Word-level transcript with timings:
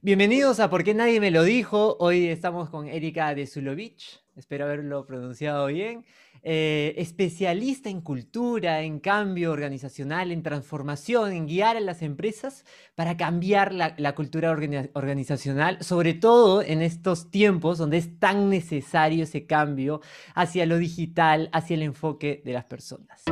Bienvenidos 0.00 0.60
a 0.60 0.70
¿Por 0.70 0.84
qué 0.84 0.94
nadie 0.94 1.18
me 1.18 1.32
lo 1.32 1.42
dijo? 1.42 1.96
Hoy 1.98 2.28
estamos 2.28 2.70
con 2.70 2.86
Erika 2.86 3.34
de 3.34 3.48
Zulovich, 3.48 4.20
espero 4.36 4.66
haberlo 4.66 5.04
pronunciado 5.06 5.66
bien. 5.66 6.04
Eh, 6.44 6.94
especialista 6.98 7.90
en 7.90 8.00
cultura, 8.00 8.82
en 8.82 9.00
cambio 9.00 9.50
organizacional, 9.50 10.30
en 10.30 10.44
transformación, 10.44 11.32
en 11.32 11.48
guiar 11.48 11.76
a 11.76 11.80
las 11.80 12.02
empresas 12.02 12.64
para 12.94 13.16
cambiar 13.16 13.74
la, 13.74 14.14
cultura 14.14 14.52
organizacional, 14.52 15.82
sobre 15.82 16.14
todo 16.14 16.62
en 16.62 16.80
estos 16.80 17.32
tiempos 17.32 17.76
donde 17.76 17.96
es 17.96 18.20
tan 18.20 18.50
necesario 18.50 19.24
ese 19.24 19.46
cambio 19.46 20.00
hacia 20.36 20.64
lo 20.64 20.78
digital, 20.78 21.50
hacia 21.52 21.74
el 21.74 21.82
enfoque 21.82 22.40
de 22.44 22.52
las 22.52 22.66
personas. 22.66 23.24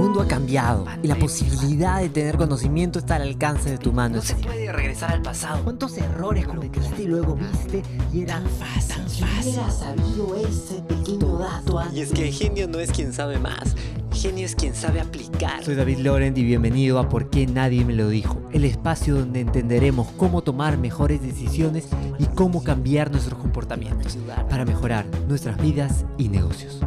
Mundo 0.00 0.22
ha 0.22 0.26
cambiado 0.26 0.86
y 1.02 1.08
la 1.08 1.16
posibilidad 1.16 2.00
de 2.00 2.08
tener 2.08 2.36
conocimiento 2.38 2.98
está 2.98 3.16
al 3.16 3.22
alcance 3.22 3.70
de 3.70 3.78
tu 3.78 3.92
mano. 3.92 4.16
No 4.16 4.22
se 4.22 4.34
puede 4.36 4.72
regresar 4.72 5.12
al 5.12 5.20
pasado. 5.20 5.62
¿Cuántos 5.62 5.98
errores 5.98 6.46
cometiste 6.46 7.02
y 7.02 7.06
luego 7.06 7.36
viste 7.36 7.82
y 8.12 8.22
era 8.22 8.40
fácil? 8.58 9.26
Tan 9.54 9.70
sabido 9.70 10.36
ese 10.36 10.80
pequeño 10.82 11.38
dato 11.38 11.82
Y 11.92 12.00
es 12.00 12.12
que 12.12 12.32
genio 12.32 12.66
no 12.66 12.80
es 12.80 12.90
quien 12.90 13.12
sabe 13.12 13.38
más. 13.38 13.76
Genio 14.12 14.46
es 14.46 14.54
quien 14.54 14.74
sabe 14.74 15.00
aplicar. 15.00 15.62
Soy 15.62 15.74
David 15.74 15.98
Laurent 15.98 16.36
y 16.38 16.44
bienvenido 16.44 16.98
a 16.98 17.08
Por 17.08 17.28
qué 17.28 17.46
nadie 17.46 17.84
me 17.84 17.94
lo 17.94 18.08
dijo, 18.08 18.40
el 18.52 18.64
espacio 18.64 19.14
donde 19.14 19.40
entenderemos 19.40 20.08
cómo 20.16 20.42
tomar 20.42 20.78
mejores 20.78 21.22
decisiones 21.22 21.88
y 22.18 22.24
cómo 22.24 22.64
cambiar 22.64 23.10
nuestros 23.10 23.38
comportamientos 23.38 24.18
para 24.48 24.64
mejorar 24.64 25.06
nuestras 25.28 25.60
vidas 25.60 26.04
y 26.18 26.28
negocios. 26.28 26.80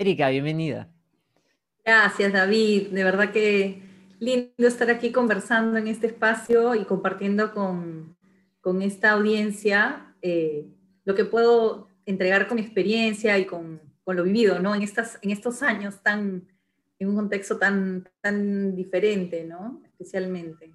Erika, 0.00 0.28
bienvenida. 0.28 0.88
Gracias, 1.84 2.32
David. 2.32 2.90
De 2.90 3.02
verdad 3.02 3.32
que 3.32 3.82
lindo 4.20 4.68
estar 4.68 4.88
aquí 4.90 5.10
conversando 5.10 5.76
en 5.76 5.88
este 5.88 6.06
espacio 6.06 6.76
y 6.76 6.84
compartiendo 6.84 7.52
con, 7.52 8.16
esta 8.80 9.12
audiencia 9.12 10.14
eh, 10.22 10.68
lo 11.04 11.14
que 11.14 11.24
puedo 11.24 11.88
entregar 12.06 12.46
con 12.46 12.56
mi 12.56 12.62
experiencia 12.62 13.38
y 13.38 13.46
con, 13.46 13.80
lo 14.06 14.22
vivido, 14.22 14.60
¿no? 14.60 14.74
En, 14.74 14.82
estas, 14.82 15.18
en 15.20 15.32
estos 15.32 15.62
años 15.62 16.00
tan, 16.02 16.46
en 16.98 17.08
un 17.08 17.16
contexto 17.16 17.58
tan, 17.58 18.08
tan 18.20 18.76
diferente, 18.76 19.44
¿no? 19.44 19.82
Especialmente. 19.84 20.72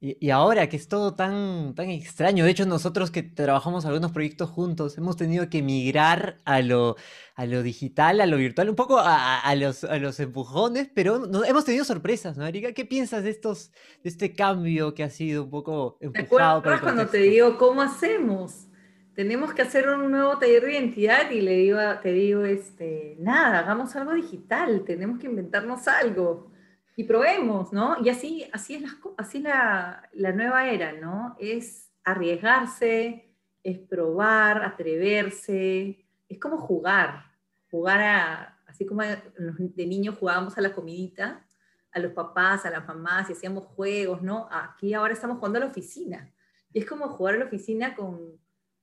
Y, 0.00 0.28
ahora 0.30 0.68
que 0.68 0.76
es 0.76 0.86
todo 0.86 1.14
tan, 1.14 1.74
tan 1.74 1.88
extraño, 1.88 2.44
de 2.44 2.50
hecho 2.50 2.66
nosotros 2.66 3.10
que 3.10 3.22
trabajamos 3.22 3.86
algunos 3.86 4.12
proyectos 4.12 4.50
juntos, 4.50 4.98
hemos 4.98 5.16
tenido 5.16 5.48
que 5.48 5.62
migrar 5.62 6.40
a 6.44 6.60
lo, 6.60 6.96
a 7.36 7.46
lo 7.46 7.62
digital, 7.62 8.20
a 8.20 8.26
lo 8.26 8.36
virtual, 8.36 8.70
un 8.70 8.76
poco 8.76 8.98
a, 9.00 9.54
los, 9.56 9.82
a 9.82 9.98
los 9.98 10.20
empujones, 10.20 10.88
pero 10.94 11.20
hemos 11.44 11.64
tenido 11.64 11.84
sorpresas, 11.84 12.36
¿no, 12.36 12.46
Erika? 12.46 12.72
¿Qué 12.72 12.84
piensas 12.84 13.24
de, 13.24 13.30
estos, 13.30 13.72
de 14.04 14.10
este 14.10 14.34
cambio 14.34 14.94
que 14.94 15.02
ha 15.02 15.10
sido 15.10 15.44
un 15.44 15.50
poco 15.50 15.98
empujado 16.00 16.62
por 16.62 16.74
el 16.74 16.80
cuando 16.80 17.08
te 17.08 17.18
digo, 17.18 17.58
¿cómo 17.58 17.82
hacemos? 17.82 18.68
Tenemos 19.14 19.52
que 19.52 19.62
hacer 19.62 19.88
un 19.88 20.12
nuevo 20.12 20.38
taller 20.38 20.62
de 20.62 20.72
identidad 20.72 21.30
y 21.30 21.40
le 21.40 21.56
digo, 21.56 21.78
te 22.02 22.12
digo, 22.12 22.44
este, 22.44 23.16
nada, 23.18 23.60
hagamos 23.60 23.94
algo 23.96 24.14
digital, 24.14 24.84
tenemos 24.84 25.18
que 25.18 25.26
inventarnos 25.26 25.88
algo 25.88 26.52
y 26.96 27.02
probemos, 27.02 27.72
¿no? 27.72 27.96
Y 28.04 28.10
así, 28.10 28.46
así 28.52 28.74
es, 28.74 28.82
la, 28.82 28.96
así 29.18 29.40
la, 29.40 30.08
la 30.12 30.32
nueva 30.32 30.68
era, 30.68 30.92
¿no? 30.92 31.36
Es 31.40 31.90
arriesgarse, 32.04 33.34
es 33.64 33.78
probar, 33.78 34.62
atreverse, 34.62 36.03
es 36.34 36.40
como 36.40 36.58
jugar, 36.58 37.24
jugar 37.70 38.00
a, 38.00 38.60
así 38.66 38.84
como 38.86 39.02
de 39.02 39.86
niños 39.86 40.18
jugábamos 40.18 40.56
a 40.58 40.60
la 40.60 40.72
comidita, 40.72 41.46
a 41.90 41.98
los 42.00 42.12
papás, 42.12 42.66
a 42.66 42.70
las 42.70 42.86
mamás 42.86 43.30
y 43.30 43.32
hacíamos 43.32 43.64
juegos, 43.66 44.20
¿no? 44.20 44.48
Aquí 44.50 44.94
ahora 44.94 45.12
estamos 45.12 45.38
jugando 45.38 45.58
a 45.58 45.60
la 45.60 45.70
oficina. 45.70 46.32
Y 46.72 46.80
es 46.80 46.86
como 46.86 47.08
jugar 47.08 47.36
a 47.36 47.38
la 47.38 47.44
oficina 47.44 47.94
con, 47.94 48.40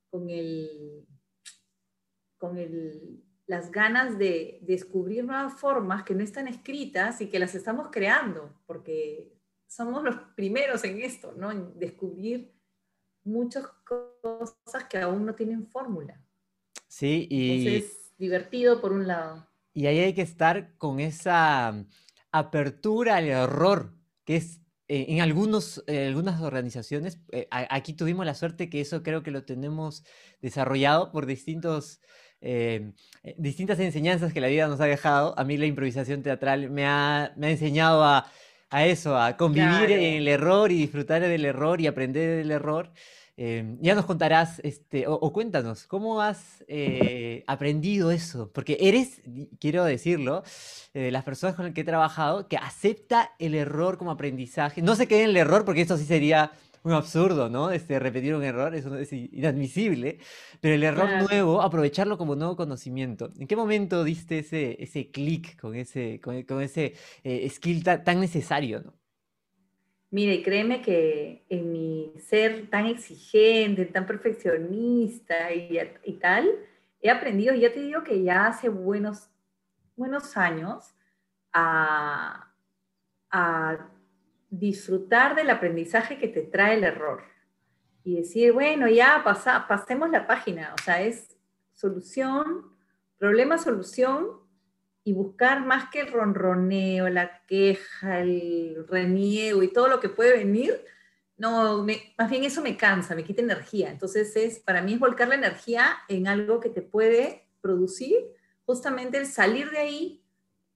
con 0.10 0.30
el, 0.30 1.06
con 2.38 2.58
el, 2.58 3.22
las 3.48 3.70
ganas 3.70 4.18
de 4.18 4.60
descubrir 4.62 5.26
nuevas 5.26 5.60
formas 5.60 6.04
que 6.04 6.16
no 6.16 6.24
están 6.24 6.48
escritas 6.48 7.20
y 7.20 7.28
que 7.28 7.40
las 7.40 7.54
estamos 7.54 7.90
creando, 7.92 8.54
porque 8.66 9.38
somos 9.68 10.04
los 10.04 10.16
primeros 10.36 10.86
en 10.86 11.02
esto, 11.02 11.34
¿no? 11.36 11.52
En 11.52 11.78
descubrir 11.78 12.54
muchas 13.24 13.68
cosas 14.22 14.86
que 14.90 15.00
aún 15.00 15.26
no 15.26 15.36
tienen 15.36 15.68
fórmula. 15.68 16.22
Sí, 16.92 17.26
y... 17.30 17.68
Entonces, 17.68 18.12
divertido 18.18 18.82
por 18.82 18.92
un 18.92 19.08
lado. 19.08 19.48
Y 19.74 19.86
ahí 19.86 20.00
hay 20.00 20.14
que 20.14 20.22
estar 20.22 20.76
con 20.78 21.00
esa 21.00 21.86
apertura 22.34 23.16
al 23.16 23.30
error, 23.30 23.94
que 24.26 24.36
es 24.36 24.60
eh, 24.90 25.06
en 25.08 25.22
algunos, 25.22 25.82
eh, 25.88 26.08
algunas 26.08 26.42
organizaciones, 26.42 27.22
eh, 27.32 27.48
aquí 27.50 27.94
tuvimos 27.94 28.26
la 28.26 28.36
suerte 28.36 28.70
que 28.70 28.82
eso 28.82 29.04
creo 29.04 29.24
que 29.24 29.32
lo 29.32 29.46
tenemos 29.46 30.04
desarrollado 30.42 31.14
por 31.14 31.26
distintos 31.26 32.02
eh, 32.42 32.92
distintas 33.38 33.80
enseñanzas 33.80 34.34
que 34.34 34.42
la 34.42 34.48
vida 34.48 34.68
nos 34.68 34.82
ha 34.82 34.86
dejado. 34.86 35.38
A 35.38 35.44
mí 35.44 35.58
la 35.58 35.68
improvisación 35.68 36.24
teatral 36.24 36.70
me 36.72 36.86
ha, 36.86 37.34
me 37.38 37.48
ha 37.48 37.52
enseñado 37.52 38.04
a, 38.04 38.30
a, 38.70 38.86
eso, 38.86 39.18
a 39.18 39.38
convivir 39.38 39.92
en 39.92 40.16
el 40.16 40.28
error 40.28 40.72
y 40.72 40.80
disfrutar 40.80 41.22
del 41.22 41.46
error 41.46 41.80
y 41.80 41.88
aprender 41.88 42.38
del 42.38 42.52
error. 42.52 42.92
Em, 43.44 43.80
ya 43.82 43.96
nos 43.96 44.06
contarás, 44.06 44.60
este, 44.60 45.06
o, 45.08 45.34
cuéntanos, 45.34 45.88
¿cómo 45.88 46.22
has 46.22 46.64
eh, 46.68 47.44
aprendido 47.48 48.12
eso? 48.12 48.52
Porque 48.54 48.78
eres, 48.80 49.20
quiero 49.60 49.84
decirlo, 49.84 50.44
de 50.94 51.08
eh, 51.08 51.12
las 51.12 51.24
personas 51.24 51.56
con 51.56 51.66
las 51.66 51.74
que 51.74 51.82
he 51.82 51.84
trabajado, 51.84 52.48
que 52.48 52.58
acepta 52.58 53.32
el 53.40 53.56
error 53.56 53.98
como 53.98 54.12
aprendizaje. 54.12 54.84
No 54.84 54.96
se 54.96 55.08
quede 55.08 55.24
en 55.24 55.32
el 55.32 55.38
error, 55.38 55.66
porque 55.66 55.82
esto 55.82 55.98
sí 55.98 56.06
sería 56.06 56.52
un 56.84 56.92
absurdo, 56.92 57.50
¿no? 57.50 57.72
Este, 57.72 57.98
repetir 57.98 58.36
un 58.36 58.44
error, 58.44 58.76
eso 58.76 58.96
es 58.96 59.12
inadmisible, 59.12 60.20
pero 60.60 60.76
el 60.76 60.84
error 60.84 61.10
nuevo, 61.28 61.64
aprovecharlo 61.64 62.20
como 62.20 62.36
nuevo 62.36 62.56
conocimiento. 62.56 63.32
¿En 63.40 63.48
qué 63.48 63.56
momento 63.56 64.04
diste 64.04 64.38
ese, 64.38 64.78
ese 64.84 65.10
clic 65.10 65.60
con 65.60 65.74
ese, 65.74 66.22
con, 66.22 66.62
ese 66.62 66.94
eh, 67.24 67.50
skill 67.50 67.84
tan 67.84 68.20
necesario, 68.20 68.82
¿no? 68.82 69.01
Mire, 70.12 70.44
créeme 70.44 70.82
que 70.82 71.46
en 71.48 71.72
mi 71.72 72.14
ser 72.20 72.70
tan 72.70 72.86
exigente, 72.86 73.86
tan 73.86 74.06
perfeccionista 74.06 75.54
y, 75.54 76.20
tal, 76.20 76.52
he 77.02 77.10
aprendido, 77.10 77.56
ya 77.56 77.72
te 77.72 77.80
digo 77.80 78.04
que 78.04 78.22
ya 78.22 78.48
hace 78.48 78.68
buenos, 78.68 79.30
buenos 79.96 80.36
años, 80.36 80.94
a, 81.54 82.54
a 83.30 83.90
disfrutar 84.50 85.34
del 85.34 85.50
aprendizaje 85.50 86.18
que 86.18 86.28
te 86.28 86.42
trae 86.42 86.76
el 86.76 86.84
error. 86.84 87.24
Y 88.04 88.18
decir, 88.18 88.52
bueno, 88.52 88.90
ya 88.90 89.22
pasa, 89.24 89.66
pasemos 89.66 90.10
la 90.10 90.28
página, 90.28 90.74
o 90.78 90.82
sea, 90.84 91.02
es 91.02 91.38
solución, 91.72 92.76
problema, 93.18 93.58
solución 93.58 94.41
y 95.04 95.14
buscar 95.14 95.66
más 95.66 95.90
que 95.90 96.02
el 96.02 96.12
ronroneo, 96.12 97.10
la 97.10 97.44
queja, 97.46 98.20
el 98.20 98.86
reniego 98.88 99.64
y 99.64 99.74
todo 99.74 99.88
lo 99.88 100.00
que 100.00 100.10
puede 100.10 100.38
venir, 100.38 100.84
no, 101.38 101.86
más 102.18 102.30
bien 102.30 102.44
eso 102.44 102.62
me 102.62 102.78
cansa, 102.78 103.16
me 103.16 103.24
quita 103.24 103.42
energía. 103.42 103.90
Entonces 103.90 104.36
es, 104.36 104.60
para 104.60 104.82
mí 104.82 104.94
es 104.94 105.00
volcar 105.00 105.28
la 105.28 105.36
energía 105.36 105.98
en 106.08 106.28
algo 106.28 106.60
que 106.60 106.70
te 106.70 106.84
puede 106.84 107.48
producir 107.62 108.16
justamente 108.66 109.18
el 109.18 109.26
salir 109.26 109.72
de 109.72 109.80
ahí 109.80 110.24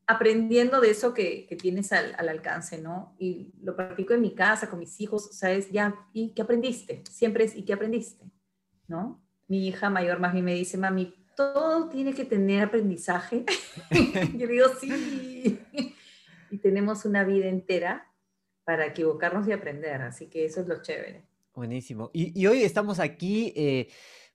aprendiendo 0.08 0.82
de 0.82 0.92
eso 0.92 1.14
que, 1.14 1.48
tienes 1.60 1.92
al, 1.92 2.16
alcance, 2.30 2.80
¿no? 2.80 3.16
Y 3.18 3.54
lo 3.62 3.76
practico 3.76 4.14
en 4.14 4.22
mi 4.22 4.36
casa, 4.36 4.70
con 4.70 4.80
mis 4.80 5.00
hijos, 5.02 5.28
o 5.28 5.34
sea, 5.34 5.52
es 5.52 5.72
ya, 5.72 5.96
¿y 6.14 6.34
qué 6.34 6.42
aprendiste? 6.42 7.04
Siempre 7.10 7.46
es, 7.46 7.56
¿y 7.56 7.64
qué 7.64 7.74
aprendiste? 7.74 8.26
¿No? 8.88 9.24
Mi 9.48 9.68
hija 9.68 9.90
mayor 9.90 10.20
más 10.20 10.34
bien 10.34 10.46
me 10.46 10.54
dice, 10.54 10.78
mami, 10.78 11.16
todo 11.36 11.90
tiene 11.90 12.14
que 12.14 12.26
tener 12.26 12.64
aprendizaje. 12.64 13.46
Yo 14.38 14.48
digo, 14.48 14.68
sí. 14.80 15.60
y 16.52 16.58
tenemos 16.58 17.06
una 17.06 17.24
vida 17.24 17.48
entera 17.48 18.12
para 18.64 18.88
equivocarnos 18.88 19.48
y 19.48 19.52
aprender, 19.52 20.02
así 20.02 20.28
que 20.28 20.46
eso 20.46 20.62
es 20.62 20.68
lo 20.68 20.82
chévere. 20.82 21.26
Buenísimo. 21.54 22.10
Y, 22.14 22.46
hoy 22.48 22.64
estamos 22.64 23.00
aquí... 23.00 23.54
Eh, 23.56 23.88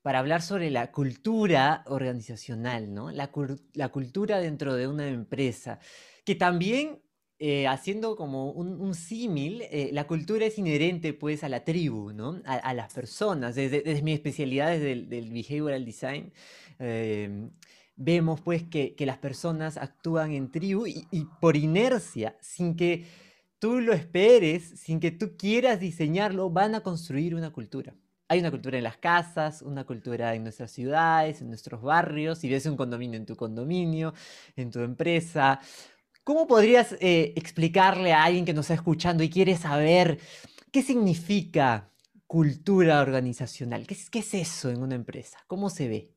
para 0.03 0.19
hablar 0.19 0.43
sobre 0.43 0.71
la 0.71 0.91
cultura 0.93 1.83
organizacional, 1.87 2.95
¿no? 2.95 3.11
La, 3.11 3.31
cultura 3.31 4.39
dentro 4.39 4.75
de 4.75 4.89
una 4.89 5.09
empresa, 5.09 5.79
que 6.25 6.35
también, 6.35 7.03
eh, 7.43 7.67
haciendo 7.67 8.17
como 8.17 8.51
un, 8.51 8.95
símil, 8.95 9.63
eh, 9.71 9.89
la 9.95 10.07
cultura 10.07 10.45
es 10.45 10.59
inherente 10.59 11.15
pues 11.15 11.43
a 11.43 11.49
la 11.49 11.65
tribu, 11.65 12.13
¿no? 12.13 12.43
A, 12.45 12.75
las 12.75 12.93
personas. 12.93 13.55
Desde, 13.55 14.03
mi 14.03 14.13
especialidad, 14.13 14.71
desde 14.71 14.93
el 14.93 15.09
del 15.09 15.31
behavioral 15.31 15.87
design, 15.87 16.35
em, 16.79 17.51
vemos 17.97 18.43
pues 18.43 18.65
que, 18.65 18.95
las 18.99 19.17
personas 19.17 19.79
actúan 19.79 20.33
en 20.33 20.51
tribu 20.51 20.87
y, 20.87 21.07
y 21.11 21.25
por 21.41 21.57
inercia, 21.57 22.37
sin 22.43 22.77
que 22.77 23.07
tú 23.59 23.81
lo 23.81 23.95
esperes, 23.95 24.79
sin 24.79 25.01
que 25.01 25.11
tú 25.11 25.39
quieras 25.39 25.81
diseñarlo, 25.81 26.51
van 26.51 26.75
a 26.75 26.83
construir 26.83 27.35
una 27.35 27.51
cultura. 27.55 27.95
Hay 28.29 28.41
una 28.41 28.51
cultura 28.51 28.77
en 28.77 28.85
las 28.85 28.99
casas, 28.99 29.63
una 29.63 29.85
cultura 29.85 30.35
en 30.35 30.43
nuestras 30.43 30.73
ciudades, 30.73 31.41
en 31.41 31.49
nuestros 31.49 31.81
barrios. 31.81 32.39
Si 32.39 32.51
ves 32.51 32.67
un 32.67 32.77
condominio 32.77 33.19
en 33.19 33.25
tu 33.25 33.35
condominio, 33.35 34.13
en 34.57 34.71
tu 34.71 34.81
empresa, 34.81 35.59
¿Cómo 36.31 36.47
podrías 36.47 36.93
eh, 37.01 37.33
explicarle 37.35 38.13
a 38.13 38.23
alguien 38.23 38.45
que 38.45 38.53
nos 38.53 38.67
está 38.67 38.75
escuchando 38.75 39.25
y 39.25 39.31
quiere 39.31 39.57
saber 39.57 40.21
qué 40.71 40.81
significa 40.81 41.91
cultura 42.29 43.01
organizacional? 43.01 43.85
¿Qué 43.85 43.95
es, 44.21 44.35
eso 44.35 44.71
en 44.71 44.81
una 44.81 44.95
empresa? 44.95 45.39
¿Cómo 45.49 45.71
se 45.71 45.89
ve? 45.89 46.15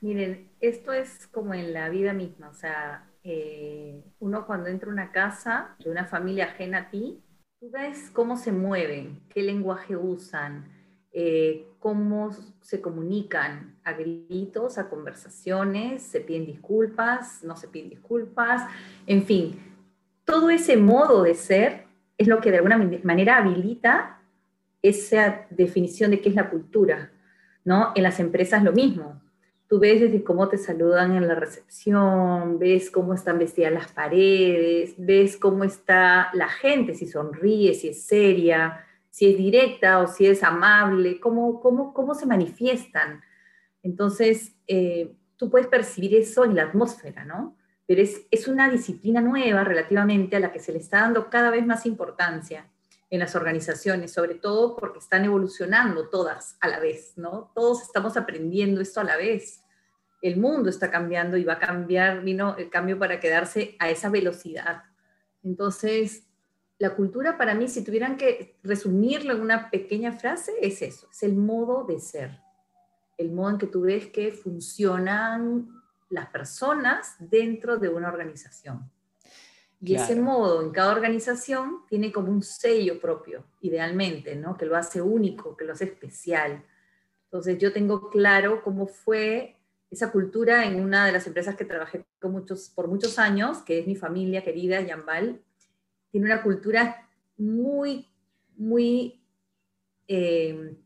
Miren, 0.00 0.50
esto 0.58 0.92
es 0.92 1.28
como 1.28 1.54
en 1.54 1.72
la 1.72 1.90
vida 1.90 2.12
misma, 2.12 2.48
o 2.48 2.54
sea, 2.54 3.08
eh, 3.22 4.02
uno 4.18 4.48
cuando 4.48 4.68
entra 4.68 4.88
a 4.88 4.92
una 4.92 5.12
casa 5.12 5.76
de 5.78 5.90
una 5.90 6.06
familia 6.06 6.46
ajena 6.46 6.78
a 6.78 6.90
ti, 6.90 7.22
tú 7.60 7.70
ves 7.70 8.10
cómo 8.10 8.36
se 8.36 8.50
mueven, 8.50 9.22
qué 9.28 9.42
lenguaje 9.42 9.94
usan, 9.96 10.72
eh, 11.12 11.68
cómo 11.84 12.30
se 12.62 12.80
comunican 12.80 13.76
a 13.84 13.92
gritos, 13.92 14.78
a 14.78 14.88
conversaciones, 14.88 16.02
se 16.02 16.22
piden 16.22 16.46
disculpas, 16.46 17.44
no 17.44 17.56
se 17.56 17.68
piden 17.68 17.90
disculpas, 17.90 18.62
en 19.06 19.22
fin, 19.26 19.60
todo 20.24 20.48
ese 20.48 20.78
modo 20.78 21.24
de 21.24 21.34
ser 21.34 21.84
es 22.16 22.26
lo 22.26 22.40
que 22.40 22.50
de 22.50 22.56
alguna 22.56 22.78
manera 23.02 23.36
habilita 23.36 24.18
esa 24.80 25.44
definición 25.50 26.10
de 26.10 26.22
qué 26.22 26.30
es 26.30 26.34
la 26.34 26.48
cultura, 26.48 27.12
¿no? 27.66 27.92
En 27.94 28.02
las 28.02 28.18
empresas 28.18 28.64
lo 28.64 28.72
mismo. 28.72 29.20
Tú 29.68 29.78
ves 29.78 30.00
desde 30.00 30.24
cómo 30.24 30.48
te 30.48 30.56
saludan 30.56 31.14
en 31.14 31.28
la 31.28 31.34
recepción, 31.34 32.58
ves 32.58 32.90
cómo 32.90 33.12
están 33.12 33.38
vestidas 33.38 33.74
las 33.74 33.92
paredes, 33.92 34.94
ves 34.96 35.36
cómo 35.36 35.64
está 35.64 36.30
la 36.32 36.48
gente, 36.48 36.94
si 36.94 37.06
sonríe, 37.06 37.74
si 37.74 37.88
es 37.88 38.06
seria, 38.06 38.83
si 39.14 39.30
es 39.30 39.38
directa 39.38 40.00
o 40.00 40.08
si 40.08 40.26
es 40.26 40.42
amable, 40.42 41.20
cómo, 41.20 41.60
cómo, 41.60 41.94
cómo 41.94 42.16
se 42.16 42.26
manifiestan. 42.26 43.22
Entonces, 43.80 44.56
eh, 44.66 45.14
tú 45.36 45.48
puedes 45.50 45.68
percibir 45.68 46.16
eso 46.16 46.44
en 46.44 46.56
la 46.56 46.64
atmósfera, 46.64 47.24
¿no? 47.24 47.56
Pero 47.86 48.02
es, 48.02 48.26
es 48.32 48.48
una 48.48 48.68
disciplina 48.68 49.20
nueva 49.20 49.62
relativamente 49.62 50.34
a 50.34 50.40
la 50.40 50.50
que 50.50 50.58
se 50.58 50.72
le 50.72 50.78
está 50.78 51.02
dando 51.02 51.30
cada 51.30 51.50
vez 51.50 51.64
más 51.64 51.86
importancia 51.86 52.68
en 53.08 53.20
las 53.20 53.36
organizaciones, 53.36 54.12
sobre 54.12 54.34
todo 54.34 54.74
porque 54.74 54.98
están 54.98 55.24
evolucionando 55.24 56.08
todas 56.08 56.56
a 56.60 56.66
la 56.66 56.80
vez, 56.80 57.12
¿no? 57.16 57.52
Todos 57.54 57.82
estamos 57.82 58.16
aprendiendo 58.16 58.80
esto 58.80 58.98
a 59.00 59.04
la 59.04 59.16
vez. 59.16 59.62
El 60.22 60.38
mundo 60.38 60.70
está 60.70 60.90
cambiando 60.90 61.36
y 61.36 61.44
va 61.44 61.52
a 61.52 61.58
cambiar, 61.60 62.24
vino 62.24 62.56
el 62.56 62.68
cambio 62.68 62.98
para 62.98 63.20
quedarse 63.20 63.76
a 63.78 63.90
esa 63.90 64.10
velocidad. 64.10 64.82
Entonces, 65.44 66.26
la 66.84 66.94
cultura 66.94 67.38
para 67.38 67.54
mí, 67.54 67.66
si 67.66 67.82
tuvieran 67.82 68.18
que 68.18 68.58
resumirlo 68.62 69.32
en 69.32 69.40
una 69.40 69.70
pequeña 69.70 70.12
frase, 70.12 70.52
es 70.60 70.82
eso, 70.82 71.08
es 71.10 71.22
el 71.22 71.34
modo 71.34 71.84
de 71.84 71.98
ser, 71.98 72.40
el 73.16 73.32
modo 73.32 73.52
en 73.52 73.58
que 73.58 73.68
tú 73.68 73.80
ves 73.80 74.08
que 74.08 74.32
funcionan 74.32 75.66
las 76.10 76.26
personas 76.26 77.16
dentro 77.18 77.78
de 77.78 77.88
una 77.88 78.08
organización. 78.08 78.90
Y 79.80 79.94
ese 79.94 80.14
modo 80.14 80.62
en 80.62 80.72
cada 80.72 80.92
organización 80.92 81.86
tiene 81.88 82.12
como 82.12 82.30
un 82.30 82.42
sello 82.42 83.00
propio, 83.00 83.46
idealmente, 83.62 84.36
¿no? 84.36 84.54
Que 84.54 84.66
lo 84.66 84.76
hace 84.76 85.00
único, 85.00 85.56
que 85.56 85.64
lo 85.64 85.72
hace 85.72 85.84
especial. 85.84 86.64
Entonces 87.24 87.56
yo 87.56 87.72
tengo 87.72 88.10
claro 88.10 88.62
cómo 88.62 88.86
fue 88.86 89.56
esa 89.90 90.12
cultura 90.12 90.66
en 90.66 90.82
una 90.82 91.06
de 91.06 91.12
las 91.12 91.26
empresas 91.26 91.56
que 91.56 91.64
trabajé 91.64 92.04
con 92.20 92.32
muchos, 92.32 92.68
por 92.68 92.88
muchos 92.88 93.18
años, 93.18 93.62
que 93.62 93.78
es 93.78 93.86
mi 93.86 93.96
familia 93.96 94.44
querida, 94.44 94.82
Yambal. 94.82 95.40
Tiene 96.14 96.32
una 96.32 96.44
cultura 96.44 97.08
muy, 97.36 98.06
muy, 98.56 99.20
eh, 100.06 100.76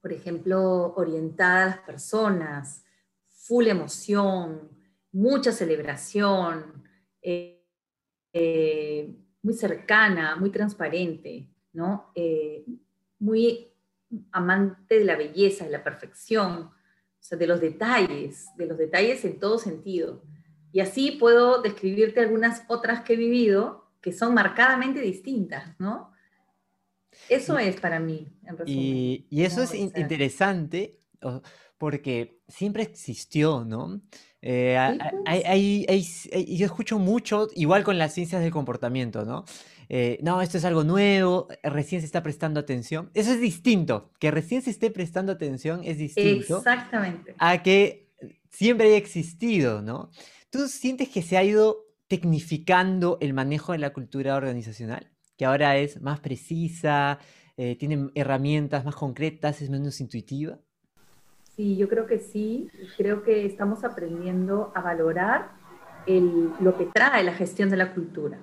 por 0.00 0.14
ejemplo, 0.14 0.94
orientada 0.94 1.62
a 1.62 1.66
las 1.66 1.78
personas, 1.80 2.82
full 3.28 3.66
emoción, 3.66 4.70
mucha 5.12 5.52
celebración. 5.52 6.82
Eh, 7.20 7.66
eh, 8.32 9.14
muy 9.42 9.52
cercana, 9.52 10.36
muy 10.36 10.48
transparente, 10.48 11.50
¿no? 11.74 12.14
Muy 13.18 13.74
amante 14.32 14.98
de 14.98 15.04
la 15.04 15.16
belleza, 15.16 15.66
de 15.66 15.70
la 15.70 15.84
perfección, 15.84 16.52
o 16.62 16.72
sea, 17.20 17.36
de 17.36 17.46
los 17.46 17.60
detalles, 17.60 18.46
de 18.56 18.64
los 18.64 18.78
detalles 18.78 19.22
en 19.26 19.38
todo 19.38 19.58
sentido. 19.58 20.22
Y 20.72 20.80
así 20.80 21.10
puedo 21.10 21.60
describirte 21.60 22.20
algunas 22.20 22.62
otras 22.68 23.02
que 23.02 23.12
he 23.12 23.16
vivido 23.16 23.85
que 24.06 24.12
son 24.12 24.34
marcadamente 24.34 25.00
distintas, 25.00 25.74
¿no? 25.80 26.12
Eso 27.28 27.58
es 27.58 27.80
para 27.80 27.98
mí, 27.98 28.32
en 28.44 28.56
resumen. 28.56 28.80
Y, 28.80 29.26
y 29.30 29.42
eso 29.42 29.64
es 29.64 29.74
interesante 29.74 31.00
porque 31.76 32.38
siempre 32.46 32.84
existió, 32.84 33.64
¿no? 33.64 34.00
Eh, 34.42 34.78
pues. 35.24 36.30
yo 36.30 36.66
escucho 36.66 37.00
mucho, 37.00 37.48
igual 37.56 37.82
con 37.82 37.98
las 37.98 38.14
ciencias 38.14 38.42
del 38.42 38.52
comportamiento, 38.52 39.24
¿no? 39.24 39.44
Eh, 39.88 40.20
no, 40.22 40.40
esto 40.40 40.56
es 40.58 40.64
algo 40.64 40.84
nuevo, 40.84 41.48
recién 41.64 42.00
se 42.00 42.06
está 42.06 42.22
prestando 42.22 42.60
atención. 42.60 43.10
Eso 43.12 43.32
es 43.32 43.40
distinto, 43.40 44.12
que 44.20 44.30
recién 44.30 44.62
se 44.62 44.70
esté 44.70 44.92
prestando 44.92 45.32
atención 45.32 45.80
es 45.82 45.98
distinto. 45.98 46.58
Exactamente. 46.58 47.34
A 47.38 47.60
que 47.60 48.08
siempre 48.50 48.86
haya 48.86 48.98
existido, 48.98 49.82
¿no? 49.82 50.12
¿Tú 50.50 50.68
sientes 50.68 51.08
que 51.08 51.22
se 51.22 51.36
ha 51.36 51.42
ido 51.42 51.85
tecnificando 52.08 53.18
el 53.20 53.34
manejo 53.34 53.72
de 53.72 53.78
la 53.78 53.92
cultura 53.92 54.36
organizacional? 54.36 55.10
Que 55.36 55.44
ahora 55.44 55.76
es 55.76 56.00
más 56.00 56.20
precisa, 56.20 57.18
eh, 57.56 57.76
tiene 57.76 58.10
herramientas 58.14 58.84
más 58.84 58.94
concretas, 58.94 59.62
es 59.62 59.70
menos 59.70 60.00
intuitiva. 60.00 60.58
Sí, 61.56 61.76
yo 61.76 61.88
creo 61.88 62.06
que 62.06 62.18
sí. 62.18 62.68
Creo 62.96 63.22
que 63.22 63.46
estamos 63.46 63.82
aprendiendo 63.82 64.72
a 64.74 64.82
valorar 64.82 65.52
el, 66.06 66.50
lo 66.60 66.76
que 66.76 66.86
trae 66.86 67.24
la 67.24 67.32
gestión 67.32 67.70
de 67.70 67.78
la 67.78 67.94
cultura. 67.94 68.38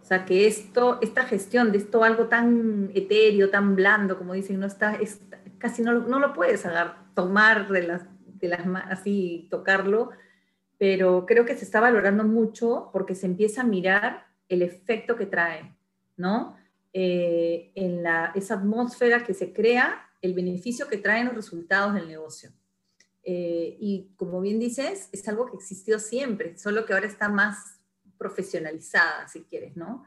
O 0.00 0.04
sea, 0.04 0.24
que 0.24 0.46
esto, 0.46 0.98
esta 1.02 1.24
gestión 1.24 1.70
de 1.70 1.78
esto 1.78 2.02
algo 2.02 2.28
tan 2.28 2.90
etéreo, 2.94 3.50
tan 3.50 3.76
blando, 3.76 4.16
como 4.16 4.32
dicen, 4.32 4.58
no 4.58 4.66
está, 4.66 4.94
es, 4.94 5.20
casi 5.58 5.82
no, 5.82 5.92
no, 5.92 6.18
lo 6.18 6.32
puedes 6.32 6.66
tomar 7.12 7.68
de 7.68 7.82
las, 7.82 8.06
de 8.40 8.48
las 8.48 8.60
así, 8.88 9.46
tocarlo, 9.50 10.10
pero 10.78 11.26
creo 11.26 11.44
que 11.44 11.56
se 11.56 11.64
está 11.64 11.80
valorando 11.80 12.24
mucho 12.24 12.90
porque 12.92 13.14
se 13.14 13.26
empieza 13.26 13.62
a 13.62 13.64
mirar 13.64 14.26
el 14.48 14.62
efecto 14.62 15.16
que 15.16 15.26
trae, 15.26 15.74
¿no? 16.16 16.56
Eh, 16.92 17.72
en 17.74 18.02
la, 18.02 18.32
esa 18.34 18.54
atmósfera 18.54 19.24
que 19.24 19.34
se 19.34 19.52
crea 19.52 20.08
el 20.22 20.34
beneficio 20.34 20.88
que 20.88 20.96
traen 20.96 21.26
los 21.26 21.34
resultados 21.34 21.94
del 21.94 22.08
negocio. 22.08 22.50
Eh, 23.22 23.76
y 23.78 24.14
como 24.16 24.40
bien 24.40 24.58
dices, 24.58 25.08
es 25.12 25.28
algo 25.28 25.46
que 25.46 25.56
existió 25.56 25.98
siempre, 25.98 26.56
solo 26.56 26.86
que 26.86 26.94
ahora 26.94 27.06
está 27.06 27.28
más 27.28 27.78
profesionalizada, 28.16 29.28
si 29.28 29.42
quieres, 29.42 29.76
¿no? 29.76 30.04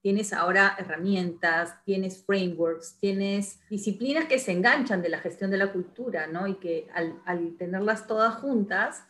Tienes 0.00 0.32
ahora 0.32 0.74
herramientas, 0.78 1.76
tienes 1.84 2.24
frameworks, 2.24 2.96
tienes 2.98 3.60
disciplinas 3.70 4.24
que 4.24 4.38
se 4.38 4.52
enganchan 4.52 5.00
de 5.00 5.10
la 5.10 5.18
gestión 5.18 5.50
de 5.50 5.58
la 5.58 5.72
cultura, 5.72 6.26
¿no? 6.26 6.48
Y 6.48 6.54
que 6.54 6.88
al, 6.94 7.56
tenerlas 7.56 8.06
todas 8.06 8.36
juntas, 8.36 9.04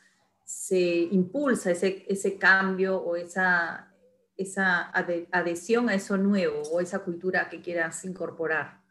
se 0.53 1.09
impulsa 1.11 1.71
ese, 1.71 2.05
ese 2.09 2.37
cambio 2.37 2.99
o 2.99 3.17
esa, 3.17 3.91
esa 4.37 4.91
adhesión 4.91 5.89
a 5.89 5.95
eso 5.95 6.19
nuevo 6.19 6.61
o 6.71 6.81
esa 6.81 6.99
cultura 6.99 7.49
que 7.49 7.63
quieras 7.63 8.05
incorporar. 8.05 8.83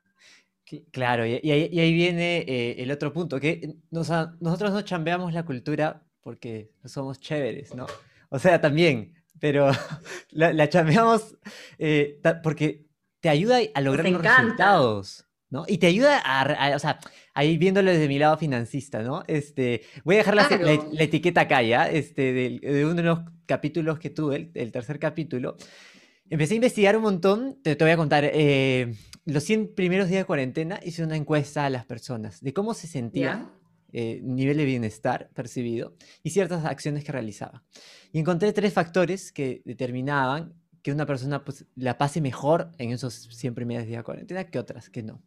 Claro, 0.91 1.25
y, 1.25 1.34
ahí, 1.51 1.94
viene 1.94 2.39
eh, 2.48 2.82
el 2.82 2.91
otro 2.91 3.13
punto, 3.13 3.39
que 3.39 3.75
nosotros 3.91 4.72
no 4.72 4.82
chambeamos 4.82 5.34
la 5.34 5.46
cultura 5.46 6.03
porque 6.22 6.72
somos 6.86 7.20
chéveres, 7.20 7.75
¿no? 7.75 7.86
O 8.30 8.39
sea, 8.39 8.60
también, 8.60 9.13
pero 9.39 9.70
la, 10.32 10.68
chambeamos 10.70 11.38
eh, 11.77 12.20
porque 12.41 12.88
te 13.20 13.30
ayuda 13.30 13.60
a 13.74 13.82
lograr 13.82 14.10
los 14.10 14.22
resultados, 14.22 15.27
¿no? 15.50 15.65
Y 15.68 15.77
te 15.77 15.88
ayuda 15.88 16.22
a, 16.24 16.75
o 16.75 16.80
sea, 16.80 17.00
ahí 17.34 17.58
viéndolo 17.58 17.92
desde 17.92 18.08
mi 18.08 18.20
lado 18.20 18.38
financista, 18.38 19.02
¿no? 19.04 19.24
Este, 19.28 19.82
voy 20.04 20.16
a 20.16 20.18
dejar 20.20 20.36
la, 20.36 20.48
etiqueta 21.00 21.42
acá 21.42 21.62
ya, 21.62 21.90
este, 21.90 22.34
de, 22.34 22.86
uno 22.86 22.96
de 22.96 23.04
los 23.04 23.20
capítulos 23.46 24.00
que 24.00 24.10
tuve, 24.10 24.52
el, 24.54 24.72
tercer 24.72 25.00
capítulo. 25.00 25.58
Empecé 26.30 26.54
a 26.54 26.56
investigar 26.56 26.96
un 26.96 27.04
montón, 27.04 27.58
te, 27.62 27.76
te 27.76 27.84
voy 27.84 27.92
a 27.92 27.98
contar, 27.98 28.30
eh, 28.34 28.94
los 29.26 29.44
100 29.44 29.76
primeros 29.76 30.10
días 30.10 30.22
de 30.22 30.26
cuarentena 30.26 30.80
hice 30.84 31.04
una 31.04 31.16
encuesta 31.16 31.66
a 31.66 31.70
las 31.70 31.86
personas 31.86 32.42
de 32.42 32.54
cómo 32.54 32.74
se 32.74 32.88
sentían, 32.88 33.52
eh, 33.94 34.22
nivel 34.24 34.58
de 34.58 34.66
bienestar 34.66 35.30
percibido 35.34 35.96
y 36.24 36.30
ciertas 36.30 36.66
acciones 36.66 37.04
que 37.04 37.12
realizaba. 37.12 37.64
Y 38.14 38.20
encontré 38.20 38.54
tres 38.54 38.74
factores 38.74 39.32
que 39.32 39.62
determinaban 39.66 40.54
que 40.82 40.92
una 40.92 41.06
persona 41.06 41.44
pues, 41.44 41.66
la 41.76 41.98
pase 41.98 42.22
mejor 42.22 42.72
en 42.78 42.92
esos 42.92 43.28
100 43.32 43.54
primeros 43.54 43.86
días 43.86 44.00
de 44.00 44.04
cuarentena 44.04 44.46
que 44.46 44.60
otras 44.60 44.90
que 44.90 45.04
no. 45.04 45.22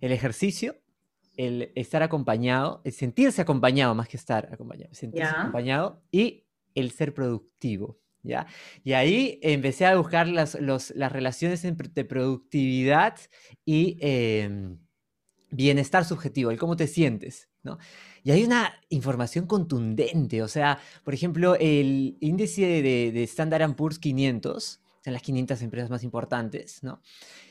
El 0.00 0.12
ejercicio, 0.12 0.76
el 1.38 1.72
estar 1.76 2.02
acompañado, 2.02 2.82
el 2.84 2.92
sentirse 2.92 3.40
acompañado 3.40 3.94
más 3.94 4.08
que 4.08 4.16
estar 4.16 4.52
acompañado, 4.52 4.92
sentirse 4.92 5.30
acompañado 5.30 6.02
y 6.10 6.44
el 6.74 6.90
ser 6.90 7.14
productivo. 7.14 8.00
¿ya? 8.24 8.46
Y 8.82 8.92
ahí 8.94 9.38
empecé 9.40 9.86
a 9.86 9.96
buscar 9.96 10.26
las, 10.26 10.54
relaciones 10.94 11.64
entre 11.64 12.04
productividad 12.04 13.16
y 13.64 13.96
em, 14.00 14.78
bienestar 15.50 16.04
subjetivo, 16.04 16.50
el 16.50 16.58
cómo 16.58 16.76
te 16.76 16.88
sientes, 16.88 17.48
¿no? 17.62 17.78
Y 18.24 18.32
hay 18.32 18.44
una 18.44 18.74
información 18.88 19.46
contundente, 19.46 20.42
o 20.42 20.48
sea, 20.48 20.80
por 21.04 21.14
ejemplo, 21.14 21.54
el 21.54 22.18
índice 22.20 22.82
de, 22.82 23.12
de 23.12 23.22
Standard 23.22 23.74
Poor's 23.76 24.00
500, 24.00 24.80
son 25.04 25.12
las 25.12 25.22
500 25.22 25.62
empresas 25.62 25.88
más 25.88 26.02
importantes, 26.02 26.82
¿no? 26.82 27.00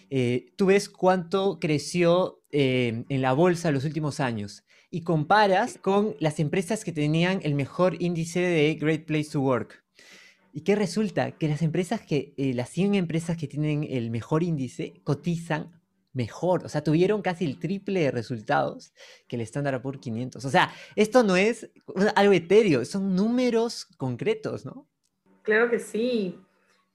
Eh, 0.09 0.53
tú 0.55 0.67
ves 0.67 0.89
cuánto 0.89 1.59
creció 1.59 2.41
eh, 2.51 3.03
en 3.09 3.21
la 3.21 3.33
bolsa 3.33 3.71
los 3.71 3.85
últimos 3.85 4.19
años 4.19 4.63
y 4.89 5.01
comparas 5.01 5.77
con 5.77 6.15
las 6.19 6.39
empresas 6.39 6.85
que 6.85 6.93
tenían 6.93 7.41
el 7.43 7.55
mejor 7.55 8.01
índice 8.01 8.39
de 8.39 8.73
Great 8.75 9.05
Place 9.05 9.31
to 9.31 9.41
Work. 9.41 9.83
¿Y 10.53 10.61
qué 10.61 10.75
resulta? 10.75 11.31
Que 11.31 11.47
las 11.49 11.61
empresas 11.61 12.01
que, 12.01 12.33
eh, 12.37 12.53
las 12.53 12.69
100 12.69 12.95
empresas 12.95 13.37
que 13.37 13.47
tienen 13.47 13.85
el 13.89 14.09
mejor 14.09 14.43
índice 14.43 15.01
cotizan 15.03 15.77
mejor, 16.13 16.65
o 16.65 16.69
sea, 16.69 16.83
tuvieron 16.83 17.21
casi 17.21 17.45
el 17.45 17.59
triple 17.59 17.99
de 17.99 18.11
resultados 18.11 18.91
que 19.27 19.35
el 19.35 19.43
Standard 19.43 19.81
Poor's 19.81 19.99
500. 19.99 20.43
O 20.43 20.49
sea, 20.49 20.73
esto 20.95 21.21
no 21.21 21.35
es 21.35 21.69
algo 22.15 22.33
etéreo, 22.33 22.83
son 22.85 23.15
números 23.15 23.85
concretos, 23.97 24.65
¿no? 24.65 24.87
Claro 25.43 25.69
que 25.69 25.79
sí. 25.79 26.39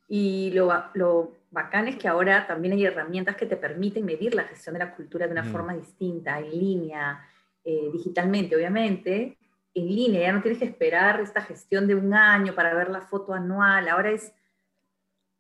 Y 0.08 0.50
lo, 0.50 0.72
lo 0.94 1.32
bacán 1.52 1.86
es 1.86 1.96
que 1.96 2.08
ahora 2.08 2.46
también 2.46 2.74
hay 2.74 2.86
herramientas 2.86 3.36
que 3.36 3.46
te 3.46 3.56
permiten 3.56 4.04
medir 4.04 4.34
la 4.34 4.44
gestión 4.44 4.72
de 4.72 4.80
la 4.80 4.96
cultura 4.96 5.26
de 5.26 5.32
una 5.32 5.44
mm. 5.44 5.52
forma 5.52 5.74
distinta, 5.74 6.38
en 6.38 6.50
línea, 6.50 7.28
eh, 7.62 7.90
digitalmente, 7.92 8.56
obviamente. 8.56 9.38
En 9.74 9.86
línea, 9.86 10.22
ya 10.22 10.32
no 10.32 10.42
tienes 10.42 10.58
que 10.58 10.64
esperar 10.64 11.20
esta 11.20 11.42
gestión 11.42 11.86
de 11.86 11.94
un 11.94 12.12
año 12.12 12.54
para 12.54 12.74
ver 12.74 12.90
la 12.90 13.02
foto 13.02 13.34
anual. 13.34 13.88
Ahora 13.88 14.10
es 14.10 14.32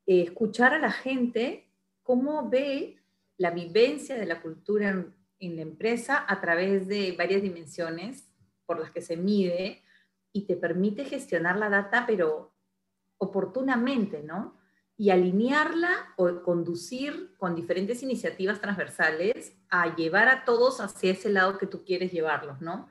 eh, 0.06 0.22
escuchar 0.22 0.74
a 0.74 0.78
la 0.78 0.92
gente 0.92 1.66
cómo 2.02 2.48
ve 2.48 2.98
la 3.38 3.50
vivencia 3.50 4.16
de 4.16 4.26
la 4.26 4.40
cultura 4.40 4.90
en, 4.90 5.14
en 5.40 5.56
la 5.56 5.62
empresa 5.62 6.24
a 6.28 6.40
través 6.40 6.86
de 6.86 7.14
varias 7.16 7.42
dimensiones 7.42 8.28
por 8.66 8.78
las 8.78 8.90
que 8.90 9.00
se 9.02 9.16
mide 9.16 9.82
y 10.32 10.42
te 10.42 10.56
permite 10.56 11.04
gestionar 11.04 11.56
la 11.58 11.68
data, 11.68 12.04
pero 12.06 12.52
oportunamente, 13.18 14.22
¿no? 14.22 14.61
Y 15.02 15.10
alinearla 15.10 16.14
o 16.14 16.44
conducir 16.44 17.34
con 17.36 17.56
diferentes 17.56 18.04
iniciativas 18.04 18.60
transversales 18.60 19.52
a 19.68 19.96
llevar 19.96 20.28
a 20.28 20.44
todos 20.44 20.80
hacia 20.80 21.10
ese 21.10 21.28
lado 21.28 21.58
que 21.58 21.66
tú 21.66 21.84
quieres 21.84 22.12
llevarlos, 22.12 22.60
¿no? 22.60 22.88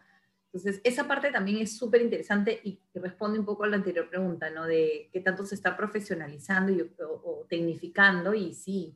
Entonces, 0.48 0.82
esa 0.84 1.08
parte 1.08 1.32
también 1.32 1.60
es 1.60 1.78
súper 1.78 2.02
interesante 2.02 2.60
y, 2.66 2.82
responde 2.96 3.40
un 3.40 3.46
poco 3.46 3.64
a 3.64 3.68
la 3.68 3.78
anterior 3.78 4.10
pregunta, 4.10 4.50
¿no? 4.50 4.66
De 4.66 5.10
qué 5.14 5.22
tanto 5.22 5.46
se 5.46 5.56
está 5.56 5.78
profesionalizando 5.78 6.74
y, 6.74 6.82
o, 7.02 7.46
tecnificando, 7.48 8.34
y 8.34 8.54
sí, 8.56 8.94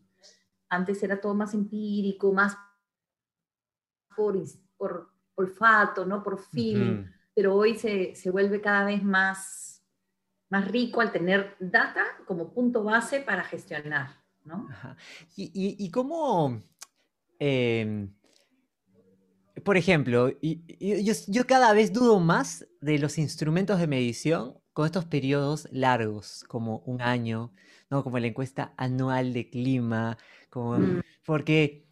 antes 0.67 1.01
era 1.01 1.21
todo 1.21 1.33
más 1.33 1.53
empírico, 1.53 2.33
más 2.33 2.57
por, 4.13 4.37
por 4.75 5.09
olfato, 5.35 6.05
¿no? 6.05 6.21
Por 6.21 6.37
feeling, 6.37 7.05
pero 7.33 7.55
hoy 7.55 7.77
se, 7.77 8.13
se 8.13 8.29
vuelve 8.29 8.59
cada 8.59 8.83
vez 8.83 9.01
más 9.01 9.74
más 10.55 10.71
rico 10.71 11.01
al 11.01 11.11
tener 11.11 11.53
data 11.59 12.05
como 12.25 12.53
punto 12.53 12.81
base 12.81 13.19
para 13.19 13.43
gestionar, 13.43 14.21
¿no? 14.45 14.69
Y, 15.35 15.91
cómo, 15.91 16.61
em, 17.39 18.13
por 19.65 19.75
ejemplo, 19.75 20.31
yo, 20.39 21.45
cada 21.45 21.73
vez 21.73 21.91
dudo 21.91 22.21
más 22.21 22.65
de 22.79 22.99
los 22.99 23.17
instrumentos 23.17 23.79
de 23.79 23.87
medición 23.87 24.57
con 24.71 24.85
estos 24.85 25.03
periodos 25.03 25.67
largos, 25.73 26.45
como 26.47 26.79
un 26.85 27.01
año, 27.01 27.51
¿no? 27.89 28.01
Como 28.01 28.17
la 28.17 28.27
encuesta 28.27 28.73
anual 28.77 29.33
de 29.33 29.49
clima, 29.49 30.17
como, 30.49 30.77
mm. 30.77 31.01
porque 31.25 31.84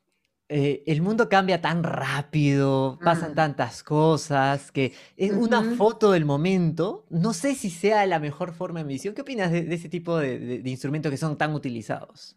eh, 0.50 0.83
el 0.85 1.01
mundo 1.01 1.29
cambia 1.29 1.62
tan 1.62 1.83
rápido, 1.83 3.00
pasan 3.03 3.33
tantas 3.33 3.81
cosas, 3.81 4.71
que 4.71 4.93
es 5.15 5.31
una 5.31 5.63
foto 5.63 6.12
del 6.12 6.25
momento. 6.25 7.05
No 7.09 7.33
sé 7.33 7.55
si 7.55 7.69
sea 7.69 8.05
la 8.05 8.19
mejor 8.19 8.53
forma 8.53 8.79
de 8.79 8.85
medición. 8.85 9.15
¿Qué 9.15 9.21
opinas 9.21 9.51
de, 9.51 9.73
ese 9.73 9.89
tipo 9.89 10.17
de, 10.17 10.62
instrumentos 10.65 11.09
que 11.09 11.17
son 11.17 11.38
tan 11.38 11.53
utilizados? 11.53 12.35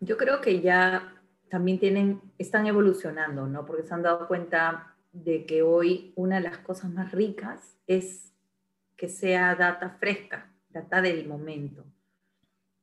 Yo 0.00 0.16
creo 0.16 0.40
que 0.40 0.60
ya 0.60 1.14
también 1.48 1.78
tienen, 1.80 2.20
están 2.38 2.66
evolucionando, 2.66 3.46
¿no? 3.46 3.64
Porque 3.66 3.82
se 3.82 3.94
han 3.94 4.02
dado 4.02 4.28
cuenta 4.28 4.94
de 5.12 5.46
que 5.46 5.62
hoy 5.62 6.12
una 6.16 6.36
de 6.36 6.42
las 6.42 6.58
cosas 6.58 6.90
más 6.90 7.12
ricas 7.12 7.76
es 7.86 8.32
que 8.96 9.08
sea 9.08 9.54
data 9.56 9.96
fresca, 9.98 10.52
data 10.68 11.00
del 11.00 11.26
momento. 11.26 11.84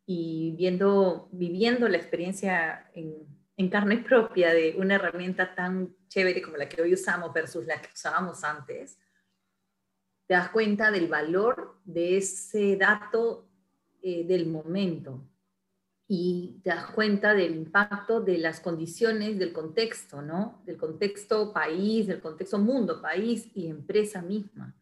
Y 0.05 0.55
viendo, 0.57 1.29
viviendo 1.31 1.88
la 1.88 1.97
experiencia 1.97 2.89
en 2.93 3.37
en 3.58 3.70
carne 3.70 3.98
propia 3.98 4.54
de 4.54 4.76
una 4.78 4.96
herramienta 4.96 5.56
tan 5.56 5.96
chévere 6.08 6.44
como 6.44 6.58
la 6.58 6.70
que 6.70 6.82
hoy 6.82 6.94
usamos 6.94 7.34
versus 7.34 7.66
la 7.66 7.82
que 7.82 7.90
usábamos 7.92 8.44
antes, 8.44 9.00
te 10.28 10.36
das 10.36 10.50
cuenta 10.50 10.92
del 10.92 11.08
valor 11.08 11.76
de 11.84 12.18
ese 12.18 12.78
dato 12.78 13.50
eh, 14.04 14.24
del 14.26 14.46
momento 14.46 15.28
y 16.08 16.62
te 16.64 16.70
das 16.70 16.92
cuenta 16.92 17.34
del 17.34 17.56
impacto 17.56 18.22
de 18.22 18.38
las 18.38 18.60
condiciones 18.60 19.40
del 19.40 19.52
contexto, 19.52 20.22
¿no? 20.22 20.62
Del 20.66 20.78
contexto 20.78 21.52
país, 21.52 22.08
del 22.08 22.22
contexto 22.22 22.60
mundo, 22.60 23.02
país 23.02 23.50
y 23.56 23.68
empresa 23.68 24.22
misma. 24.22 24.76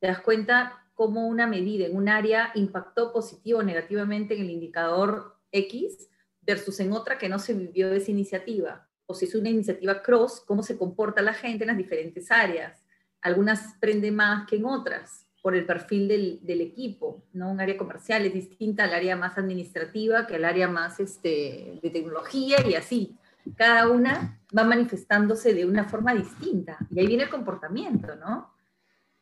Te 0.00 0.08
das 0.08 0.20
cuenta 0.20 0.90
cómo 0.94 1.28
una 1.28 1.46
medida 1.46 1.86
en 1.86 1.96
un 1.96 2.08
área 2.08 2.50
impactó 2.56 3.12
positivo 3.12 3.60
o 3.60 3.62
negativamente 3.62 4.34
en 4.34 4.42
el 4.42 4.50
indicador 4.50 5.36
X 5.52 6.09
versus 6.50 6.80
en 6.80 6.92
otra 6.92 7.16
que 7.16 7.28
no 7.28 7.38
se 7.38 7.54
vivió 7.54 7.92
esa 7.92 8.10
iniciativa. 8.10 8.88
O 9.06 9.14
si 9.14 9.26
es 9.26 9.34
una 9.34 9.48
iniciativa 9.48 10.02
cross, 10.02 10.42
cómo 10.44 10.62
se 10.62 10.76
comporta 10.76 11.22
la 11.22 11.32
gente 11.32 11.64
en 11.64 11.68
las 11.68 11.76
diferentes 11.76 12.30
áreas. 12.30 12.82
Algunas 13.20 13.74
prende 13.80 14.10
más 14.10 14.48
que 14.48 14.56
en 14.56 14.64
otras 14.64 15.26
por 15.42 15.54
el 15.54 15.64
perfil 15.64 16.08
del, 16.42 16.60
equipo, 16.60 17.24
¿no? 17.32 17.50
Un 17.50 17.60
área 17.60 17.76
comercial 17.76 18.26
es 18.26 18.34
distinta 18.34 18.84
al 18.84 18.92
área 18.92 19.16
más 19.16 19.38
administrativa 19.38 20.26
que 20.26 20.36
al 20.36 20.44
área 20.44 20.68
más 20.68 21.00
este, 21.00 21.78
de 21.82 21.90
tecnología 21.90 22.56
y 22.66 22.74
así. 22.74 23.16
Cada 23.56 23.88
una 23.88 24.38
va 24.56 24.64
manifestándose 24.64 25.54
de 25.54 25.64
una 25.64 25.84
forma 25.84 26.14
distinta. 26.14 26.76
Y 26.90 27.00
ahí 27.00 27.06
viene 27.06 27.22
el 27.22 27.30
comportamiento, 27.30 28.16
¿no? 28.16 28.52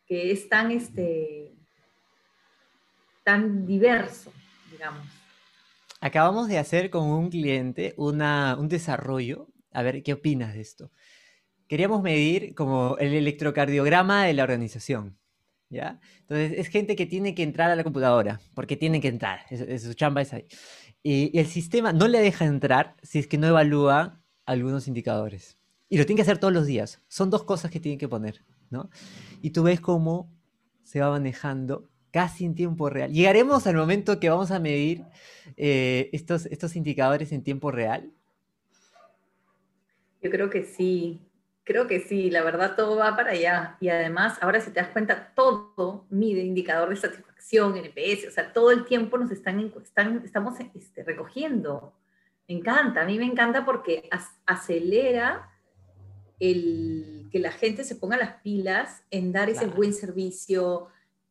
Que 0.06 0.32
es 0.32 0.48
tan, 0.48 0.72
este, 0.72 1.54
tan 3.22 3.64
diverso, 3.64 4.32
digamos. 4.72 5.17
Acabamos 6.00 6.48
de 6.48 6.58
hacer 6.58 6.90
con 6.90 7.08
un 7.08 7.28
cliente 7.28 7.94
una, 7.96 8.56
un 8.58 8.68
desarrollo. 8.68 9.48
A 9.72 9.82
ver, 9.82 10.02
¿qué 10.02 10.12
opinas 10.12 10.54
de 10.54 10.60
esto? 10.60 10.92
Queríamos 11.66 12.02
medir 12.02 12.54
como 12.54 12.96
el 12.98 13.14
electrocardiograma 13.14 14.24
de 14.24 14.34
la 14.34 14.44
organización. 14.44 15.18
¿Ya? 15.70 16.00
Entonces, 16.20 16.54
es 16.56 16.68
gente 16.68 16.96
que 16.96 17.04
tiene 17.04 17.34
que 17.34 17.42
entrar 17.42 17.70
a 17.70 17.76
la 17.76 17.84
computadora, 17.84 18.40
porque 18.54 18.74
tiene 18.74 19.02
que 19.02 19.08
entrar, 19.08 19.40
su 19.78 19.92
chamba 19.92 20.22
es 20.22 20.32
ahí. 20.32 20.46
Y, 21.02 21.38
el 21.38 21.46
sistema 21.46 21.92
no 21.92 22.08
le 22.08 22.20
deja 22.20 22.46
entrar 22.46 22.96
si 23.02 23.18
es 23.18 23.26
que 23.26 23.36
no 23.36 23.48
evalúa 23.48 24.22
algunos 24.46 24.88
indicadores. 24.88 25.58
Y 25.90 25.98
lo 25.98 26.06
tiene 26.06 26.18
que 26.18 26.22
hacer 26.22 26.38
todos 26.38 26.54
los 26.54 26.64
días. 26.64 27.02
Son 27.08 27.28
dos 27.28 27.44
cosas 27.44 27.70
que 27.70 27.80
tiene 27.80 27.98
que 27.98 28.08
poner, 28.08 28.44
¿no? 28.70 28.88
Y 29.42 29.50
tú 29.50 29.62
ves 29.62 29.80
cómo 29.80 30.32
se 30.84 31.00
va 31.00 31.10
manejando 31.10 31.90
casi 32.10 32.44
en 32.44 32.54
tiempo 32.54 32.90
real. 32.90 33.12
¿Llegaremos 33.12 33.66
al 33.66 33.76
momento 33.76 34.20
que 34.20 34.30
vamos 34.30 34.50
a 34.50 34.58
medir 34.58 35.04
eh, 35.56 36.10
estos, 36.12 36.46
estos 36.46 36.76
indicadores 36.76 37.32
en 37.32 37.42
tiempo 37.42 37.70
real? 37.70 38.10
Yo 40.22 40.30
creo 40.30 40.50
que 40.50 40.64
sí, 40.64 41.20
creo 41.64 41.86
que 41.86 42.00
sí, 42.00 42.30
la 42.30 42.42
verdad 42.42 42.74
todo 42.76 42.96
va 42.96 43.14
para 43.14 43.32
allá. 43.32 43.76
Y 43.80 43.88
además, 43.88 44.38
ahora 44.40 44.60
si 44.60 44.70
te 44.70 44.80
das 44.80 44.88
cuenta, 44.88 45.32
todo 45.34 46.06
mide 46.10 46.42
indicador 46.42 46.88
de 46.88 46.96
satisfacción, 46.96 47.76
NPS, 47.76 48.28
o 48.28 48.30
sea, 48.30 48.52
todo 48.52 48.70
el 48.70 48.84
tiempo 48.84 49.18
nos 49.18 49.30
están, 49.30 49.60
están 49.60 50.22
estamos 50.24 50.54
este, 50.74 51.04
recogiendo. 51.04 51.92
Me 52.48 52.56
encanta, 52.56 53.02
a 53.02 53.04
mí 53.04 53.18
me 53.18 53.26
encanta 53.26 53.64
porque 53.64 54.08
acelera 54.46 55.50
el 56.40 57.28
que 57.30 57.38
la 57.38 57.52
gente 57.52 57.84
se 57.84 57.96
ponga 57.96 58.16
las 58.16 58.40
pilas 58.42 59.02
en 59.10 59.32
dar 59.32 59.50
ese 59.50 59.66
buen 59.66 59.92
servicio, 59.92 60.88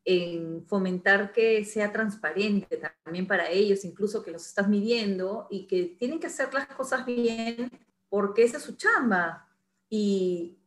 en 0.10 0.66
fomentar 0.66 1.34
que 1.34 1.66
sea 1.66 1.92
transparente 1.92 2.80
también 3.04 3.28
para 3.28 3.50
ellos, 3.50 3.84
incluso 3.84 4.24
que 4.24 4.32
los 4.32 4.48
estás 4.48 4.70
midiendo 4.70 5.48
y 5.52 5.68
que 5.68 5.98
tienen 6.00 6.22
que 6.22 6.28
hacer 6.28 6.54
las 6.54 6.66
cosas 6.68 7.06
bien 7.06 7.70
porque 8.08 8.44
esa 8.44 8.56
es 8.56 8.64
su 8.64 8.78
chamba. 8.78 9.50
Y, 9.90 10.58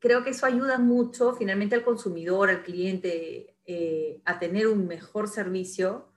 creo 0.00 0.24
que 0.24 0.30
eso 0.30 0.46
ayuda 0.46 0.78
mucho 0.78 1.32
finalmente 1.34 1.76
al 1.76 1.84
consumidor, 1.84 2.50
al 2.50 2.64
cliente, 2.64 3.56
eh, 3.66 4.20
a 4.24 4.40
tener 4.40 4.66
un 4.66 4.88
mejor 4.88 5.28
servicio 5.28 6.08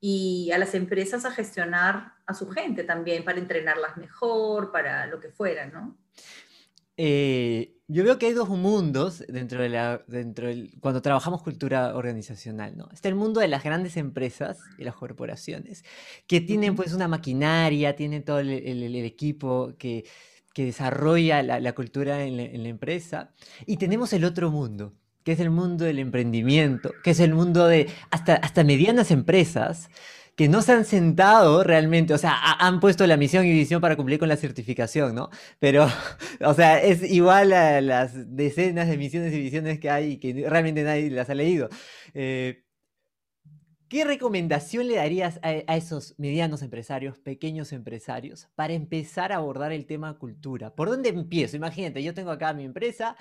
y 0.00 0.50
a 0.52 0.58
las 0.58 0.74
empresas 0.74 1.26
a 1.26 1.30
gestionar 1.30 2.14
a 2.24 2.32
su 2.32 2.48
gente 2.48 2.84
también 2.84 3.22
para 3.22 3.38
entrenarlas 3.38 3.98
mejor, 3.98 4.72
para 4.72 5.06
lo 5.06 5.20
que 5.20 5.28
fuera, 5.28 5.66
¿no? 5.66 5.98
Eh, 7.02 7.78
yo 7.88 8.04
veo 8.04 8.18
que 8.18 8.26
hay 8.26 8.34
dos 8.34 8.50
mundos 8.50 9.24
dentro 9.26 9.62
de 9.62 9.70
la, 9.70 10.02
dentro 10.06 10.48
del, 10.48 10.70
cuando 10.80 11.00
trabajamos 11.00 11.42
cultura 11.42 11.96
organizacional, 11.96 12.76
¿no? 12.76 12.90
Está 12.92 13.08
el 13.08 13.14
mundo 13.14 13.40
de 13.40 13.48
las 13.48 13.64
grandes 13.64 13.96
empresas 13.96 14.58
y 14.76 14.84
las 14.84 14.94
corporaciones, 14.96 15.82
que 16.26 16.42
tienen 16.42 16.76
pues 16.76 16.92
una 16.92 17.08
maquinaria, 17.08 17.96
tienen 17.96 18.22
todo 18.22 18.40
el, 18.40 18.94
equipo 18.96 19.72
que 19.78 20.04
que 20.52 20.66
desarrolla 20.66 21.42
la, 21.42 21.72
cultura 21.72 22.24
en 22.24 22.36
la, 22.62 22.68
empresa. 22.68 23.32
Y 23.64 23.78
tenemos 23.78 24.12
el 24.12 24.24
otro 24.24 24.50
mundo, 24.50 24.92
que 25.24 25.32
es 25.32 25.40
el 25.40 25.48
mundo 25.48 25.86
del 25.86 26.00
emprendimiento, 26.00 26.92
que 27.02 27.12
es 27.12 27.20
el 27.20 27.32
mundo 27.32 27.66
de 27.66 27.88
hasta, 28.10 28.34
hasta 28.34 28.62
medianas 28.62 29.10
empresas 29.10 29.88
que 30.40 30.48
no 30.48 30.62
se 30.62 30.72
han 30.72 30.86
sentado 30.86 31.62
realmente, 31.62 32.14
o 32.14 32.18
sea, 32.18 32.34
han 32.58 32.80
puesto 32.80 33.06
la 33.06 33.18
misión 33.18 33.44
y 33.44 33.52
visión 33.52 33.78
para 33.82 33.94
cumplir 33.94 34.18
con 34.18 34.30
la 34.30 34.38
certificación, 34.38 35.14
¿no? 35.14 35.28
Pero, 35.58 35.86
o 36.40 36.54
sea, 36.54 36.82
es 36.82 37.02
igual 37.02 37.52
a 37.52 37.82
las 37.82 38.14
decenas 38.34 38.88
de 38.88 38.96
misiones 38.96 39.34
y 39.34 39.38
visiones 39.38 39.78
que 39.78 39.90
hay 39.90 40.12
y 40.12 40.16
que 40.16 40.48
realmente 40.48 40.82
nadie 40.82 41.10
las 41.10 41.28
ha 41.28 41.34
leído. 41.34 41.68
Eh, 42.14 42.64
¿Qué 43.90 44.04
recomendación 44.04 44.88
le 44.88 44.94
darías 44.96 45.40
a, 45.42 45.76
esos 45.76 46.14
medianos 46.16 46.62
empresarios, 46.62 47.18
pequeños 47.18 47.70
empresarios, 47.74 48.48
para 48.54 48.72
empezar 48.72 49.32
a 49.32 49.36
abordar 49.36 49.72
el 49.72 49.84
tema 49.84 50.16
cultura? 50.16 50.74
¿Por 50.74 50.88
dónde 50.88 51.10
empiezo? 51.10 51.56
Imagínate, 51.56 52.02
yo 52.02 52.14
tengo 52.14 52.30
acá 52.30 52.54
mi 52.54 52.64
empresa, 52.64 53.14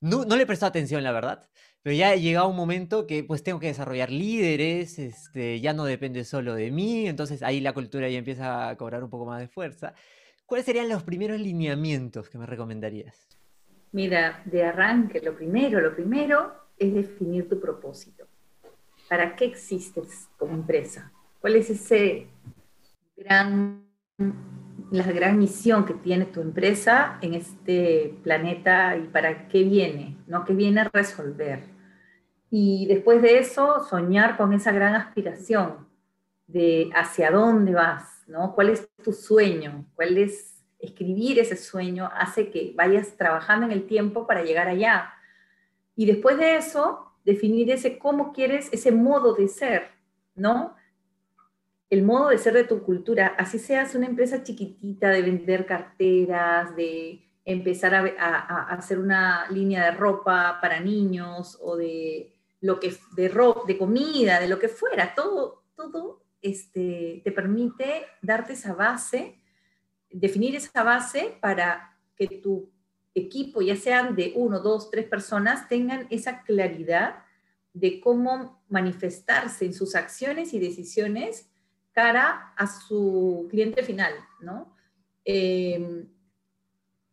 no, 0.00 0.24
le 0.24 0.42
he 0.42 0.46
prestado 0.46 0.70
atención, 0.70 1.02
la 1.02 1.12
verdad, 1.12 1.48
pero 1.82 1.94
ya 1.94 2.10
ha 2.10 2.16
llegado 2.16 2.48
un 2.48 2.56
momento 2.56 3.06
que 3.06 3.24
pues 3.24 3.42
tengo 3.42 3.60
que 3.60 3.66
desarrollar 3.66 4.10
líderes, 4.10 4.98
este, 4.98 5.60
ya 5.60 5.72
no 5.72 5.84
depende 5.84 6.24
solo 6.24 6.54
de 6.54 6.70
mí, 6.70 7.06
entonces 7.06 7.42
ahí 7.42 7.60
la 7.60 7.72
cultura 7.72 8.08
ya 8.08 8.18
empieza 8.18 8.68
a 8.68 8.76
cobrar 8.76 9.04
un 9.04 9.10
poco 9.10 9.26
más 9.26 9.40
de 9.40 9.48
fuerza. 9.48 9.94
¿Cuáles 10.46 10.66
serían 10.66 10.88
los 10.88 11.02
primeros 11.02 11.38
lineamientos 11.38 12.28
que 12.28 12.38
me 12.38 12.46
recomendarías? 12.46 13.28
Mira, 13.92 14.42
de 14.46 14.64
arranque, 14.64 15.20
lo 15.20 15.36
primero, 15.36 15.80
lo 15.80 15.94
primero 15.94 16.52
es 16.78 16.94
definir 16.94 17.48
tu 17.48 17.60
propósito. 17.60 18.26
¿Para 19.08 19.36
qué 19.36 19.44
existes 19.44 20.28
como 20.38 20.54
empresa? 20.54 21.12
¿Cuál 21.40 21.56
es 21.56 21.70
ese 21.70 22.28
gran, 23.16 23.89
la 24.90 25.04
gran 25.04 25.38
misión 25.38 25.84
que 25.84 25.94
tiene 25.94 26.24
tu 26.24 26.40
empresa 26.40 27.18
en 27.22 27.34
este 27.34 28.18
planeta 28.22 28.96
y 28.96 29.06
para 29.08 29.48
qué 29.48 29.62
viene? 29.62 30.16
¿No? 30.26 30.44
¿Qué 30.44 30.52
viene 30.52 30.80
a 30.80 30.90
resolver? 30.92 31.64
Y 32.50 32.86
después 32.86 33.22
de 33.22 33.38
eso, 33.38 33.84
soñar 33.88 34.36
con 34.36 34.52
esa 34.52 34.72
gran 34.72 34.94
aspiración 34.96 35.88
de 36.48 36.90
hacia 36.94 37.30
dónde 37.30 37.74
vas, 37.74 38.24
¿no? 38.26 38.54
¿Cuál 38.54 38.70
es 38.70 38.88
tu 39.04 39.12
sueño? 39.12 39.86
¿Cuál 39.94 40.18
es 40.18 40.60
escribir 40.80 41.38
ese 41.38 41.56
sueño? 41.56 42.10
Hace 42.12 42.50
que 42.50 42.72
vayas 42.74 43.16
trabajando 43.16 43.66
en 43.66 43.72
el 43.72 43.86
tiempo 43.86 44.26
para 44.26 44.42
llegar 44.42 44.66
allá. 44.66 45.12
Y 45.94 46.06
después 46.06 46.38
de 46.38 46.56
eso, 46.56 47.12
definir 47.24 47.70
ese 47.70 47.98
cómo 47.98 48.32
quieres, 48.32 48.68
ese 48.72 48.90
modo 48.90 49.34
de 49.34 49.46
ser, 49.46 49.88
¿no? 50.34 50.74
El 51.90 52.04
modo 52.04 52.28
de 52.28 52.38
ser 52.38 52.54
de 52.54 52.64
tu 52.64 52.84
cultura, 52.84 53.34
así 53.36 53.58
seas 53.58 53.96
una 53.96 54.06
empresa 54.06 54.44
chiquitita 54.44 55.10
de 55.10 55.22
vender 55.22 55.66
carteras, 55.66 56.74
de 56.76 57.28
empezar 57.44 57.94
a, 57.94 58.64
hacer 58.68 58.98
una 59.00 59.50
línea 59.50 59.86
de 59.86 59.90
ropa 59.90 60.58
para 60.60 60.78
niños 60.78 61.58
o 61.60 61.76
de 61.76 62.32
lo 62.60 62.78
que 62.78 62.94
de 63.16 63.28
ropa, 63.28 63.62
de 63.66 63.76
comida, 63.76 64.38
de 64.38 64.46
lo 64.46 64.60
que 64.60 64.68
fuera, 64.68 65.14
todo, 65.16 65.64
todo 65.74 66.22
este, 66.42 67.22
te 67.24 67.32
permite 67.32 68.06
darte 68.22 68.52
esa 68.52 68.72
base, 68.74 69.40
definir 70.10 70.54
esa 70.54 70.84
base 70.84 71.38
para 71.40 71.98
que 72.16 72.28
tu 72.28 72.70
equipo, 73.14 73.62
ya 73.62 73.74
sean 73.74 74.14
de 74.14 74.32
uno, 74.36 74.60
dos, 74.60 74.90
tres 74.90 75.06
personas, 75.06 75.68
tengan 75.68 76.06
esa 76.10 76.42
claridad 76.42 77.24
de 77.72 78.00
cómo 78.00 78.62
manifestarse 78.68 79.64
en 79.64 79.74
sus 79.74 79.94
acciones 79.94 80.54
y 80.54 80.60
decisiones 80.60 81.50
cara 81.92 82.52
a 82.56 82.66
su 82.66 83.46
cliente 83.50 83.82
final, 83.82 84.12
¿no? 84.40 84.74
Em, 85.24 86.08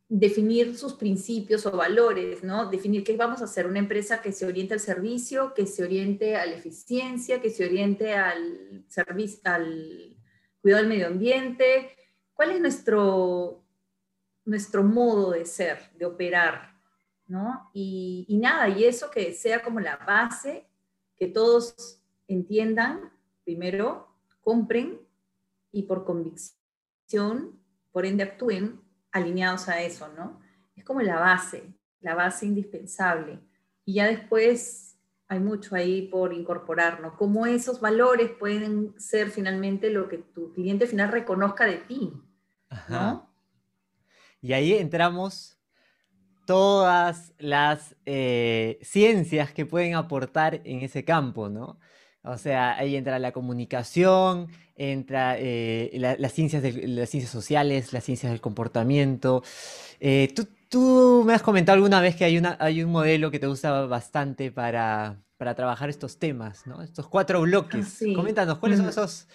definir 0.09 0.77
sus 0.77 0.93
principios 0.93 1.65
o 1.65 1.71
valores, 1.71 2.43
¿no? 2.43 2.69
Definir 2.69 3.03
qué 3.03 3.17
vamos 3.17 3.41
a 3.41 3.45
hacer, 3.45 3.67
una 3.67 3.79
empresa 3.79 4.21
que 4.21 4.31
se 4.31 4.45
oriente 4.45 4.73
al 4.73 4.79
servicio, 4.79 5.53
que 5.53 5.67
se 5.67 5.83
oriente 5.83 6.35
a 6.37 6.45
la 6.45 6.55
eficiencia, 6.55 7.41
que 7.41 7.49
se 7.49 7.65
oriente 7.65 8.13
al 8.13 8.85
servicio, 8.87 9.41
al 9.43 10.17
cuidado 10.61 10.83
del 10.83 10.89
medio 10.89 11.07
ambiente. 11.07 11.91
¿Cuál 12.33 12.51
es 12.51 12.61
nuestro 12.61 13.67
nuestro 14.47 14.81
modo 14.81 15.31
de 15.31 15.45
ser, 15.45 15.91
de 15.95 16.05
operar, 16.05 16.73
¿no? 17.27 17.69
Y, 17.73 18.25
nada, 18.41 18.69
y 18.69 18.85
eso 18.85 19.11
que 19.11 19.33
sea 19.33 19.61
como 19.61 19.81
la 19.81 19.97
base, 19.97 20.65
que 21.17 21.27
todos 21.27 22.01
entiendan, 22.29 23.11
primero, 23.43 24.06
compren 24.47 25.01
y 25.73 25.83
por 25.83 26.05
convicción, 26.05 27.59
por 27.91 28.05
ende 28.05 28.23
actúen 28.23 28.79
alineados 29.11 29.67
a 29.67 29.81
eso, 29.81 30.07
¿no? 30.15 30.39
Es 30.73 30.85
como 30.85 31.01
la 31.01 31.19
base, 31.19 31.73
la 31.99 32.15
base 32.15 32.45
indispensable. 32.45 33.41
Y 33.83 33.95
ya 33.95 34.07
después 34.07 34.97
hay 35.27 35.41
mucho 35.41 35.75
ahí 35.75 36.03
por 36.03 36.31
incorporar, 36.31 37.01
¿no? 37.01 37.17
Cómo 37.17 37.45
esos 37.45 37.81
valores 37.81 38.31
pueden 38.39 38.97
ser 38.97 39.31
finalmente 39.31 39.89
lo 39.89 40.07
que 40.07 40.19
tu 40.19 40.53
cliente 40.53 40.87
final 40.87 41.11
reconozca 41.11 41.65
de 41.65 41.79
ti, 41.79 42.13
¿no? 42.87 43.29
Y 44.39 44.53
ahí 44.53 44.75
entramos 44.75 45.59
todas 46.45 47.33
las 47.37 47.97
eh, 48.05 48.79
ciencias 48.81 49.51
que 49.51 49.65
pueden 49.65 49.95
aportar 49.95 50.61
en 50.63 50.83
ese 50.83 51.03
campo, 51.03 51.49
¿no? 51.49 51.77
O 52.23 52.37
sea, 52.37 52.75
ahí 52.77 52.95
entra 52.95 53.19
la 53.19 53.31
comunicación, 53.31 54.47
entra 54.75 55.35
eh, 55.37 55.91
las, 55.93 56.31
ciencias 56.33 56.63
las 56.63 57.09
ciencias 57.09 57.31
sociales, 57.31 57.93
las 57.93 58.03
ciencias 58.03 58.31
del 58.31 58.41
comportamiento. 58.41 59.43
Eh, 59.99 60.33
tú, 60.69 61.23
me 61.25 61.33
has 61.33 61.41
comentado 61.41 61.75
alguna 61.75 62.01
vez 62.01 62.15
que 62.15 62.25
hay, 62.25 62.37
una, 62.37 62.57
hay 62.59 62.83
un 62.83 62.91
modelo 62.91 63.31
que 63.31 63.39
te 63.39 63.47
gusta 63.47 63.85
bastante 63.85 64.51
para, 64.51 65.23
trabajar 65.37 65.89
estos 65.89 66.19
temas, 66.19 66.67
¿no? 66.67 66.81
Estos 66.81 67.07
cuatro 67.07 67.41
bloques. 67.41 68.01
Ah, 68.01 68.05
Coméntanos, 68.15 68.57
¿cuáles 68.57 68.79
son 68.79 68.89
esos, 68.89 69.27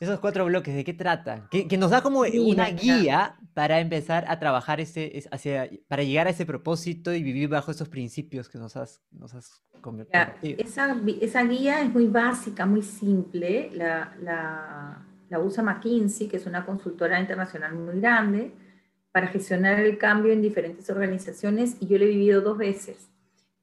esos 0.00 0.18
cuatro 0.18 0.46
bloques, 0.46 0.74
¿de 0.74 0.82
qué 0.82 0.94
tratan? 0.94 1.46
Que, 1.50 1.76
nos 1.76 1.90
da 1.90 2.02
como 2.02 2.20
una 2.20 2.70
guía 2.70 3.36
para 3.52 3.80
empezar 3.80 4.24
a 4.28 4.38
trabajar 4.38 4.80
ese, 4.80 5.22
hacia, 5.30 5.68
para 5.88 6.02
llegar 6.02 6.26
a 6.26 6.30
ese 6.30 6.46
propósito 6.46 7.12
y 7.12 7.22
vivir 7.22 7.50
bajo 7.50 7.70
esos 7.70 7.90
principios 7.90 8.48
que 8.48 8.56
nos 8.56 8.76
has, 8.76 9.02
nos 9.10 9.34
has 9.34 9.60
Esa, 10.58 10.96
esa, 11.20 11.42
guía 11.42 11.82
es 11.82 11.92
muy 11.92 12.06
básica, 12.06 12.64
muy 12.64 12.80
simple. 12.80 13.70
La, 13.74 14.16
la, 14.22 15.04
la 15.28 15.38
usa 15.38 15.62
McKinsey, 15.62 16.28
que 16.28 16.38
es 16.38 16.46
una 16.46 16.64
consultora 16.64 17.20
internacional 17.20 17.74
muy 17.74 18.00
grande, 18.00 18.54
para 19.12 19.26
gestionar 19.26 19.80
el 19.80 19.98
cambio 19.98 20.32
en 20.32 20.40
diferentes 20.40 20.88
organizaciones 20.88 21.76
y 21.78 21.86
yo 21.86 21.98
lo 21.98 22.04
he 22.04 22.08
vivido 22.08 22.40
dos 22.40 22.56
veces. 22.56 23.10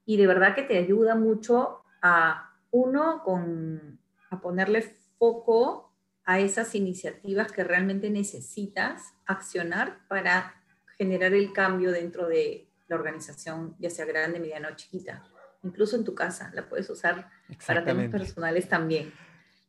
Y 0.06 0.18
de 0.18 0.28
verdad 0.28 0.54
que 0.54 0.62
te 0.62 0.78
ayuda 0.78 1.16
mucho 1.16 1.82
a, 2.02 2.54
uno, 2.70 3.24
con, 3.24 4.00
a 4.30 4.40
ponerle 4.40 4.84
foco 5.18 5.87
a 6.28 6.42
esas 6.42 6.76
iniciativas 6.76 7.54
que 7.54 7.64
realmente 7.64 8.10
necesitas 8.10 9.14
accionar 9.26 10.06
para 10.10 10.62
generar 10.98 11.34
el 11.34 11.54
cambio 11.54 11.90
dentro 11.92 12.28
de 12.28 12.68
la 12.90 12.98
organización, 12.98 13.78
ya 13.80 13.90
sea 13.90 14.06
grande, 14.06 14.38
mediana 14.38 14.68
o 14.68 14.76
chiquita. 14.76 15.24
Incluso 15.64 15.96
en 15.96 16.04
tu 16.04 16.14
casa, 16.14 16.52
la 16.54 16.68
puedes 16.68 16.90
usar 16.90 17.30
para 17.66 17.86
temas 17.86 18.10
personales 18.10 18.68
también. 18.68 19.14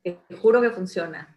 Te 0.02 0.18
juro 0.36 0.60
que 0.60 0.70
funciona. 0.70 1.32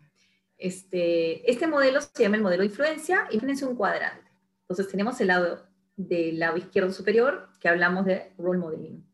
Este, 0.58 1.50
este 1.50 1.68
modelo 1.68 2.02
se 2.02 2.24
llama 2.24 2.38
el 2.38 2.42
modelo 2.42 2.62
de 2.62 2.70
influencia 2.70 3.28
y 3.30 3.38
tienes 3.38 3.62
un 3.62 3.76
cuadrante. 3.76 4.28
Entonces 4.62 4.88
tenemos 4.90 5.22
el 5.22 5.28
lado 5.28 5.68
del 5.98 6.40
lado 6.40 6.58
izquierdo 6.58 6.92
superior 6.92 7.48
que 7.60 7.70
hablamos 7.70 8.06
de 8.06 8.34
role 8.40 8.58
modeling. 8.58 9.06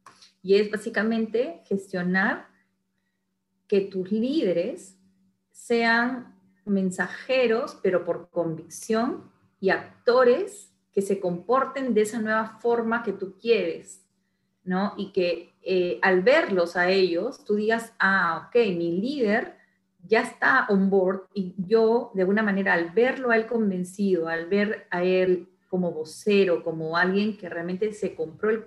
Y 0.41 0.55
es 0.55 0.71
básicamente 0.71 1.63
gestionar 1.65 2.47
que 3.67 3.81
tus 3.81 4.09
líderes 4.09 4.96
sean 5.57 6.35
mensajeros, 6.65 7.77
pero 7.81 8.05
por 8.05 8.29
convicción, 8.29 9.31
y 9.59 9.71
actores 9.71 10.71
que 10.93 11.01
se 11.01 11.19
comporten 11.19 11.93
de 11.93 12.01
esa 12.01 12.19
nueva 12.19 12.59
forma 12.61 13.01
que 13.01 13.11
tú 13.11 13.35
quieres, 13.39 14.05
¿no? 14.63 14.93
Y 14.97 15.11
que 15.11 15.55
eh, 15.63 15.99
al 16.03 16.21
verlos 16.21 16.75
a 16.75 16.89
ellos, 16.89 17.43
tú 17.43 17.55
digas, 17.55 17.93
ah, 17.99 18.47
ok, 18.47 18.55
mi 18.77 18.99
líder 18.99 19.55
ya 20.05 20.21
está 20.21 20.67
on 20.69 20.91
board 20.91 21.27
y 21.33 21.55
yo, 21.57 22.11
de 22.13 22.21
alguna 22.21 22.43
manera, 22.43 22.73
al 22.73 22.91
verlo 22.91 23.31
a 23.31 23.35
él 23.35 23.47
convencido, 23.47 24.27
al 24.27 24.45
ver 24.45 24.85
a 24.91 25.03
él 25.03 25.49
como 25.69 25.91
vocero, 25.91 26.63
como 26.63 26.97
alguien 26.97 27.35
que 27.35 27.49
realmente 27.49 27.91
se 27.93 28.15
compró 28.15 28.51
el, 28.51 28.65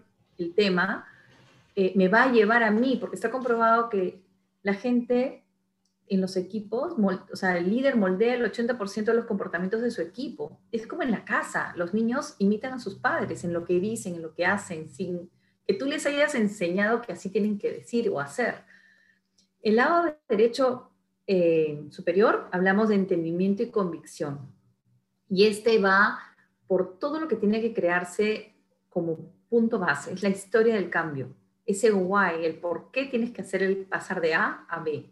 tema, 0.57 1.07
eh, 1.77 1.93
me 1.97 2.09
va 2.09 2.25
a 2.25 2.33
llevar 2.33 2.63
a 2.63 2.71
mí, 2.71 2.97
porque 2.99 3.17
está 3.17 3.31
comprobado 3.31 3.91
que 3.91 4.23
la 4.63 4.73
gente 4.75 5.40
en 6.11 6.21
los 6.21 6.37
equipos, 6.37 6.97
o 6.99 7.37
sea, 7.37 7.57
el 7.57 7.71
líder 7.71 7.97
moldea 7.97 8.35
el 8.35 8.43
80% 8.43 9.05
de 9.05 9.15
los 9.15 9.27
comportamientos 9.27 9.81
de 9.81 9.93
su 9.93 10.03
equipo. 10.03 10.61
Es 10.73 10.89
como 10.89 11.03
en 11.03 11.13
la 11.13 11.25
casa, 11.25 11.73
los 11.77 11.95
niños 11.95 12.35
imitan 12.39 12.73
a 12.73 12.81
sus 12.81 12.97
padres 12.97 13.45
en 13.45 13.53
lo 13.53 13.65
que 13.65 13.79
dicen, 13.79 14.17
en 14.17 14.23
lo 14.23 14.35
que 14.35 14.45
hacen, 14.45 14.89
sin 14.89 15.31
que 15.65 15.75
tú 15.75 15.87
les 15.87 16.05
hayas 16.07 16.35
enseñado 16.35 17.01
que 17.01 17.13
así 17.13 17.31
tienen 17.31 17.59
que 17.59 17.71
decir 17.71 18.11
o 18.11 18.19
hacer. 18.19 18.57
El 19.63 19.77
lado 19.77 20.13
derecho 20.29 20.91
eh, 21.29 21.87
superior 21.91 22.49
hablamos 22.51 22.89
de 22.89 22.97
entendimiento 22.97 23.63
y 23.63 23.71
convicción. 23.71 24.53
Y 25.29 25.47
este 25.47 25.79
va 25.79 26.19
por 26.67 26.99
todo 26.99 27.21
lo 27.21 27.29
que 27.29 27.37
tiene 27.37 27.61
que 27.61 27.73
crearse 27.73 28.53
como 28.89 29.33
punto 29.49 29.79
base, 29.79 30.13
es 30.13 30.25
la 30.25 30.29
historia 30.29 30.75
del 30.75 30.91
cambio, 30.91 31.37
ese 31.67 31.93
why, 31.93 32.45
el 32.45 32.59
por 32.59 32.91
qué 32.91 33.07
tienes 33.07 33.31
que 33.31 33.43
hacer 33.43 33.63
el 33.63 33.77
pasar 33.87 34.21
de 34.21 34.35
A 34.35 34.67
a 34.69 34.81
B, 34.81 35.09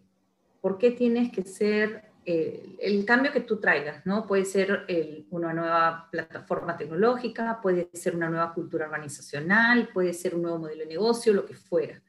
por 0.69 0.77
qué 0.77 0.91
tienes 0.91 1.33
que 1.33 1.45
ser 1.45 2.03
eh, 2.27 2.77
el 2.81 3.07
cambio 3.07 3.33
que 3.33 3.41
tú 3.41 3.59
traigas, 3.59 4.05
¿no? 4.05 4.27
Puede 4.27 4.45
ser 4.45 4.85
una 5.31 5.55
nueva 5.55 6.11
plataforma 6.13 6.77
tecnológica, 6.77 7.59
puede 7.63 7.89
ser 7.95 8.15
una 8.15 8.29
nueva 8.29 8.53
cultura 8.53 8.85
organizacional, 8.85 9.89
puede 9.95 10.13
ser 10.13 10.35
un 10.35 10.43
nuevo 10.43 10.59
modelo 10.59 10.81
de 10.81 10.89
negocio, 10.91 11.33
lo 11.33 11.47
que 11.47 11.55
fuera. 11.55 12.03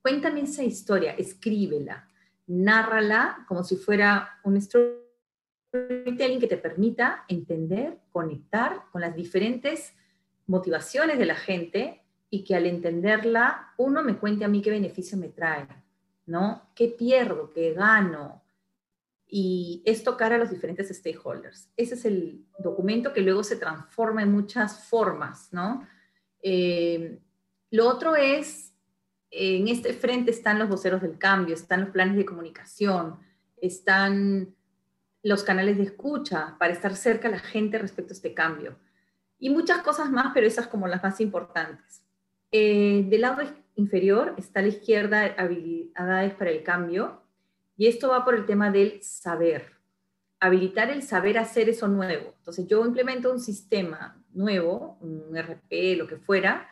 Cuéntame 0.00 0.40
esa 0.40 0.64
historia, 0.64 1.12
escríbela, 1.12 2.08
nárrala 2.46 3.44
como 3.46 3.62
si 3.62 3.76
fuera 3.76 4.40
un 4.42 4.58
storytelling 4.58 6.40
que 6.40 6.46
te 6.46 6.56
permita 6.56 7.26
entender, 7.28 7.98
conectar 8.10 8.84
con 8.90 9.02
las 9.02 9.14
diferentes 9.14 9.92
motivaciones 10.46 11.18
de 11.18 11.26
la 11.26 11.34
gente 11.34 12.00
y 12.30 12.42
que 12.42 12.56
al 12.56 12.64
entenderla, 12.64 13.74
uno 13.76 14.02
me 14.02 14.16
cuente 14.16 14.46
a 14.46 14.48
mí 14.48 14.62
qué 14.62 14.70
beneficio 14.70 15.18
me 15.18 15.28
trae, 15.28 15.66
¿no? 16.28 16.70
¿Qué 16.74 16.88
pierdo? 16.88 17.50
¿Qué 17.50 17.72
gano? 17.72 18.42
Y 19.26 19.82
es 19.84 20.04
tocar 20.04 20.32
a 20.32 20.38
los 20.38 20.50
diferentes 20.50 20.88
stakeholders. 20.88 21.70
Ese 21.76 21.94
es 21.94 22.04
el 22.04 22.44
documento 22.58 23.12
que 23.12 23.20
luego 23.20 23.42
se 23.42 23.56
transforma 23.56 24.22
en 24.22 24.32
muchas 24.32 24.88
formas, 24.88 25.52
¿no? 25.52 25.86
Eh, 26.42 27.20
lo 27.70 27.88
otro 27.88 28.16
es, 28.16 28.72
en 29.30 29.68
este 29.68 29.92
frente 29.92 30.30
están 30.30 30.58
los 30.58 30.68
voceros 30.68 31.02
del 31.02 31.18
cambio, 31.18 31.54
están 31.54 31.82
los 31.82 31.90
planes 31.90 32.16
de 32.16 32.24
comunicación, 32.24 33.18
están 33.60 34.54
los 35.22 35.42
canales 35.42 35.76
de 35.76 35.84
escucha 35.84 36.56
para 36.58 36.72
estar 36.72 36.94
cerca 36.96 37.28
a 37.28 37.32
la 37.32 37.38
gente 37.38 37.78
respecto 37.78 38.12
a 38.12 38.16
este 38.16 38.34
cambio. 38.34 38.78
Y 39.38 39.50
muchas 39.50 39.82
cosas 39.82 40.10
más, 40.10 40.32
pero 40.32 40.46
esas 40.46 40.68
como 40.68 40.88
las 40.88 41.02
más 41.02 41.20
importantes. 41.20 42.02
Eh, 42.50 43.04
del 43.08 43.20
lado 43.20 43.42
inferior 43.80 44.34
está 44.36 44.60
a 44.60 44.62
la 44.62 44.68
izquierda 44.68 45.34
habilidades 45.38 46.34
para 46.34 46.50
el 46.50 46.62
cambio, 46.62 47.22
y 47.76 47.86
esto 47.86 48.08
va 48.08 48.24
por 48.24 48.34
el 48.34 48.44
tema 48.44 48.70
del 48.70 49.00
saber, 49.02 49.72
habilitar 50.40 50.90
el 50.90 51.02
saber 51.02 51.38
hacer 51.38 51.68
eso 51.68 51.88
nuevo. 51.88 52.34
Entonces 52.38 52.66
yo 52.66 52.84
implemento 52.84 53.32
un 53.32 53.40
sistema 53.40 54.20
nuevo, 54.32 54.98
un 55.00 55.36
RP, 55.36 55.96
lo 55.96 56.06
que 56.06 56.16
fuera, 56.16 56.68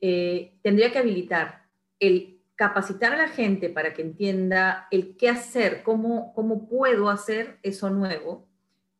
eh, 0.00 0.54
tendría 0.62 0.92
que 0.92 0.98
habilitar 0.98 1.64
el 1.98 2.40
capacitar 2.54 3.12
a 3.12 3.18
la 3.18 3.28
gente 3.28 3.68
para 3.68 3.92
que 3.92 4.02
entienda 4.02 4.88
el 4.90 5.16
qué 5.16 5.28
hacer, 5.28 5.82
cómo, 5.82 6.32
cómo 6.34 6.68
puedo 6.68 7.10
hacer 7.10 7.58
eso 7.62 7.90
nuevo 7.90 8.48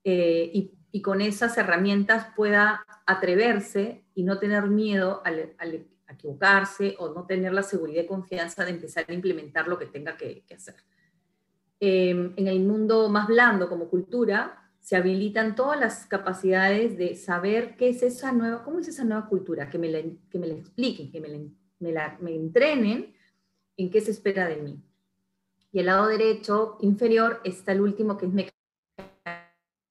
eh, 0.04 0.50
y, 0.52 0.72
con 1.02 1.20
esas 1.20 1.58
herramientas 1.58 2.28
pueda 2.34 2.86
atreverse 3.04 4.02
y 4.14 4.22
no 4.22 4.38
tener 4.38 4.68
miedo 4.68 5.20
al, 5.26 5.86
a 6.06 6.12
equivocarse 6.12 6.96
o 6.98 7.12
no 7.12 7.26
tener 7.26 7.52
la 7.52 7.62
seguridad 7.62 8.02
y 8.02 8.06
confianza 8.06 8.64
de 8.64 8.70
empezar 8.70 9.04
a 9.08 9.12
implementar 9.12 9.68
lo 9.68 9.78
que 9.78 9.86
tenga 9.86 10.16
que, 10.16 10.42
que 10.46 10.54
hacer. 10.54 10.76
Em, 11.78 12.32
en 12.36 12.48
el 12.48 12.60
mundo 12.60 13.08
más 13.08 13.26
blando 13.26 13.68
como 13.68 13.88
cultura, 13.88 14.62
se 14.80 14.96
habilitan 14.96 15.54
todas 15.54 15.78
las 15.78 16.06
capacidades 16.06 16.96
de 16.96 17.16
saber 17.16 17.76
qué 17.76 17.88
es 17.90 18.02
esa 18.02 18.32
nueva, 18.32 18.62
cómo 18.62 18.78
es 18.78 18.88
esa 18.88 19.04
nueva 19.04 19.28
cultura, 19.28 19.68
que 19.68 19.78
me 19.78 19.90
la, 19.90 20.00
que 20.30 20.38
me 20.38 20.46
la 20.46 20.54
expliquen, 20.54 21.10
que 21.10 21.20
me, 21.20 21.50
me, 21.80 21.92
la, 21.92 22.16
me 22.20 22.34
entrenen 22.34 23.14
en 23.76 23.90
qué 23.90 24.00
se 24.00 24.12
espera 24.12 24.46
de 24.46 24.56
mí. 24.56 24.80
Y 25.72 25.80
el 25.80 25.86
lado 25.86 26.06
derecho 26.06 26.78
inferior 26.80 27.40
está 27.44 27.72
el 27.72 27.82
último, 27.82 28.16
que 28.16 28.26
es 28.26 28.32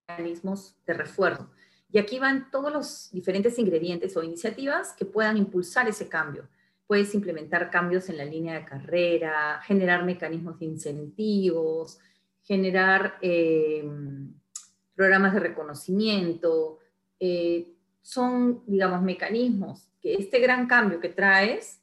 mecanismos 0.08 0.76
de 0.88 0.94
refuerzo. 0.94 1.52
Y 1.96 1.98
aquí 1.98 2.20
van 2.20 2.52
todos 2.52 2.74
los 2.74 3.10
diferentes 3.14 3.58
ingredientes 3.58 4.18
o 4.18 4.22
iniciativas 4.22 4.92
que 4.92 5.06
puedan 5.06 5.38
impulsar 5.38 5.88
ese 5.88 6.10
cambio 6.10 6.46
puedes 6.88 7.14
implementar 7.16 7.72
cambios 7.72 8.10
en 8.10 8.18
la 8.18 8.26
línea 8.26 8.56
de 8.56 8.66
carrera, 8.66 9.60
generar 9.64 10.06
mecanismos 10.06 10.60
de 10.60 10.66
incentivos, 10.66 12.00
generar 12.44 13.18
em, 13.22 14.32
programas 14.94 15.34
de 15.34 15.40
reconocimiento. 15.40 16.80
Eh, 17.20 17.74
son, 18.02 18.62
digamos, 18.68 19.02
mecanismos 19.02 19.88
que 20.00 20.14
este 20.16 20.40
gran 20.40 20.68
cambio 20.68 21.00
que 21.00 21.10
traes 21.10 21.82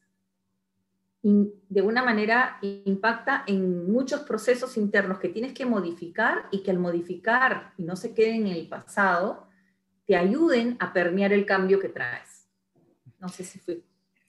de 1.25 1.83
una 1.83 2.03
manera 2.03 2.59
impacta 2.61 3.45
en 3.47 3.91
muchos 3.91 4.23
procesos 4.23 4.77
internos 4.77 5.21
que 5.21 5.29
tienes 5.29 5.53
que 5.53 5.65
modificar 5.65 6.49
y 6.51 6.65
que 6.65 6.73
al 6.73 6.81
modificar 6.81 7.73
y 7.79 7.85
no 7.85 7.95
se 7.95 8.13
queden 8.13 8.49
en 8.49 8.55
el 8.55 8.69
pasado, 8.69 9.47
te 10.13 10.19
ayuden 10.19 10.77
a 10.79 10.93
permear 10.93 11.33
el 11.33 11.47
cambio 11.47 11.81
que 11.81 11.89
traes. 11.89 12.47
No 13.19 13.31
sé 13.31 13.45
si 13.45 13.59
fui 13.59 13.83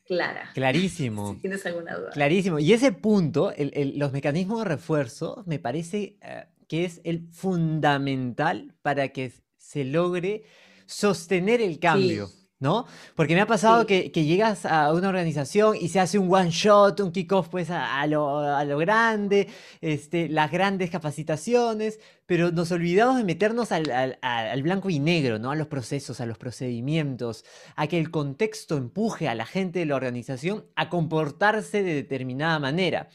clara. 0.06 0.50
Clarísimo. 0.54 1.34
Si 1.36 1.42
tienes 1.42 1.66
alguna 1.66 1.98
duda. 1.98 2.12
Clarísimo. 2.12 2.58
Y 2.58 2.72
ese 2.72 2.94
punto, 2.94 3.52
los 3.96 4.14
mecanismos 4.14 4.60
de 4.60 4.66
refuerzo, 4.66 5.44
me 5.46 5.60
parece 5.60 6.16
eh, 6.22 6.46
que 6.70 6.86
es 6.86 7.02
el 7.04 7.28
fundamental 7.28 8.74
para 8.82 9.10
que 9.10 9.34
se 9.58 9.84
logre 9.84 10.46
sostener 10.86 11.60
el 11.60 11.80
cambio. 11.80 12.30
¿No? 12.64 12.88
Porque 13.14 13.36
me 13.36 13.42
ha 13.42 13.46
pasado 13.46 13.86
que, 13.86 14.10
llegas 14.10 14.66
a 14.66 14.94
una 14.94 15.10
organización 15.10 15.76
y 15.80 15.90
se 15.90 16.00
hace 16.00 16.18
un 16.18 16.34
one 16.34 16.50
shot, 16.50 17.02
un 17.02 17.12
kickoff 17.12 17.50
pues 17.50 17.70
a, 17.70 18.08
lo, 18.08 18.78
grande, 18.78 19.50
este, 19.82 20.30
las 20.30 20.50
grandes 20.50 20.90
capacitaciones, 20.90 22.00
pero 22.26 22.52
nos 22.52 22.72
olvidamos 22.72 23.18
de 23.18 23.26
meternos 23.26 23.74
al, 23.74 24.64
blanco 24.64 24.90
y 24.90 25.00
negro, 25.00 25.40
¿no? 25.40 25.52
A 25.52 25.56
los 25.56 25.68
procesos, 25.68 26.22
a 26.22 26.26
los 26.26 26.38
procedimientos, 26.38 27.44
a 27.76 27.88
que 27.88 28.00
el 28.00 28.10
contexto 28.10 28.78
empuje 28.78 29.28
a 29.28 29.36
la 29.36 29.46
gente 29.46 29.80
de 29.80 29.86
la 29.86 29.98
organización 29.98 30.66
a 30.78 30.90
comportarse 30.90 31.84
de 31.84 31.94
determinada 31.94 32.60
manera. 32.60 33.10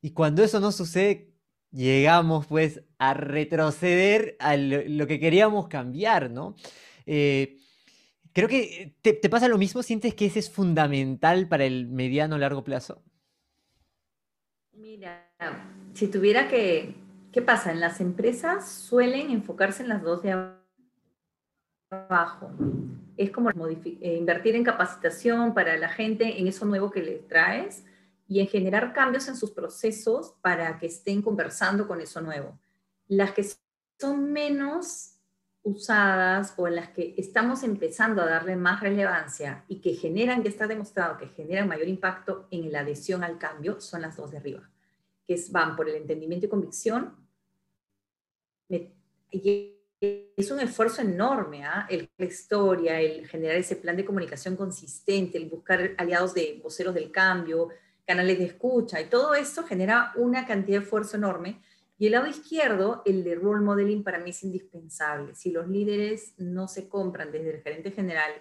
Y 0.00 0.12
cuando 0.12 0.44
eso 0.44 0.60
no 0.60 0.70
sucede, 0.70 1.32
llegamos 1.72 2.46
pues 2.46 2.82
a 2.98 3.14
retroceder 3.14 4.36
a 4.38 4.56
lo, 4.56 5.06
que 5.08 5.18
queríamos 5.18 5.66
cambiar, 5.66 6.30
¿no? 6.30 6.54
Eh, 7.04 7.58
Creo 8.32 8.48
que 8.48 8.94
te, 9.02 9.28
pasa 9.28 9.48
lo 9.48 9.58
mismo, 9.58 9.82
¿sientes 9.82 10.14
que 10.14 10.26
ese 10.26 10.38
es 10.38 10.50
fundamental 10.50 11.48
para 11.48 11.64
el 11.64 11.86
mediano 11.86 12.38
largo 12.38 12.64
plazo? 12.64 13.02
Mira, 14.72 15.30
si 15.92 16.08
tuviera 16.08 16.48
que, 16.48 16.94
¿qué 17.30 17.42
pasa? 17.42 17.72
En 17.72 17.80
las 17.80 18.00
empresas 18.00 18.68
suelen 18.68 19.30
enfocarse 19.30 19.82
en 19.82 19.90
las 19.90 20.02
dos 20.02 20.22
de 20.22 20.32
abajo. 21.90 22.50
Es 23.18 23.30
como 23.30 23.50
eh, 23.50 24.16
invertir 24.18 24.56
en 24.56 24.64
capacitación 24.64 25.52
para 25.52 25.76
la 25.76 25.90
gente, 25.90 26.40
en 26.40 26.46
eso 26.46 26.64
nuevo 26.64 26.90
que 26.90 27.02
les 27.02 27.28
traes 27.28 27.84
y 28.26 28.40
en 28.40 28.46
generar 28.46 28.94
cambios 28.94 29.28
en 29.28 29.36
sus 29.36 29.50
procesos 29.50 30.34
para 30.40 30.78
que 30.78 30.86
estén 30.86 31.20
conversando 31.20 31.86
con 31.86 32.00
eso 32.00 32.22
nuevo. 32.22 32.58
Las 33.08 33.32
que 33.32 33.46
son 34.00 34.32
menos 34.32 35.11
usadas 35.64 36.54
o 36.56 36.66
en 36.66 36.76
las 36.76 36.88
que 36.90 37.14
estamos 37.16 37.62
empezando 37.62 38.22
a 38.22 38.26
darle 38.26 38.56
más 38.56 38.80
relevancia 38.80 39.64
y 39.68 39.80
que 39.80 39.94
generan, 39.94 40.42
ya 40.42 40.50
está 40.50 40.66
demostrado 40.66 41.18
que 41.18 41.28
generan 41.28 41.68
mayor 41.68 41.88
impacto 41.88 42.48
en 42.50 42.72
la 42.72 42.80
adhesión 42.80 43.22
al 43.22 43.38
cambio, 43.38 43.80
son 43.80 44.02
las 44.02 44.16
dos 44.16 44.32
de 44.32 44.38
arriba, 44.38 44.68
que 45.26 45.34
es, 45.34 45.52
van 45.52 45.76
por 45.76 45.88
el 45.88 45.96
entendimiento 45.96 46.46
y 46.46 46.48
convicción. 46.48 47.14
Y 48.68 49.78
es 50.00 50.50
un 50.50 50.58
esfuerzo 50.58 51.02
enorme, 51.02 51.64
¿ah? 51.64 51.86
el 51.88 52.10
la 52.18 52.26
historia, 52.26 53.00
el 53.00 53.28
generar 53.28 53.56
ese 53.56 53.76
plan 53.76 53.96
de 53.96 54.04
comunicación 54.04 54.56
consistente, 54.56 55.38
el 55.38 55.48
buscar 55.48 55.92
aliados 55.96 56.34
de 56.34 56.60
voceros 56.62 56.94
del 56.94 57.12
cambio, 57.12 57.68
canales 58.04 58.38
de 58.38 58.46
escucha, 58.46 59.00
y 59.00 59.06
todo 59.06 59.34
esto 59.34 59.62
genera 59.62 60.12
una 60.16 60.44
cantidad 60.44 60.78
de 60.78 60.84
esfuerzo 60.84 61.16
enorme 61.16 61.62
y 62.02 62.06
el 62.06 62.12
lado 62.14 62.26
izquierdo, 62.26 63.02
el 63.04 63.22
de 63.22 63.36
role 63.36 63.62
modeling, 63.62 64.02
para 64.02 64.18
mí 64.18 64.30
es 64.30 64.42
indispensable. 64.42 65.36
Si 65.36 65.52
los 65.52 65.68
líderes 65.68 66.34
no 66.36 66.66
se 66.66 66.88
compran 66.88 67.30
desde 67.30 67.54
el 67.54 67.62
gerente 67.62 67.92
general, 67.92 68.32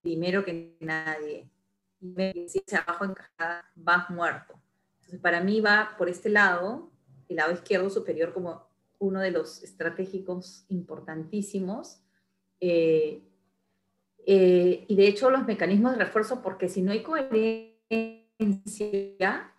primero 0.00 0.46
que 0.46 0.74
nadie, 0.80 1.50
si 2.48 2.62
se 2.66 2.74
abajo 2.74 3.04
encajada, 3.04 3.70
vas 3.74 4.08
muerto. 4.08 4.58
Entonces, 4.94 5.20
para 5.20 5.42
mí 5.42 5.60
va 5.60 5.94
por 5.98 6.08
este 6.08 6.30
lado, 6.30 6.90
el 7.28 7.36
lado 7.36 7.52
izquierdo 7.52 7.90
superior, 7.90 8.32
como 8.32 8.66
uno 8.98 9.20
de 9.20 9.32
los 9.32 9.62
estratégicos 9.62 10.64
importantísimos. 10.70 12.00
Eh, 12.60 13.20
eh, 14.24 14.86
y 14.88 14.96
de 14.96 15.06
hecho, 15.06 15.28
los 15.28 15.44
mecanismos 15.44 15.92
de 15.92 15.98
refuerzo, 16.02 16.40
porque 16.40 16.70
si 16.70 16.80
no 16.80 16.92
hay 16.92 17.02
coherencia, 17.02 19.52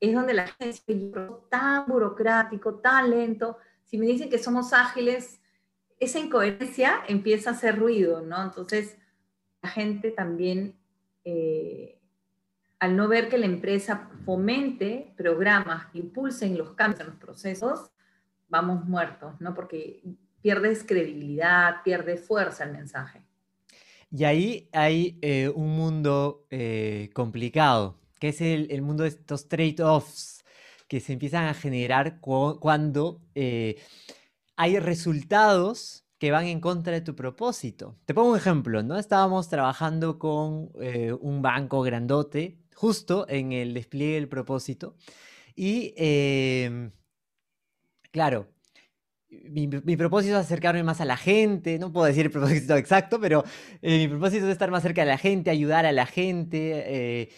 es 0.00 0.14
donde 0.14 0.34
la 0.34 0.46
gente 0.46 0.66
dice, 0.66 1.10
tan 1.50 1.86
burocrático, 1.86 2.76
tan 2.76 3.10
lento. 3.10 3.58
Si 3.84 3.98
me 3.98 4.06
dicen 4.06 4.30
que 4.30 4.38
somos 4.38 4.72
ágiles, 4.72 5.40
esa 5.98 6.18
incoherencia 6.18 7.02
empieza 7.08 7.50
a 7.50 7.52
hacer 7.54 7.78
ruido, 7.78 8.22
¿no? 8.22 8.42
Entonces, 8.42 8.96
la 9.62 9.70
gente 9.70 10.10
también, 10.10 10.76
eh, 11.24 11.98
al 12.78 12.96
no 12.96 13.08
ver 13.08 13.28
que 13.28 13.38
la 13.38 13.46
empresa 13.46 14.08
fomente 14.24 15.12
programas 15.16 15.86
que 15.86 15.98
impulsen 15.98 16.56
los 16.56 16.72
cambios 16.74 17.00
en 17.00 17.06
los 17.08 17.16
procesos, 17.16 17.90
vamos 18.48 18.84
muertos, 18.84 19.40
¿no? 19.40 19.54
Porque 19.54 20.02
pierdes 20.40 20.84
credibilidad, 20.84 21.82
pierde 21.82 22.16
fuerza 22.16 22.64
el 22.64 22.72
mensaje. 22.72 23.22
Y 24.10 24.24
ahí 24.24 24.68
hay 24.72 25.18
eh, 25.20 25.50
un 25.54 25.76
mundo 25.76 26.46
eh, 26.50 27.10
complicado, 27.12 27.97
que 28.18 28.28
es 28.28 28.40
el, 28.40 28.82
mundo 28.82 29.04
de 29.04 29.10
estos 29.10 29.48
trade-offs 29.48 30.44
que 30.88 31.00
se 31.00 31.12
empiezan 31.12 31.46
a 31.46 31.54
generar 31.54 32.20
cuando 32.20 33.20
eh, 33.34 33.76
hay 34.56 34.78
resultados 34.78 36.04
que 36.18 36.30
van 36.30 36.46
en 36.46 36.60
contra 36.60 36.92
de 36.94 37.00
tu 37.00 37.14
propósito. 37.14 37.96
Te 38.04 38.14
pongo 38.14 38.32
un 38.32 38.36
ejemplo, 38.36 38.82
¿no? 38.82 38.98
Estábamos 38.98 39.48
trabajando 39.48 40.18
con 40.18 40.72
un 41.20 41.42
banco 41.42 41.82
grandote 41.82 42.58
justo 42.74 43.26
en 43.28 43.52
el 43.52 43.74
despliegue 43.74 44.14
del 44.14 44.28
propósito 44.28 44.96
y, 45.60 45.92
em, 45.96 46.92
claro, 48.12 48.46
mi, 49.28 49.96
propósito 49.96 50.34
es 50.38 50.46
acercarme 50.46 50.84
más 50.84 51.00
a 51.00 51.04
la 51.04 51.16
gente, 51.16 51.80
no 51.80 51.92
puedo 51.92 52.06
decir 52.06 52.26
el 52.26 52.30
propósito 52.30 52.76
exacto, 52.76 53.20
pero 53.20 53.42
eh, 53.82 53.98
mi 53.98 54.08
propósito 54.08 54.46
es 54.46 54.52
estar 54.52 54.70
más 54.70 54.84
cerca 54.84 55.00
de 55.02 55.08
la 55.08 55.18
gente, 55.18 55.50
ayudar 55.50 55.84
a 55.84 55.90
la 55.90 56.06
gente. 56.06 57.28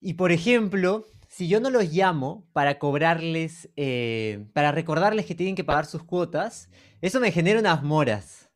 Y 0.00 0.14
por 0.14 0.32
ejemplo, 0.32 1.06
si 1.28 1.48
yo 1.48 1.60
no 1.60 1.70
los 1.70 1.92
llamo 1.92 2.46
para 2.52 2.78
cobrarles, 2.78 3.68
eh, 3.76 4.46
para 4.52 4.72
recordarles 4.72 5.26
que 5.26 5.34
tienen 5.34 5.54
que 5.54 5.64
pagar 5.64 5.86
sus 5.86 6.02
cuotas, 6.02 6.70
eso 7.00 7.20
me 7.20 7.32
genera 7.32 7.60
unas 7.60 7.82
moras. 7.82 8.50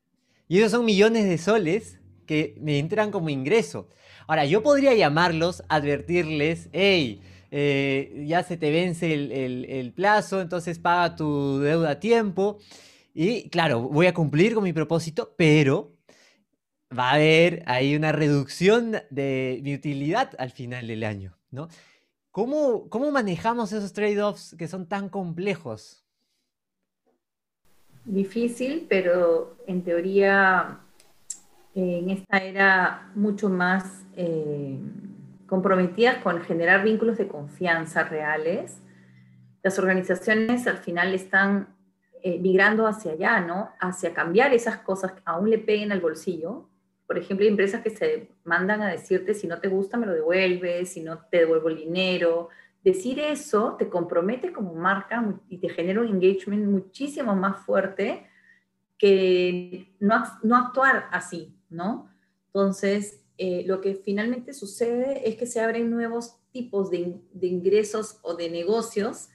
Y 0.48 0.58
esos 0.58 0.72
son 0.72 0.84
millones 0.84 1.26
de 1.26 1.38
soles 1.38 2.00
que 2.26 2.56
me 2.60 2.78
entran 2.78 3.10
como 3.10 3.28
ingreso. 3.28 3.88
Ahora, 4.26 4.44
yo 4.44 4.62
podría 4.62 4.94
llamarlos, 4.94 5.62
advertirles, 5.68 6.68
hey, 6.72 7.20
eh, 7.50 8.24
ya 8.26 8.44
se 8.44 8.56
te 8.56 8.70
vence 8.70 9.12
el, 9.12 9.92
plazo, 9.94 10.40
entonces 10.40 10.78
paga 10.78 11.16
tu 11.16 11.58
deuda 11.58 11.90
a 11.90 12.00
tiempo. 12.00 12.58
Y 13.12 13.48
claro, 13.50 13.82
voy 13.82 14.06
a 14.06 14.14
cumplir 14.14 14.54
con 14.54 14.64
mi 14.64 14.72
propósito, 14.72 15.34
pero 15.36 15.92
va 16.96 17.10
a 17.10 17.14
haber 17.14 17.62
ahí 17.66 17.96
una 17.96 18.12
reducción 18.12 18.96
de 19.10 19.74
utilidad 19.78 20.32
al 20.38 20.50
final 20.50 20.86
del 20.86 21.04
año, 21.04 21.36
¿no? 21.50 21.68
¿Cómo, 22.30 22.88
cómo 22.88 23.10
manejamos 23.10 23.72
esos 23.72 23.92
trade-offs 23.92 24.54
que 24.56 24.68
son 24.68 24.86
tan 24.86 25.08
complejos? 25.08 26.04
Difícil, 28.04 28.86
pero 28.88 29.56
en 29.66 29.82
teoría 29.82 30.80
en 31.74 32.10
esta 32.10 32.38
era 32.38 33.10
mucho 33.14 33.48
más 33.48 34.04
eh, 34.16 34.78
comprometidas 35.46 36.18
con 36.22 36.40
generar 36.42 36.84
vínculos 36.84 37.18
de 37.18 37.28
confianza 37.28 38.04
reales, 38.04 38.80
las 39.62 39.78
organizaciones 39.78 40.66
al 40.66 40.78
final 40.78 41.14
están 41.14 41.76
eh, 42.22 42.38
migrando 42.38 42.86
hacia 42.86 43.12
allá, 43.12 43.40
¿no? 43.40 43.70
Hacia 43.80 44.14
cambiar 44.14 44.54
esas 44.54 44.78
cosas 44.78 45.12
que 45.12 45.22
aún 45.24 45.50
le 45.50 45.58
peguen 45.58 45.92
al 45.92 46.00
bolsillo. 46.00 46.68
Por 47.10 47.18
ejemplo, 47.18 47.42
hay 47.42 47.50
empresas 47.50 47.82
que 47.82 47.90
se 47.90 48.28
mandan 48.44 48.82
a 48.82 48.88
decirte, 48.88 49.34
si 49.34 49.48
no 49.48 49.58
te 49.58 49.66
gusta, 49.66 49.96
me 49.96 50.06
lo 50.06 50.14
devuelves, 50.14 50.92
si 50.92 51.00
no 51.00 51.18
te 51.28 51.38
devuelvo 51.38 51.68
el 51.68 51.76
dinero. 51.76 52.50
Decir 52.84 53.18
eso 53.18 53.74
te 53.76 53.88
compromete 53.88 54.52
como 54.52 54.74
marca 54.74 55.36
y 55.48 55.58
te 55.58 55.70
genera 55.70 56.02
un 56.02 56.06
engagement 56.06 56.68
muchísimo 56.68 57.34
más 57.34 57.66
fuerte 57.66 58.28
que 58.96 59.92
no, 59.98 60.22
no 60.44 60.56
actuar 60.56 61.08
así, 61.10 61.52
¿no? 61.68 62.08
Entonces, 62.46 63.24
eh, 63.38 63.64
lo 63.66 63.80
que 63.80 63.96
finalmente 63.96 64.52
sucede 64.52 65.28
es 65.28 65.34
que 65.34 65.46
se 65.46 65.60
abren 65.60 65.90
nuevos 65.90 66.36
tipos 66.52 66.92
de, 66.92 67.18
ingresos 67.42 68.20
o 68.22 68.36
de 68.36 68.50
negocios 68.50 69.30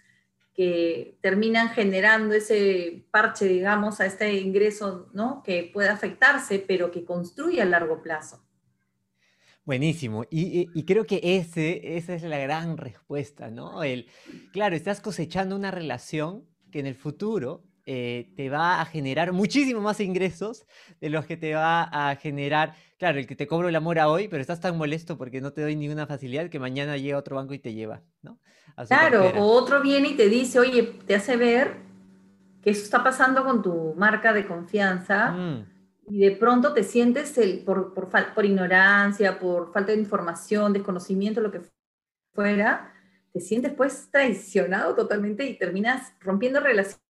que 0.55 1.17
terminan 1.21 1.69
generando 1.69 2.33
ese 2.33 3.05
parche, 3.11 3.45
digamos, 3.45 3.99
a 3.99 4.05
este 4.05 4.33
ingreso, 4.35 5.09
¿no? 5.13 5.43
Que 5.43 5.69
puede 5.71 5.89
afectarse, 5.89 6.59
pero 6.59 6.91
que 6.91 7.03
construye 7.03 7.61
a 7.61 7.65
largo 7.65 8.01
plazo. 8.01 8.41
Buenísimo. 9.65 10.25
Y, 10.29 10.85
creo 10.85 11.05
que 11.05 11.19
ese, 11.23 11.97
esa 11.97 12.13
es 12.13 12.23
la 12.23 12.37
gran 12.37 12.77
respuesta, 12.77 13.49
¿no? 13.49 13.83
El, 13.83 14.07
claro, 14.53 14.75
estás 14.75 15.01
cosechando 15.01 15.55
una 15.55 15.71
relación 15.71 16.45
que 16.71 16.79
en 16.79 16.85
el 16.85 16.95
futuro 16.95 17.63
eh, 17.87 18.33
te 18.35 18.49
va 18.49 18.81
a 18.81 18.85
generar 18.85 19.31
muchísimo 19.31 19.79
más 19.79 19.99
ingresos 19.99 20.65
de 20.99 21.09
los 21.09 21.25
que 21.25 21.37
te 21.37 21.53
va 21.53 21.83
a 21.83 22.15
generar, 22.15 22.75
claro, 22.97 23.19
el 23.19 23.27
que 23.27 23.35
te 23.35 23.45
cobro 23.45 23.69
la 23.69 23.79
mora 23.79 24.09
hoy, 24.09 24.27
pero 24.27 24.41
estás 24.41 24.59
tan 24.59 24.75
molesto 24.75 25.17
porque 25.17 25.39
no 25.39 25.53
te 25.53 25.61
doy 25.61 25.75
ninguna 25.75 26.07
facilidad 26.07 26.49
que 26.49 26.59
mañana 26.59 26.97
llega 26.97 27.17
otro 27.17 27.35
banco 27.35 27.53
y 27.53 27.59
te 27.59 27.73
lleva, 27.73 28.01
¿no? 28.23 28.39
Claro, 28.87 29.29
o 29.37 29.45
otro 29.51 29.81
viene 29.81 30.09
y 30.09 30.15
te 30.15 30.29
dice, 30.29 30.59
oye, 30.59 30.83
te 31.05 31.15
hace 31.15 31.37
ver 31.37 31.77
que 32.63 32.71
eso 32.71 32.83
está 32.83 33.03
pasando 33.03 33.43
con 33.43 33.61
tu 33.61 33.93
marca 33.95 34.33
de 34.33 34.47
confianza. 34.47 35.31
Mm. 35.31 35.65
Y 36.07 36.19
de 36.19 36.31
pronto 36.31 36.73
te 36.73 36.83
sientes 36.83 37.37
el, 37.37 37.63
por, 37.63 37.93
por, 37.93 38.09
por 38.09 38.45
ignorancia, 38.45 39.39
por 39.39 39.71
falta 39.71 39.91
de 39.91 39.99
información, 39.99 40.73
desconocimiento, 40.73 41.41
lo 41.41 41.51
que 41.51 41.61
fuera, 42.33 42.93
te 43.31 43.39
sientes 43.39 43.73
pues 43.73 44.09
traicionado 44.11 44.95
totalmente 44.95 45.45
y 45.45 45.57
terminas 45.57 46.13
rompiendo 46.19 46.59
relaciones 46.59 47.04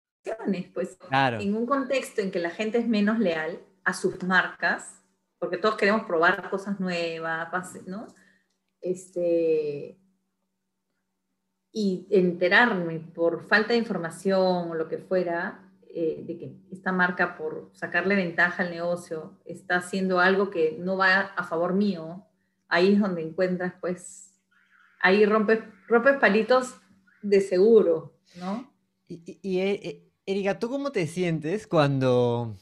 pues 0.73 0.97
en 1.11 1.55
un 1.55 1.65
contexto 1.65 2.21
en 2.21 2.31
que 2.31 2.39
la 2.39 2.49
gente 2.49 2.77
es 2.77 2.87
menos 2.87 3.19
leal 3.19 3.59
a 3.83 3.93
sus 3.93 4.21
marcas, 4.23 5.01
porque 5.39 5.57
todos 5.57 5.75
queremos 5.75 6.03
probar 6.05 6.49
cosas 6.49 6.79
nuevas, 6.79 7.75
¿no? 7.85 8.07
Este, 8.81 9.99
y 11.71 12.07
enterarme 12.09 12.99
por 12.99 13.43
falta 13.47 13.73
de 13.73 13.79
información 13.79 14.71
o 14.71 14.73
lo 14.73 14.87
que 14.87 14.97
fuera, 14.97 15.61
eh, 15.93 16.23
de 16.25 16.37
que 16.37 16.55
esta 16.71 16.91
marca, 16.91 17.37
por 17.37 17.69
sacarle 17.73 18.15
ventaja 18.15 18.63
al 18.63 18.71
negocio, 18.71 19.39
está 19.45 19.77
haciendo 19.77 20.19
algo 20.19 20.49
que 20.49 20.77
no 20.79 20.97
va 20.97 21.19
a 21.21 21.43
favor 21.43 21.73
mío, 21.73 22.25
ahí 22.67 22.93
es 22.93 22.99
donde 22.99 23.21
encuentras, 23.21 23.73
pues, 23.79 24.33
ahí 25.01 25.25
rompes, 25.25 25.59
rompes 25.87 26.17
palitos 26.17 26.75
de 27.21 27.41
seguro, 27.41 28.17
¿no? 28.37 28.73
Y, 29.07 29.39
y, 29.41 29.59
eh, 29.59 29.79
eh, 29.83 30.04
Erika, 30.25 30.57
¿tú 30.57 30.69
cómo 30.69 30.91
te 30.91 31.05
sientes 31.07 31.67
cuando... 31.67 32.55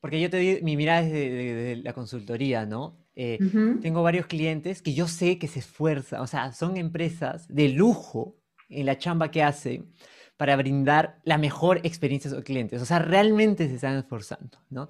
Porque 0.00 0.20
yo 0.20 0.30
te 0.30 0.38
di 0.38 0.62
mi 0.62 0.76
mirada 0.76 1.02
desde 1.02 1.76
la 1.76 1.92
consultoría, 1.92 2.66
¿no? 2.66 3.06
Eh, 3.14 3.38
tengo 3.80 4.02
varios 4.02 4.26
clientes 4.26 4.82
que 4.82 4.92
yo 4.92 5.08
sé 5.08 5.38
que 5.38 5.48
se 5.48 5.60
esfuerzan, 5.60 6.20
o 6.20 6.26
sea, 6.26 6.52
son 6.52 6.76
empresas 6.76 7.48
de 7.48 7.70
lujo 7.70 8.36
en 8.68 8.84
la 8.84 8.98
chamba 8.98 9.30
que 9.30 9.42
hacen 9.42 9.90
para 10.36 10.54
brindar 10.56 11.20
la 11.24 11.38
mejor 11.38 11.80
experiencia 11.82 12.30
a 12.30 12.34
sus 12.34 12.44
clientes. 12.44 12.82
O 12.82 12.84
sea, 12.84 12.98
realmente 12.98 13.68
se 13.68 13.76
están 13.76 13.96
esforzando, 13.96 14.58
¿no? 14.68 14.88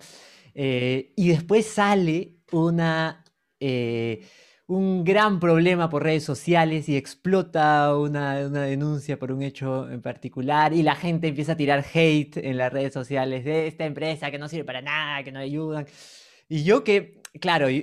Eh, 0.55 1.13
y 1.17 1.29
después 1.29 1.67
sale 1.67 2.39
una... 2.53 3.25
Eh, 3.61 4.27
un 4.69 5.05
gran 5.05 5.39
problema 5.39 5.89
por 5.89 6.03
redes 6.03 6.25
sociales 6.25 6.89
y 6.89 6.97
explota 6.97 7.97
una, 7.97 8.49
denuncia 8.49 9.19
por 9.19 9.31
un 9.31 9.43
hecho 9.43 9.89
en 9.91 10.03
particular 10.03 10.73
y 10.73 10.83
la 10.83 10.97
gente 10.97 11.29
empieza 11.29 11.53
a 11.53 11.57
tirar 11.57 11.85
hate 11.95 12.39
en 12.39 12.57
las 12.57 12.73
redes 12.73 12.93
sociales 12.93 13.45
de 13.45 13.69
esta 13.69 13.85
empresa 13.85 14.31
que 14.31 14.39
no 14.39 14.49
sirve 14.49 14.65
para 14.65 14.83
nada, 14.83 15.23
que 15.23 15.31
no 15.31 15.39
ayudan. 15.39 15.87
Y 16.49 16.65
yo 16.65 16.83
que, 16.85 17.21
claro, 17.41 17.69
yo, 17.71 17.83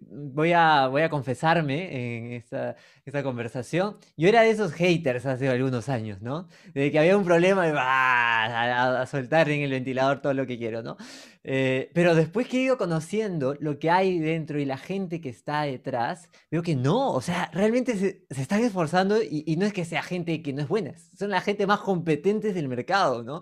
voy, 0.00 0.52
a, 0.52 0.88
voy 0.88 1.02
a 1.02 1.10
confesarme 1.10 2.16
en 2.16 2.32
esta, 2.32 2.76
esta, 3.06 3.22
conversación, 3.22 3.96
yo 4.16 4.28
era 4.28 4.42
de 4.42 4.50
esos 4.50 4.72
haters 4.72 5.24
hace 5.26 5.48
algunos 5.48 5.88
años, 5.88 6.20
¿no? 6.20 6.48
De 6.74 6.90
que 6.90 6.98
había 6.98 7.16
un 7.16 7.24
problema 7.24 7.66
y 7.68 7.72
va 7.72 9.00
a, 9.00 9.06
soltar 9.06 9.48
en 9.48 9.62
el 9.62 9.70
ventilador 9.70 10.20
todo 10.20 10.34
lo 10.34 10.46
que 10.46 10.58
quiero, 10.58 10.82
¿no? 10.82 10.96
Eh, 11.44 11.90
pero 11.94 12.16
después 12.16 12.48
que 12.48 12.58
he 12.58 12.62
ido 12.62 12.76
conociendo 12.76 13.56
lo 13.60 13.78
que 13.78 13.90
hay 13.90 14.18
dentro 14.18 14.58
y 14.58 14.64
la 14.64 14.76
gente 14.76 15.20
que 15.20 15.28
está 15.28 15.62
detrás, 15.62 16.28
veo 16.50 16.62
que 16.62 16.74
no, 16.74 17.12
o 17.12 17.20
sea, 17.20 17.48
realmente 17.52 17.96
se, 17.96 18.26
se 18.28 18.42
están 18.42 18.64
esforzando 18.64 19.22
y, 19.22 19.44
y, 19.46 19.56
no 19.56 19.64
es 19.64 19.72
que 19.72 19.84
sea 19.84 20.02
gente 20.02 20.42
que 20.42 20.52
no 20.52 20.62
es 20.62 20.68
buena, 20.68 20.94
son 21.16 21.30
la 21.30 21.40
gente 21.40 21.66
más 21.66 21.80
competentes 21.80 22.54
del 22.54 22.68
mercado, 22.68 23.22
¿no? 23.22 23.40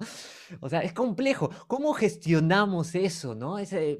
O 0.60 0.68
sea, 0.68 0.80
es 0.80 0.92
complejo. 0.92 1.50
¿Cómo 1.66 1.92
gestionamos 1.94 2.94
eso, 2.94 3.34
no? 3.34 3.56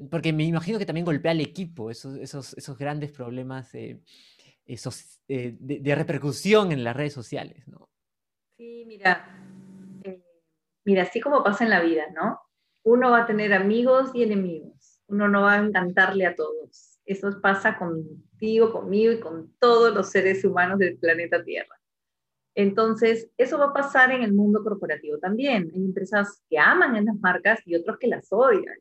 porque 0.09 0.33
me 0.33 0.43
imagino 0.43 0.77
que 0.77 0.85
también 0.85 1.05
golpea 1.05 1.31
al 1.31 1.41
equipo 1.41 1.89
esos, 1.89 2.17
esos, 2.17 2.53
esos 2.53 2.77
grandes 2.77 3.11
problemas 3.11 3.73
eh, 3.73 3.99
eh, 4.67 5.55
de, 5.59 5.95
repercusión 5.95 6.71
en 6.71 6.83
las 6.83 6.95
redes 6.95 7.13
sociales, 7.13 7.67
¿no? 7.67 7.89
Sí, 8.57 8.83
mira, 8.87 9.27
eh, 10.03 10.21
mira, 10.83 11.03
así 11.03 11.19
como 11.19 11.43
pasa 11.43 11.63
en 11.63 11.69
la 11.69 11.81
vida, 11.81 12.03
¿no? 12.13 12.39
Uno 12.83 13.11
va 13.11 13.23
a 13.23 13.25
tener 13.25 13.53
amigos 13.53 14.11
y 14.13 14.23
enemigos. 14.23 15.01
Uno 15.07 15.27
no 15.27 15.43
va 15.43 15.53
a 15.53 15.59
encantarle 15.59 16.25
a 16.25 16.35
todos. 16.35 16.99
Eso 17.05 17.39
pasa 17.41 17.77
contigo, 17.77 18.71
conmigo 18.71 19.11
y 19.11 19.19
con 19.19 19.53
todos 19.59 19.93
los 19.93 20.09
seres 20.09 20.43
humanos 20.43 20.79
del 20.79 20.97
planeta 20.97 21.43
Tierra. 21.43 21.79
Entonces, 22.55 23.29
eso 23.37 23.59
va 23.59 23.65
a 23.65 23.73
pasar 23.73 24.11
en 24.11 24.23
el 24.23 24.33
mundo 24.33 24.63
corporativo 24.63 25.19
también. 25.19 25.69
Hay 25.73 25.83
empresas 25.83 26.41
que 26.49 26.57
aman 26.57 26.95
esas 26.95 27.19
marcas 27.19 27.59
y 27.65 27.75
otros 27.75 27.97
que 27.99 28.07
las 28.07 28.31
odian. 28.31 28.77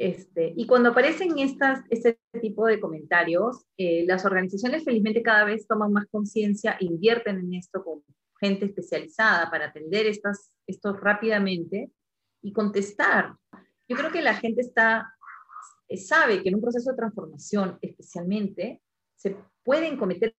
Este, 0.00 0.54
y 0.56 0.66
cuando 0.66 0.88
aparecen 0.88 1.38
estas, 1.38 1.80
este 1.90 2.18
tipo 2.40 2.64
de 2.64 2.80
comentarios, 2.80 3.66
eh, 3.76 4.06
las 4.06 4.24
organizaciones 4.24 4.82
felizmente 4.82 5.22
cada 5.22 5.44
vez 5.44 5.66
toman 5.66 5.92
más 5.92 6.06
conciencia, 6.06 6.78
invierten 6.80 7.38
en 7.38 7.52
esto 7.52 7.84
con 7.84 8.02
gente 8.40 8.64
especializada 8.64 9.50
para 9.50 9.66
atender 9.66 10.06
estas, 10.06 10.56
esto 10.66 10.94
rápidamente. 10.94 11.92
y 12.42 12.54
contestar. 12.54 13.34
Yo 13.86 13.94
creo 13.98 14.10
que 14.10 14.22
la 14.22 14.32
gente 14.32 14.62
está, 14.62 15.12
eh, 15.86 15.98
sabe 15.98 16.42
que 16.42 16.48
en 16.48 16.54
un 16.54 16.62
proceso 16.62 16.92
de 16.92 16.96
transformación 16.96 17.78
especialmente 17.82 18.80
se 19.14 19.36
pueden 19.62 19.98
cometer 19.98 20.34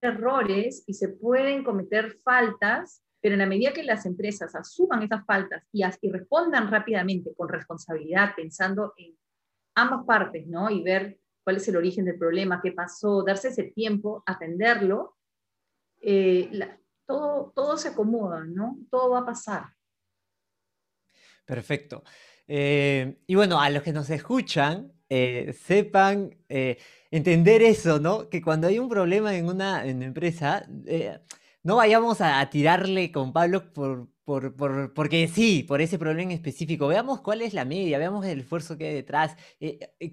errores 0.00 0.82
y 0.88 0.94
se 0.94 1.10
pueden 1.10 1.62
cometer 1.62 2.18
faltas, 2.24 3.04
pero 3.20 3.34
en 3.34 3.40
la 3.40 3.46
medida 3.46 3.72
que 3.72 3.82
las 3.82 4.06
empresas 4.06 4.54
asuman 4.54 5.02
esas 5.02 5.24
faltas 5.26 5.64
y, 5.72 5.82
y 6.02 6.10
respondan 6.10 6.70
rápidamente 6.70 7.34
con 7.36 7.48
responsabilidad, 7.48 8.32
pensando 8.36 8.94
en 8.96 9.16
ambas 9.74 10.04
partes, 10.04 10.46
¿no? 10.46 10.70
Y 10.70 10.82
ver 10.82 11.18
cuál 11.42 11.56
es 11.56 11.68
el 11.68 11.76
origen 11.76 12.04
del 12.04 12.18
problema, 12.18 12.60
qué 12.62 12.72
pasó, 12.72 13.22
darse 13.22 13.48
ese 13.48 13.64
tiempo, 13.64 14.22
atenderlo, 14.26 15.16
eh, 16.00 16.50
todo, 17.06 17.52
todo 17.54 17.76
se 17.76 17.88
acomoda, 17.88 18.44
¿no? 18.44 18.78
Todo 18.90 19.10
va 19.10 19.20
a 19.20 19.26
pasar. 19.26 19.64
Perfecto. 21.44 22.04
Eh, 22.46 23.18
y 23.26 23.34
bueno, 23.34 23.60
a 23.60 23.70
los 23.70 23.82
que 23.82 23.92
nos 23.92 24.10
escuchan, 24.10 24.92
eh, 25.08 25.54
sepan 25.54 26.36
entender 27.10 27.62
eso, 27.62 27.98
¿no? 27.98 28.28
Que 28.28 28.42
cuando 28.42 28.66
hay 28.66 28.78
un 28.78 28.88
problema 28.88 29.34
en 29.34 29.48
una, 29.48 29.86
empresa, 29.86 30.68
no 31.62 31.76
vayamos 31.76 32.20
a, 32.20 32.48
tirarle 32.50 33.12
con 33.12 33.32
Pablo 33.32 33.72
por, 33.72 34.08
por, 34.24 34.92
porque 34.94 35.28
sí, 35.28 35.62
por 35.62 35.80
ese 35.80 35.98
problema 35.98 36.22
en 36.22 36.30
específico. 36.32 36.88
Veamos 36.88 37.20
cuál 37.20 37.42
es 37.42 37.54
la 37.54 37.64
media, 37.64 37.98
veamos 37.98 38.24
el 38.26 38.40
esfuerzo 38.40 38.76
que 38.76 38.88
hay 38.88 38.94
detrás, 38.94 39.36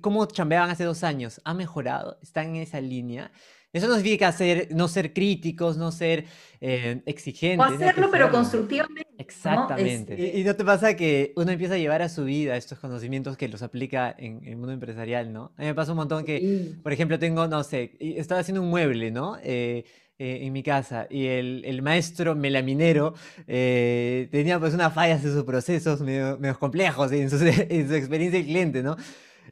cómo 0.01 0.25
chambeaban 0.25 0.69
hace 0.69 0.84
dos 0.84 1.03
años. 1.03 1.41
¿Ha 1.43 1.53
mejorado? 1.53 2.17
¿Están 2.21 2.55
en 2.55 2.62
esa 2.63 2.81
línea? 2.81 3.31
Eso 3.75 3.89
no 3.89 3.95
significa 3.95 4.31
ser, 4.31 4.69
no 4.71 4.88
ser 4.88 5.12
críticos, 5.12 5.75
no 5.75 5.91
ser 5.91 6.23
eh, 6.62 7.01
exigentes. 7.05 7.60
O 7.60 7.73
hacerlo, 7.73 8.08
pero 8.10 8.31
constructivamente. 8.31 9.05
Exactamente. 9.17 10.13
Este 10.13 10.39
y, 10.39 10.43
no 10.45 10.55
te 10.55 10.63
pasa 10.63 10.95
que 10.95 11.34
uno 11.36 11.51
empieza 11.51 11.73
a 11.73 11.77
llevar 11.77 12.01
a 12.01 12.08
su 12.08 12.23
vida 12.23 12.55
estos 12.55 12.79
conocimientos 12.79 13.36
que 13.36 13.49
los 13.49 13.62
aplica 13.63 14.15
en 14.17 14.45
el 14.45 14.55
mundo 14.55 14.71
empresarial, 14.71 15.34
¿no? 15.34 15.51
A 15.58 15.62
mí 15.62 15.67
me 15.67 15.75
pasa 15.75 15.91
un 15.91 15.97
montón 15.97 16.23
que, 16.23 16.73
por 16.81 16.93
ejemplo, 16.93 17.19
tengo, 17.19 17.47
no 17.49 17.65
sé, 17.65 17.97
estaba 17.99 18.39
haciendo 18.39 18.62
un 18.62 18.69
mueble, 18.69 19.12
¿no? 19.12 19.38
Eh, 19.43 19.84
eh, 20.17 20.39
en 20.41 20.54
mi 20.54 20.63
casa 20.63 21.08
y 21.10 21.28
el, 21.28 21.63
el 21.65 21.82
maestro 21.82 22.36
melaminero 22.36 23.13
tenía 23.45 24.60
pues 24.60 24.73
unas 24.73 24.93
fallas 24.93 25.23
en 25.25 25.34
sus 25.34 25.43
procesos 25.43 26.01
medio, 26.01 26.39
complejos 26.60 27.12
en 27.12 27.30
su, 27.30 27.38
en 27.45 27.88
su 27.88 27.93
experiencia 27.95 28.39
del 28.39 28.47
cliente, 28.47 28.84
¿no? 28.84 28.95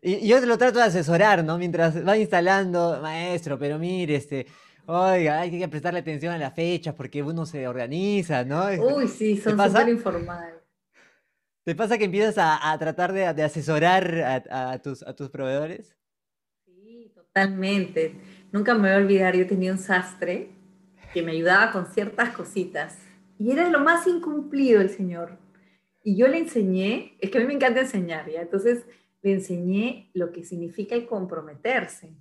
Y 0.06 0.28
yo 0.28 0.40
lo 0.46 0.58
trato 0.58 0.80
de 0.80 0.86
asesorar, 0.86 1.46
¿no? 1.46 1.58
Mientras 1.58 2.06
va 2.06 2.18
instalando, 2.18 3.00
maestro, 3.02 3.58
pero 3.58 3.80
mire, 3.80 4.16
este, 4.16 4.48
oiga, 4.86 5.40
hay 5.40 5.58
que 5.58 5.68
prestarle 5.70 6.02
atención 6.02 6.34
a 6.34 6.38
las 6.38 6.54
fechas 6.54 6.94
porque 6.94 7.24
uno 7.24 7.46
se 7.46 7.66
organiza, 7.70 8.44
¿no? 8.44 8.66
Uy, 8.98 9.08
sí, 9.08 9.38
son 9.38 9.58
súper 9.58 9.88
informales. 9.88 10.56
¿Te 11.64 11.74
pasa 11.74 11.98
que 11.98 12.04
empiezas 12.04 12.36
a, 12.38 12.78
tratar 12.78 13.14
de, 13.14 13.26
asesorar 13.26 14.44
a, 14.52 14.78
tus, 14.80 15.02
a 15.04 15.16
tus 15.16 15.30
proveedores? 15.30 15.96
Sí, 16.66 17.10
totalmente. 17.16 18.20
Nunca 18.52 18.74
me 18.74 18.82
voy 18.82 18.90
a 18.90 18.98
olvidar, 18.98 19.38
yo 19.38 19.48
tenía 19.48 19.72
un 19.72 19.78
sastre 19.78 20.50
que 21.14 21.22
me 21.22 21.32
ayudaba 21.34 21.72
con 21.72 21.86
ciertas 21.86 22.36
cositas. 22.36 22.98
Y 23.38 23.52
era 23.52 23.70
lo 23.70 23.80
más 23.80 24.08
incumplido 24.08 24.82
el 24.82 24.90
señor. 24.90 25.38
Y 26.04 26.18
yo 26.18 26.28
le 26.28 26.38
enseñé, 26.38 27.18
es 27.20 27.30
que 27.30 27.38
a 27.38 27.42
mí 27.42 27.48
me 27.48 27.54
encanta 27.54 27.82
enseñar, 27.82 28.30
¿ya? 28.30 28.42
Entonces 28.42 28.86
le 29.22 29.34
enseñé 29.34 30.10
lo 30.14 30.32
que 30.32 30.44
significa 30.44 30.96
el 30.96 31.06
comprometerse 31.06 32.14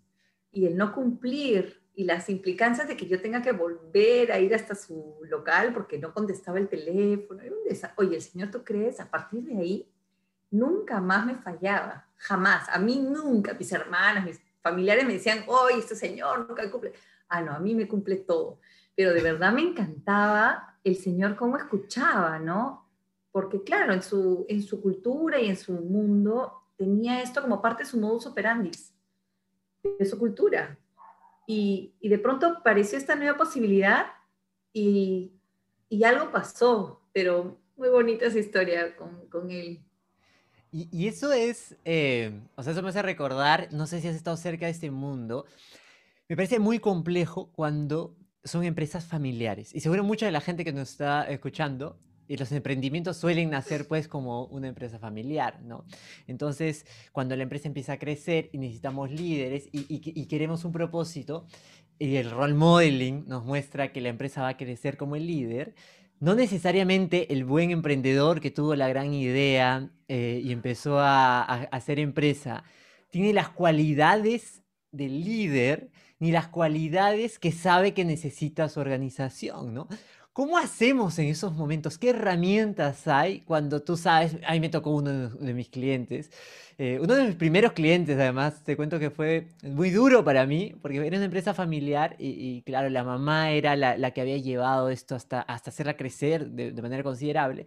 y 0.52 0.66
el 0.66 0.76
no 0.76 0.94
cumplir 0.94 1.82
y 1.94 2.04
las 2.04 2.30
implicancias 2.30 2.88
de 2.88 2.96
que 2.96 3.06
yo 3.06 3.20
tenga 3.20 3.42
que 3.42 3.52
volver 3.52 4.32
a 4.32 4.38
ir 4.38 4.54
hasta 4.54 4.74
su 4.74 5.18
local 5.28 5.72
porque 5.74 5.98
no 5.98 6.14
contestaba 6.14 6.58
el 6.58 6.68
teléfono. 6.68 7.42
Oye, 7.96 8.16
el 8.16 8.22
Señor, 8.22 8.50
¿tú 8.50 8.62
crees? 8.62 9.00
A 9.00 9.10
partir 9.10 9.42
de 9.42 9.58
ahí, 9.58 9.88
nunca 10.50 11.00
más 11.00 11.26
me 11.26 11.34
fallaba, 11.34 12.08
jamás. 12.16 12.68
A 12.68 12.78
mí 12.78 12.98
nunca, 12.98 13.54
mis 13.54 13.72
hermanas, 13.72 14.24
mis 14.24 14.40
familiares 14.62 15.04
me 15.04 15.14
decían, 15.14 15.44
oye, 15.46 15.78
este 15.78 15.96
Señor 15.96 16.48
nunca 16.48 16.70
cumple. 16.70 16.92
Ah, 17.28 17.42
no, 17.42 17.52
a 17.52 17.58
mí 17.58 17.74
me 17.74 17.88
cumple 17.88 18.16
todo. 18.16 18.60
Pero 18.94 19.12
de 19.14 19.22
verdad 19.22 19.52
me 19.52 19.62
encantaba 19.62 20.78
el 20.84 20.96
Señor 20.96 21.36
cómo 21.36 21.56
escuchaba, 21.56 22.38
¿no? 22.38 22.88
Porque 23.30 23.62
claro, 23.62 23.92
en 23.92 24.02
su, 24.02 24.44
en 24.48 24.62
su 24.62 24.82
cultura 24.82 25.40
y 25.40 25.48
en 25.48 25.56
su 25.56 25.72
mundo 25.72 26.62
tenía 26.76 27.22
esto 27.22 27.40
como 27.40 27.62
parte 27.62 27.84
de 27.84 27.88
su 27.88 27.98
modus 27.98 28.26
operandi, 28.26 28.70
de 29.98 30.04
su 30.04 30.18
cultura. 30.18 30.78
Y, 31.46 31.94
y 32.00 32.08
de 32.08 32.18
pronto 32.18 32.46
apareció 32.46 32.98
esta 32.98 33.14
nueva 33.14 33.36
posibilidad 33.36 34.06
y, 34.72 35.32
y, 35.88 36.04
algo 36.04 36.30
pasó, 36.30 37.02
pero 37.12 37.58
muy 37.76 37.88
bonita 37.88 38.26
esa 38.26 38.38
historia 38.38 38.96
con, 38.96 39.28
con 39.28 39.50
él. 39.50 39.80
Y, 40.70 40.88
y, 40.90 41.08
eso 41.08 41.32
es, 41.32 41.76
eh, 41.84 42.40
o 42.54 42.62
sea, 42.62 42.72
eso 42.72 42.82
me 42.82 42.88
hace 42.88 43.02
recordar, 43.02 43.68
no 43.72 43.86
sé 43.86 44.00
si 44.00 44.08
has 44.08 44.14
estado 44.16 44.36
cerca 44.36 44.66
de 44.66 44.72
este 44.72 44.90
mundo, 44.90 45.44
me 46.28 46.36
parece 46.36 46.58
muy 46.58 46.78
complejo 46.78 47.50
cuando 47.52 48.16
son 48.44 48.64
empresas 48.64 49.04
familiares. 49.04 49.74
Y 49.74 49.80
seguro 49.80 50.04
mucha 50.04 50.26
de 50.26 50.32
la 50.32 50.40
gente 50.40 50.64
que 50.64 50.72
nos 50.72 50.90
está 50.90 51.24
escuchando 51.24 51.98
y 52.28 52.36
los 52.36 52.50
emprendimientos 52.52 53.16
suelen 53.16 53.50
nacer 53.50 53.86
pues 53.86 54.08
como 54.08 54.46
una 54.46 54.68
empresa 54.68 54.98
familiar, 54.98 55.60
¿no? 55.62 55.84
Entonces, 56.26 56.86
cuando 57.12 57.36
la 57.36 57.42
empresa 57.42 57.68
empieza 57.68 57.94
a 57.94 57.98
crecer 57.98 58.48
y 58.52 58.58
necesitamos 58.58 59.10
líderes 59.10 59.68
y, 59.72 60.26
queremos 60.26 60.64
un 60.64 60.72
propósito, 60.72 61.46
y 61.98 62.16
el 62.16 62.30
role 62.30 62.54
modeling 62.54 63.24
nos 63.28 63.44
muestra 63.44 63.92
que 63.92 64.00
la 64.00 64.08
empresa 64.08 64.42
va 64.42 64.48
a 64.48 64.56
crecer 64.56 64.96
como 64.96 65.14
el 65.16 65.26
líder, 65.26 65.74
no 66.20 66.34
necesariamente 66.34 67.32
el 67.32 67.44
buen 67.44 67.70
emprendedor 67.70 68.40
que 68.40 68.50
tuvo 68.50 68.74
la 68.76 68.88
gran 68.88 69.12
idea 69.12 69.90
eh, 70.08 70.40
y 70.42 70.52
empezó 70.52 71.00
a, 71.00 71.42
a 71.42 71.62
hacer 71.64 71.98
empresa 71.98 72.64
tiene 73.12 73.34
las 73.34 73.50
cualidades 73.50 74.62
del 74.90 75.22
líder 75.22 75.90
ni 76.22 76.30
las 76.30 76.46
cualidades 76.46 77.40
que 77.40 77.50
sabe 77.50 77.94
que 77.94 78.04
necesita 78.04 78.68
su 78.68 78.78
organización, 78.78 79.74
¿no? 79.74 79.88
¿Cómo 80.32 80.56
hacemos 80.56 81.18
en 81.18 81.26
esos 81.26 81.52
momentos? 81.52 81.98
¿Qué 81.98 82.10
herramientas 82.10 83.08
hay 83.08 83.40
cuando 83.40 83.82
tú 83.82 83.96
sabes? 83.96 84.36
A 84.46 84.52
mí 84.52 84.60
me 84.60 84.68
tocó 84.68 84.90
uno 84.90 85.30
de 85.30 85.52
mis 85.52 85.68
clientes, 85.68 86.30
eh, 86.78 87.00
uno 87.02 87.16
de 87.16 87.24
mis 87.24 87.34
primeros 87.34 87.72
clientes 87.72 88.16
además, 88.16 88.62
te 88.62 88.76
cuento 88.76 89.00
que 89.00 89.10
fue 89.10 89.48
muy 89.64 89.90
duro 89.90 90.24
para 90.24 90.46
mí, 90.46 90.76
porque 90.80 91.04
era 91.04 91.16
una 91.16 91.24
empresa 91.24 91.54
familiar 91.54 92.14
y, 92.20 92.62
claro, 92.62 92.88
la 92.88 93.02
mamá 93.02 93.50
era 93.50 93.74
la, 93.74 94.10
que 94.12 94.20
había 94.20 94.38
llevado 94.38 94.90
esto 94.90 95.16
hasta, 95.16 95.40
hasta 95.40 95.70
hacerla 95.70 95.96
crecer 95.96 96.50
de, 96.50 96.80
manera 96.80 97.02
considerable, 97.02 97.66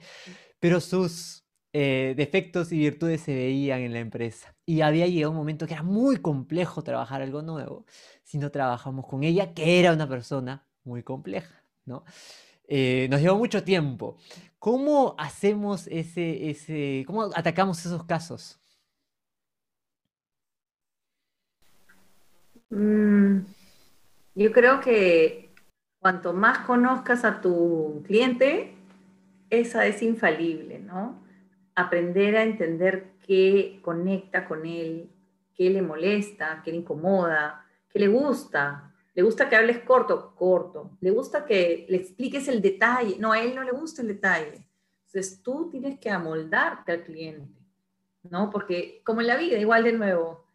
pero 0.61 0.79
sus 0.79 1.43
eh, 1.73 2.13
defectos 2.15 2.71
y 2.71 2.79
virtudes 2.79 3.19
se 3.19 3.35
veían 3.35 3.81
en 3.81 3.91
la 3.91 3.99
empresa. 3.99 4.55
Y 4.65 4.79
había 4.79 5.07
llegado 5.07 5.31
un 5.31 5.37
momento 5.37 5.67
que 5.67 5.73
era 5.73 5.83
muy 5.83 6.17
complejo 6.17 6.83
trabajar 6.83 7.21
algo 7.21 7.41
nuevo 7.41 7.85
si 8.25 8.39
no 8.39 8.51
trabajamos 8.51 9.05
con 9.07 9.23
ella, 9.23 9.53
que 9.53 9.79
era 9.79 9.93
una 9.93 10.09
persona 10.09 10.65
muy 10.83 11.03
compleja, 11.03 11.63
¿no? 11.85 12.03
Eh, 12.67 13.07
nos 13.09 13.21
llevó 13.21 13.37
mucho 13.37 13.63
tiempo. 13.63 14.17
¿Cómo 14.57 15.15
hacemos 15.19 15.87
ese, 15.87 16.49
ese, 16.49 17.03
cómo 17.05 17.29
atacamos 17.35 17.85
esos 17.85 18.03
casos? 18.03 18.59
Mm, 22.71 23.41
yo 24.33 24.51
creo 24.51 24.81
que 24.81 25.53
cuanto 25.99 26.33
más 26.33 26.65
conozcas 26.65 27.23
a 27.25 27.41
tu 27.41 28.03
cliente, 28.07 28.73
esa 29.51 29.85
es 29.85 30.01
infalible, 30.01 30.79
¿no? 30.79 31.23
Aprender 31.75 32.35
a 32.37 32.43
entender 32.43 33.11
qué 33.27 33.79
conecta 33.83 34.47
con 34.47 34.65
él, 34.65 35.11
qué 35.53 35.69
le 35.69 35.83
molesta, 35.83 36.63
qué 36.65 36.71
le 36.71 36.77
incomoda, 36.77 37.64
le 37.99 38.07
gusta, 38.07 38.93
le 39.13 39.21
gusta 39.21 39.47
que 39.47 39.55
hables 39.55 39.79
corto, 39.79 40.35
corto. 40.35 40.97
Le 40.99 41.11
gusta 41.11 41.45
que 41.45 41.85
le 41.87 41.97
expliques 41.97 42.47
el 42.47 42.61
detalle. 42.61 43.17
No, 43.17 43.31
a 43.31 43.39
él 43.39 43.55
no 43.55 43.63
le 43.63 43.71
gusta 43.71 44.01
el 44.01 44.09
detalle. 44.09 44.67
Entonces 45.05 45.41
tú 45.41 45.69
tienes 45.71 45.97
que 45.99 46.09
amoldarte 46.09 46.91
al 46.91 47.03
cliente, 47.03 47.61
¿no? 48.23 48.49
Porque 48.49 49.01
como 49.05 49.21
en 49.21 49.27
la 49.27 49.37
vida, 49.37 49.57
igual 49.57 49.85
de 49.85 49.93
nuevo, 49.93 50.45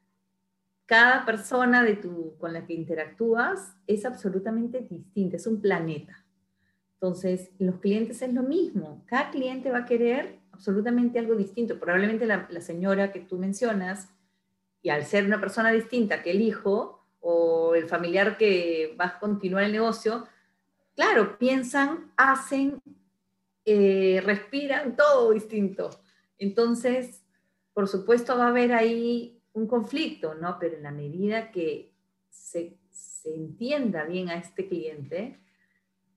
cada 0.84 1.24
persona 1.24 1.82
de 1.82 1.96
tu, 1.96 2.36
con 2.36 2.52
la 2.52 2.66
que 2.66 2.74
interactúas 2.74 3.74
es 3.86 4.04
absolutamente 4.04 4.80
distinta, 4.80 5.36
es 5.36 5.46
un 5.46 5.62
planeta. 5.62 6.26
Entonces, 6.94 7.52
los 7.58 7.76
clientes 7.76 8.20
es 8.20 8.34
lo 8.34 8.42
mismo. 8.42 9.02
Cada 9.06 9.30
cliente 9.30 9.70
va 9.70 9.78
a 9.78 9.86
querer 9.86 10.40
absolutamente 10.52 11.18
algo 11.18 11.34
distinto. 11.34 11.80
Probablemente 11.80 12.26
la, 12.26 12.46
la 12.50 12.60
señora 12.60 13.12
que 13.12 13.20
tú 13.20 13.38
mencionas, 13.38 14.10
y 14.82 14.90
al 14.90 15.04
ser 15.06 15.24
una 15.24 15.40
persona 15.40 15.70
distinta 15.70 16.22
que 16.22 16.32
el 16.32 16.42
hijo, 16.42 16.99
o 17.20 17.74
el 17.74 17.88
familiar 17.88 18.36
que 18.36 18.96
va 18.98 19.06
a 19.06 19.18
continuar 19.18 19.64
el 19.64 19.72
negocio, 19.72 20.26
claro, 20.94 21.38
piensan, 21.38 22.12
hacen, 22.16 22.80
eh, 23.64 24.22
respiran, 24.24 24.96
todo 24.96 25.32
distinto. 25.32 25.90
Entonces, 26.38 27.22
por 27.72 27.88
supuesto 27.88 28.36
va 28.36 28.46
a 28.46 28.48
haber 28.48 28.72
ahí 28.72 29.40
un 29.52 29.66
conflicto, 29.66 30.34
¿no? 30.34 30.58
Pero 30.58 30.76
en 30.76 30.82
la 30.82 30.90
medida 30.90 31.50
que 31.50 31.92
se, 32.30 32.76
entienda 33.22 34.04
bien 34.04 34.30
a 34.30 34.36
este 34.36 34.66
cliente, 34.66 35.38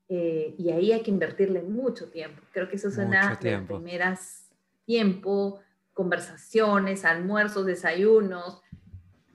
eh, 0.07 0.55
y 0.57 0.71
ahí 0.71 0.93
hay 0.93 1.01
que 1.01 1.11
invertirle 1.11 1.61
mucho 1.61 2.09
tiempo. 2.09 2.41
Creo 2.51 2.69
que 2.69 2.77
eso 2.77 2.87
es 2.87 2.97
una 2.97 3.35
de 3.35 3.51
las 3.51 3.65
primeras 3.65 4.49
tiempo, 4.85 5.59
conversaciones, 5.93 7.05
almuerzos, 7.05 7.65
desayunos. 7.65 8.62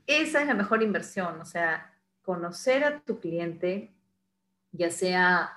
Esa 0.09 0.41
es 0.41 0.47
la 0.47 0.55
mejor 0.55 0.83
inversión, 0.83 1.39
o 1.39 1.45
sea, 1.45 1.93
conocer 2.23 2.83
a 2.83 3.01
tu 3.01 3.21
cliente, 3.21 3.95
ya 4.73 4.91
sea 4.91 5.51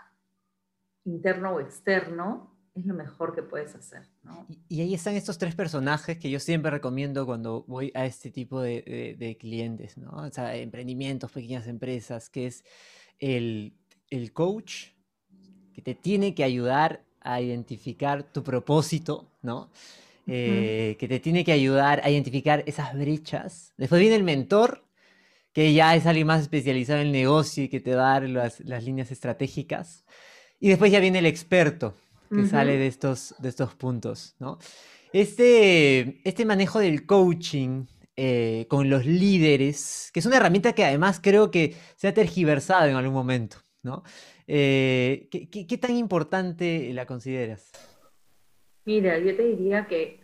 interno 1.05 1.51
o 1.51 1.59
externo, 1.61 2.51
es 2.75 2.85
lo 2.85 2.93
mejor 2.93 3.33
que 3.33 3.43
puedes 3.43 3.73
hacer. 3.75 4.09
Y, 4.67 4.81
ahí 4.81 4.93
están 4.93 5.15
estos 5.15 5.37
tres 5.37 5.55
personajes 5.55 6.17
que 6.17 6.29
yo 6.29 6.39
siempre 6.39 6.69
recomiendo 6.69 7.25
cuando 7.25 7.63
voy 7.65 7.93
a 7.95 8.05
este 8.05 8.29
tipo 8.29 8.61
de, 8.61 9.37
clientes, 9.39 9.97
¿no? 9.97 10.11
O 10.11 10.29
sea, 10.31 10.53
emprendimientos, 10.57 11.31
pequeñas 11.31 11.67
empresas, 11.67 12.29
que 12.29 12.47
es 12.47 12.65
el, 13.19 13.73
coach 14.33 14.87
que 15.73 15.81
te 15.81 15.95
tiene 15.95 16.35
que 16.35 16.43
ayudar 16.43 17.05
a 17.21 17.39
identificar 17.39 18.23
tu 18.23 18.43
propósito, 18.43 19.31
¿no? 19.41 19.69
Eh, 20.27 20.95
que 20.99 21.07
te 21.07 21.19
tiene 21.19 21.43
que 21.43 21.51
ayudar 21.51 22.01
a 22.03 22.09
identificar 22.09 22.63
esas 22.67 22.93
brechas. 22.97 23.73
Después 23.77 23.99
viene 23.99 24.15
el 24.15 24.23
mentor, 24.23 24.85
que 25.51 25.73
ya 25.73 25.95
es 25.95 26.05
alguien 26.05 26.27
más 26.27 26.41
especializado 26.41 27.01
en 27.01 27.07
el 27.07 27.11
negocio 27.11 27.63
y 27.63 27.69
que 27.69 27.79
te 27.79 27.95
va 27.95 28.15
a 28.15 28.19
dar 28.19 28.29
las, 28.29 28.59
las 28.61 28.83
líneas 28.83 29.11
estratégicas. 29.11 30.05
Y 30.59 30.69
después 30.69 30.91
ya 30.91 30.99
viene 30.99 31.19
el 31.19 31.25
experto, 31.25 31.95
que 32.29 32.45
sale 32.45 32.77
de 32.77 32.87
estos, 32.87 33.35
de 33.39 33.49
estos 33.49 33.75
puntos, 33.75 34.35
¿no? 34.39 34.57
Este, 35.11 36.21
este 36.23 36.45
manejo 36.45 36.79
del 36.79 37.05
coaching 37.05 37.85
eh, 38.15 38.67
con 38.69 38.89
los 38.89 39.05
líderes, 39.05 40.09
que 40.13 40.21
es 40.21 40.25
una 40.25 40.37
herramienta 40.37 40.73
que 40.73 40.85
además 40.85 41.19
creo 41.21 41.51
que 41.51 41.75
se 41.97 42.07
ha 42.07 42.13
tergiversado 42.13 42.87
en 42.87 42.95
algún 42.95 43.13
momento, 43.13 43.57
¿no? 43.83 44.03
Eh, 44.47 45.27
¿qué, 45.31 45.77
tan 45.77 45.97
importante 45.97 46.91
la 46.93 47.05
consideras? 47.05 47.71
Mira, 48.85 49.19
yo 49.19 49.35
te 49.35 49.43
diría 49.43 49.85
que 49.85 50.21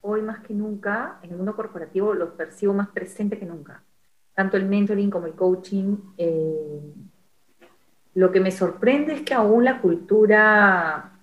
hoy 0.00 0.22
más 0.22 0.40
que 0.40 0.54
nunca, 0.54 1.18
en 1.22 1.30
el 1.30 1.36
mundo 1.36 1.56
corporativo, 1.56 2.14
los 2.14 2.30
percibo 2.30 2.72
más 2.72 2.88
presente 2.88 3.38
que 3.38 3.46
nunca. 3.46 3.82
Tanto 4.34 4.56
el 4.56 4.66
mentoring 4.66 5.10
como 5.10 5.26
el 5.26 5.34
coaching. 5.34 5.96
Eh, 6.16 6.80
lo 8.14 8.30
que 8.30 8.40
me 8.40 8.50
sorprende 8.50 9.14
es 9.14 9.22
que 9.22 9.34
aún 9.34 9.64
la 9.64 9.80
cultura 9.80 11.18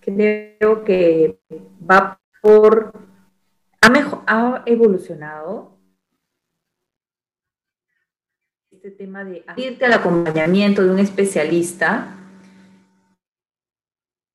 creo 0.00 0.84
que 0.84 1.40
va 1.88 2.20
por, 2.42 2.92
ha, 3.80 4.24
ha 4.26 4.62
evolucionado. 4.66 5.78
Este 8.70 8.90
tema 8.90 9.24
de 9.24 9.44
irte 9.56 9.84
al 9.86 9.92
acompañamiento 9.92 10.82
de 10.82 10.90
un 10.90 10.98
especialista, 10.98 12.21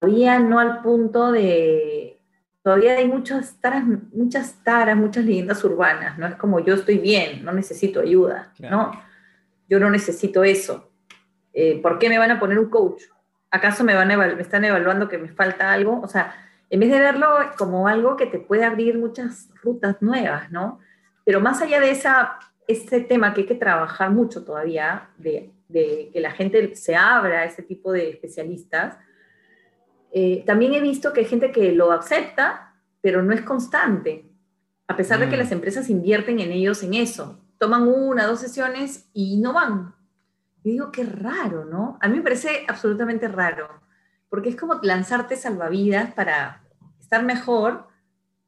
todavía 0.08 0.40
no 0.40 0.60
al 0.60 0.82
punto 0.82 1.32
de, 1.32 2.20
todavía 2.64 2.98
hay 2.98 3.08
muchas 3.08 3.60
taras, 3.60 3.84
muchas 4.14 4.64
taras, 4.64 4.96
muchas 4.96 5.26
leyendas 5.26 5.64
urbanas, 5.64 6.18
¿no? 6.18 6.28
Es 6.28 6.36
como 6.36 6.60
yo 6.60 6.76
estoy 6.76 6.98
bien, 6.98 7.44
no 7.44 7.52
necesito 7.52 8.00
ayuda, 8.00 8.52
¿no? 8.60 8.92
Yo 9.70 9.80
no 9.80 9.90
necesito 9.90 10.44
eso 10.44 10.88
eh, 11.60 11.80
¿por 11.82 11.98
qué 11.98 12.08
me 12.08 12.20
van 12.20 12.30
a 12.30 12.40
poner 12.40 12.60
un 12.60 12.70
coach? 12.70 13.02
¿Acaso 13.50 13.84
me, 13.84 13.96
van 13.96 14.10
me 14.10 14.42
están 14.44 14.64
evaluando 14.64 15.10
que 15.10 15.18
me 15.18 15.30
falta 15.30 15.74
algo? 15.74 16.00
O 16.02 16.08
sea, 16.08 16.36
en 16.70 16.80
vez 16.80 16.92
de 16.92 17.00
verlo 17.00 17.28
como 17.58 17.88
algo 17.88 18.16
que 18.16 18.28
te 18.28 18.38
puede 18.38 18.64
abrir 18.64 18.96
muchas 18.96 19.50
rutas 19.64 20.00
nuevas, 20.00 20.52
¿no? 20.52 20.78
Pero 21.26 21.42
más 21.42 21.60
allá 21.64 21.80
de 21.80 21.90
esa, 21.90 22.38
ese 22.68 23.02
tema 23.02 23.34
que 23.34 23.42
hay 23.42 23.48
que 23.48 23.56
trabajar 23.56 24.12
mucho 24.12 24.46
todavía, 24.46 25.10
de, 25.18 25.52
que 25.68 26.20
la 26.20 26.30
gente 26.30 26.76
se 26.76 26.96
abra 26.96 27.40
a 27.40 27.46
ese 27.46 27.64
tipo 27.64 27.92
de 27.92 28.12
especialistas, 28.12 28.96
eh, 30.12 30.44
también 30.46 30.74
he 30.74 30.82
visto 30.82 31.14
que 31.14 31.22
hay 31.22 31.26
gente 31.26 31.52
que 31.52 31.72
lo 31.72 31.92
acepta, 31.92 32.76
pero 33.02 33.24
no 33.24 33.34
es 33.34 33.42
constante, 33.42 34.30
a 34.88 34.96
pesar 34.96 35.20
de 35.20 35.30
que 35.30 35.36
mm. 35.36 35.40
las 35.40 35.52
empresas 35.52 35.90
invierten 35.90 36.40
en 36.40 36.52
ellos 36.52 36.84
en 36.84 36.94
eso. 36.94 37.40
Toman 37.58 37.88
una, 37.88 38.26
dos 38.26 38.40
sesiones 38.40 39.10
y 39.14 39.38
no 39.38 39.54
van, 39.54 39.96
y 40.68 40.72
digo, 40.72 40.92
qué 40.92 41.06
raro, 41.06 41.64
¿no? 41.64 41.98
A 42.02 42.10
mí 42.10 42.18
me 42.18 42.24
parece 42.24 42.66
absolutamente 42.68 43.30
raro, 43.30 43.70
porque 44.30 44.50
es 44.50 44.58
como 44.58 44.76
lanzarte 44.82 45.38
salvavidas 45.38 46.14
para 46.14 46.62
estar 47.00 47.24
mejor, 47.24 47.88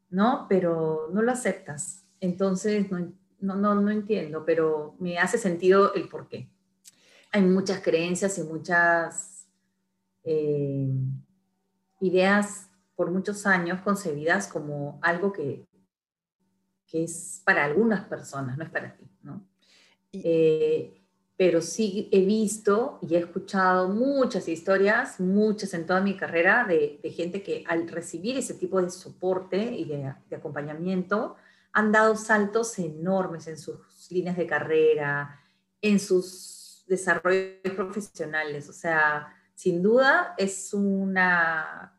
¿no? 0.09 0.45
Pero 0.49 1.09
no 1.13 1.21
lo 1.21 1.31
aceptas. 1.31 2.03
Entonces, 2.19 2.87
no, 2.91 3.55
no, 3.55 3.75
no, 3.75 3.89
entiendo, 3.89 4.43
pero 4.45 4.95
me 4.99 5.17
hace 5.17 5.37
sentido 5.37 5.93
el 5.93 6.09
por 6.09 6.27
qué. 6.27 6.49
Hay 7.31 7.41
muchas 7.41 7.79
creencias 7.79 8.37
y 8.37 8.43
muchas 8.43 9.47
eh, 10.25 10.89
ideas 11.99 12.69
por 12.95 13.11
muchos 13.11 13.45
años 13.45 13.81
concebidas 13.81 14.47
como 14.47 14.99
algo 15.01 15.31
que, 15.31 15.67
que 16.85 17.03
es 17.03 17.41
para 17.45 17.63
algunas 17.63 18.05
personas, 18.05 18.57
no 18.57 18.63
es 18.63 18.69
para 18.69 18.95
ti, 18.95 19.05
¿no? 19.21 19.45
Eh, 20.11 20.99
pero 21.39 21.61
sí 21.61 22.09
he 22.11 22.25
visto 22.25 22.99
y 23.01 23.15
he 23.15 23.19
escuchado 23.19 23.87
muchas 23.87 24.49
historias, 24.49 25.21
muchas 25.21 25.73
en 25.73 25.85
toda 25.85 26.01
mi 26.01 26.17
carrera, 26.17 26.65
de, 26.65 26.99
gente 27.15 27.41
que 27.41 27.63
al 27.65 27.87
recibir 27.87 28.37
ese 28.37 28.55
tipo 28.55 28.81
de 28.81 28.89
soporte 28.89 29.57
y 29.57 29.85
de, 29.85 30.13
acompañamiento 30.35 31.37
han 31.71 31.93
dado 31.93 32.17
saltos 32.17 32.77
enormes 32.77 33.47
en 33.47 33.57
sus 33.57 34.11
líneas 34.11 34.35
de 34.35 34.47
carrera, 34.47 35.39
en 35.81 36.01
sus 36.01 36.83
desarrollos 36.89 37.73
profesionales. 37.73 38.67
O 38.67 38.73
sea, 38.73 39.33
sin 39.59 39.83
duda 39.83 40.35
es, 40.37 40.73
una, 40.73 41.93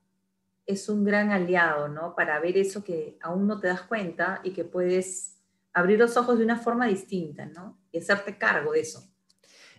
es 0.65 0.89
un 0.89 1.05
gran 1.05 1.31
aliado, 1.31 1.89
¿no? 1.89 2.15
Para 2.15 2.41
ver 2.41 2.57
eso 2.57 2.83
que 2.83 3.19
aún 3.21 3.47
no 3.47 3.61
te 3.61 3.67
das 3.67 3.83
cuenta 3.83 4.41
y 4.43 4.53
que 4.53 4.65
puedes 4.65 5.37
abrir 5.75 5.99
los 5.99 6.17
ojos 6.17 6.39
de 6.39 6.45
una 6.47 6.57
forma 6.57 6.87
distinta, 6.87 7.45
¿no? 7.45 7.79
Y 7.93 7.99
hacerte 7.99 8.39
cargo 8.39 8.73
de 8.73 8.81
eso. 8.81 9.07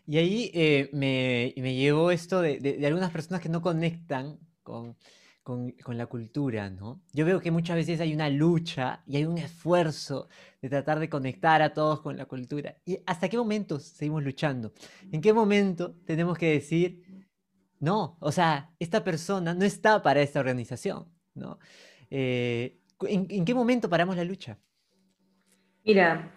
Y 0.06 0.20
ahí 0.20 0.52
eh, 0.54 0.92
me, 0.94 1.56
me 1.58 1.74
llevó 1.74 2.12
esto 2.12 2.40
de, 2.40 2.60
de, 2.60 2.86
algunas 2.86 3.10
personas 3.10 3.42
que 3.42 3.50
no 3.50 3.64
conectan 3.64 4.38
con, 4.62 4.96
con, 5.42 5.72
con, 5.72 5.98
la 5.98 6.06
cultura, 6.06 6.70
¿no? 6.70 7.02
Yo 7.14 7.26
veo 7.26 7.40
que 7.40 7.50
muchas 7.50 7.78
veces 7.78 8.00
hay 8.00 8.14
una 8.14 8.30
lucha 8.30 9.02
y 9.08 9.18
hay 9.18 9.26
un 9.26 9.40
esfuerzo 9.40 10.30
de 10.62 10.70
tratar 10.70 11.00
de 11.00 11.10
conectar 11.10 11.64
a 11.64 11.74
todos 11.74 12.02
con 12.02 12.16
la 12.16 12.26
cultura. 12.26 12.78
¿Y 12.86 13.00
hasta 13.08 13.28
qué 13.28 13.38
momento 13.38 13.80
seguimos 13.80 14.24
luchando? 14.24 14.72
¿En 15.12 15.20
qué 15.20 15.34
momento 15.34 15.96
tenemos 16.06 16.38
que 16.38 16.52
decir, 16.52 17.11
no, 17.82 18.16
o 18.22 18.32
sea, 18.32 18.72
esta 18.80 19.04
persona 19.04 19.54
no 19.54 19.66
está 19.66 20.02
para 20.02 20.22
esta 20.22 20.40
organización, 20.40 21.08
¿no? 21.34 21.60
Eh, 22.10 22.80
¿en, 23.02 23.28
¿En 23.30 23.44
qué 23.44 23.54
momento 23.54 23.90
paramos 23.90 24.16
la 24.16 24.24
lucha? 24.24 24.58
Mira, 25.84 26.32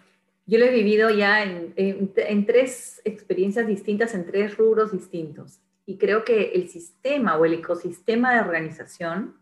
yo 0.47 0.59
lo 0.59 0.65
he 0.65 0.71
vivido 0.71 1.09
ya 1.09 1.43
en, 1.43 2.45
tres 2.45 3.01
experiencias 3.03 3.65
distintas, 3.65 4.13
en 4.13 4.25
tres 4.25 4.57
rubros 4.57 4.91
distintos. 4.91 5.59
Y 5.87 5.97
creo 5.97 6.23
que 6.23 6.51
el 6.53 6.69
sistema 6.69 7.37
o 7.37 7.45
el 7.45 7.53
ecosistema 7.53 8.33
de 8.33 8.41
organización 8.41 9.39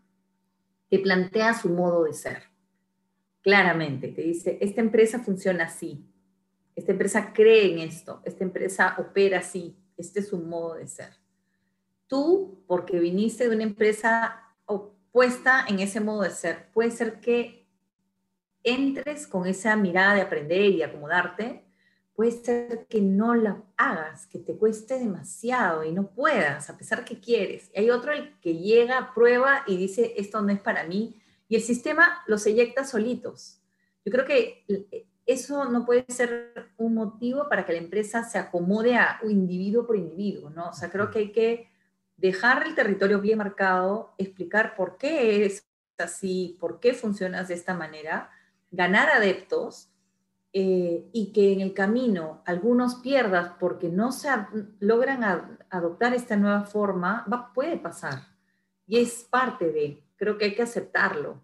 te 0.88 0.98
plantea 0.98 1.52
su 1.54 1.68
modo 1.68 2.04
de 2.04 2.14
ser. 2.14 2.44
Claramente, 3.42 4.08
te 4.08 4.22
dice, 4.22 4.56
esta 4.62 4.80
empresa 4.80 5.18
funciona 5.18 5.64
así, 5.64 6.06
esta 6.74 6.92
empresa 6.92 7.32
cree 7.34 7.72
en 7.72 7.78
esto, 7.80 8.22
esta 8.24 8.42
empresa 8.42 8.96
opera 8.98 9.38
así, 9.40 9.76
este 9.98 10.20
es 10.20 10.28
su 10.28 10.38
modo 10.38 10.74
de 10.74 10.86
ser. 10.86 11.23
Tú, 12.06 12.62
porque 12.66 12.98
viniste 12.98 13.48
de 13.48 13.54
una 13.54 13.64
empresa 13.64 14.42
opuesta 14.66 15.64
en 15.68 15.80
ese 15.80 16.00
modo 16.00 16.22
de 16.22 16.30
ser, 16.30 16.70
puede 16.72 16.90
ser 16.90 17.20
que 17.20 17.66
entres 18.62 19.26
con 19.26 19.46
esa 19.46 19.76
mirada 19.76 20.14
de 20.14 20.22
aprender 20.22 20.70
y 20.70 20.82
acomodarte, 20.82 21.64
puede 22.14 22.30
ser 22.32 22.86
que 22.88 23.00
no 23.00 23.34
la 23.34 23.62
hagas, 23.76 24.26
que 24.26 24.38
te 24.38 24.56
cueste 24.56 24.98
demasiado 24.98 25.84
y 25.84 25.92
no 25.92 26.08
puedas, 26.08 26.70
a 26.70 26.78
pesar 26.78 27.04
que 27.04 27.20
quieres. 27.20 27.70
Y 27.74 27.80
hay 27.80 27.90
otro 27.90 28.12
el 28.12 28.38
que 28.40 28.54
llega, 28.54 29.12
prueba 29.14 29.62
y 29.66 29.76
dice, 29.76 30.14
esto 30.16 30.40
no 30.40 30.50
es 30.50 30.60
para 30.60 30.84
mí, 30.84 31.20
y 31.48 31.56
el 31.56 31.62
sistema 31.62 32.22
los 32.26 32.46
eyecta 32.46 32.84
solitos. 32.84 33.60
Yo 34.04 34.12
creo 34.12 34.24
que 34.24 34.64
eso 35.26 35.64
no 35.66 35.84
puede 35.84 36.04
ser 36.08 36.72
un 36.76 36.94
motivo 36.94 37.48
para 37.48 37.64
que 37.64 37.72
la 37.72 37.78
empresa 37.78 38.24
se 38.24 38.38
acomode 38.38 38.94
a 38.94 39.20
individuo 39.24 39.86
por 39.86 39.96
individuo, 39.96 40.50
¿no? 40.50 40.70
O 40.70 40.72
sea, 40.72 40.90
creo 40.90 41.10
que 41.10 41.18
hay 41.18 41.32
que 41.32 41.68
dejar 42.24 42.66
el 42.66 42.74
territorio 42.74 43.20
bien 43.20 43.36
marcado, 43.36 44.14
explicar 44.16 44.74
por 44.76 44.96
qué 44.96 45.44
es 45.44 45.68
así, 45.98 46.56
por 46.58 46.80
qué 46.80 46.94
funcionas 46.94 47.48
de 47.48 47.54
esta 47.54 47.74
manera, 47.74 48.30
ganar 48.70 49.10
adeptos 49.10 49.90
eh, 50.54 51.06
y 51.12 51.34
que 51.34 51.52
en 51.52 51.60
el 51.60 51.74
camino 51.74 52.42
algunos 52.46 52.94
pierdas 52.94 53.52
porque 53.60 53.90
no 53.90 54.10
se 54.10 54.30
logran 54.80 55.58
adoptar 55.68 56.14
esta 56.14 56.34
nueva 56.36 56.62
forma, 56.62 57.26
va, 57.30 57.52
puede 57.52 57.76
pasar. 57.76 58.22
Y 58.86 59.00
es 59.00 59.24
parte 59.24 59.70
de, 59.70 60.02
creo 60.16 60.38
que 60.38 60.46
hay 60.46 60.54
que 60.54 60.62
aceptarlo, 60.62 61.42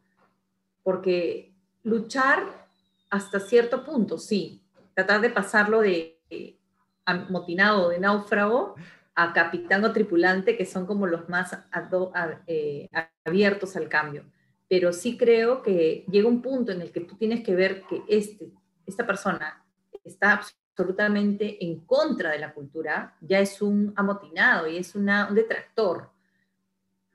porque 0.83 1.53
luchar 1.83 2.43
hasta 3.11 3.39
cierto 3.39 3.85
punto, 3.85 4.17
sí, 4.17 4.63
tratar 4.95 5.21
de 5.21 5.29
pasarlo 5.29 5.83
de 5.83 6.19
amotinado, 7.05 7.91
de 7.91 7.99
náufrago, 7.99 8.77
a 9.15 9.33
capitán 9.33 9.85
o 9.85 9.93
tripulante, 9.93 10.57
que 10.57 10.67
son 10.67 10.87
como 10.87 11.07
los 11.07 11.29
más 11.29 11.57
eh, 12.47 12.89
abiertos 13.25 13.77
al 13.77 13.89
cambio 13.89 14.25
pero 14.71 14.93
sí 14.93 15.19
creo 15.19 15.63
que 15.63 16.05
llega 16.09 16.29
un 16.29 16.41
punto 16.41 16.71
en 16.71 16.81
el 16.81 16.93
que 16.93 17.01
tú 17.01 17.17
tienes 17.17 17.43
que 17.43 17.57
ver 17.57 17.83
que 17.89 18.05
este, 18.07 18.53
esta 18.87 19.05
persona 19.05 19.65
está 20.05 20.35
absolutamente 20.35 21.65
en 21.65 21.81
contra 21.81 22.31
de 22.31 22.39
la 22.39 22.55
cultura, 22.55 23.17
ya 23.21 23.41
es 23.41 23.61
un 23.61 23.93
amotinado 23.97 24.69
y 24.69 24.77
es 24.77 24.95
una, 24.95 25.27
un 25.29 25.35
detractor. 25.35 26.13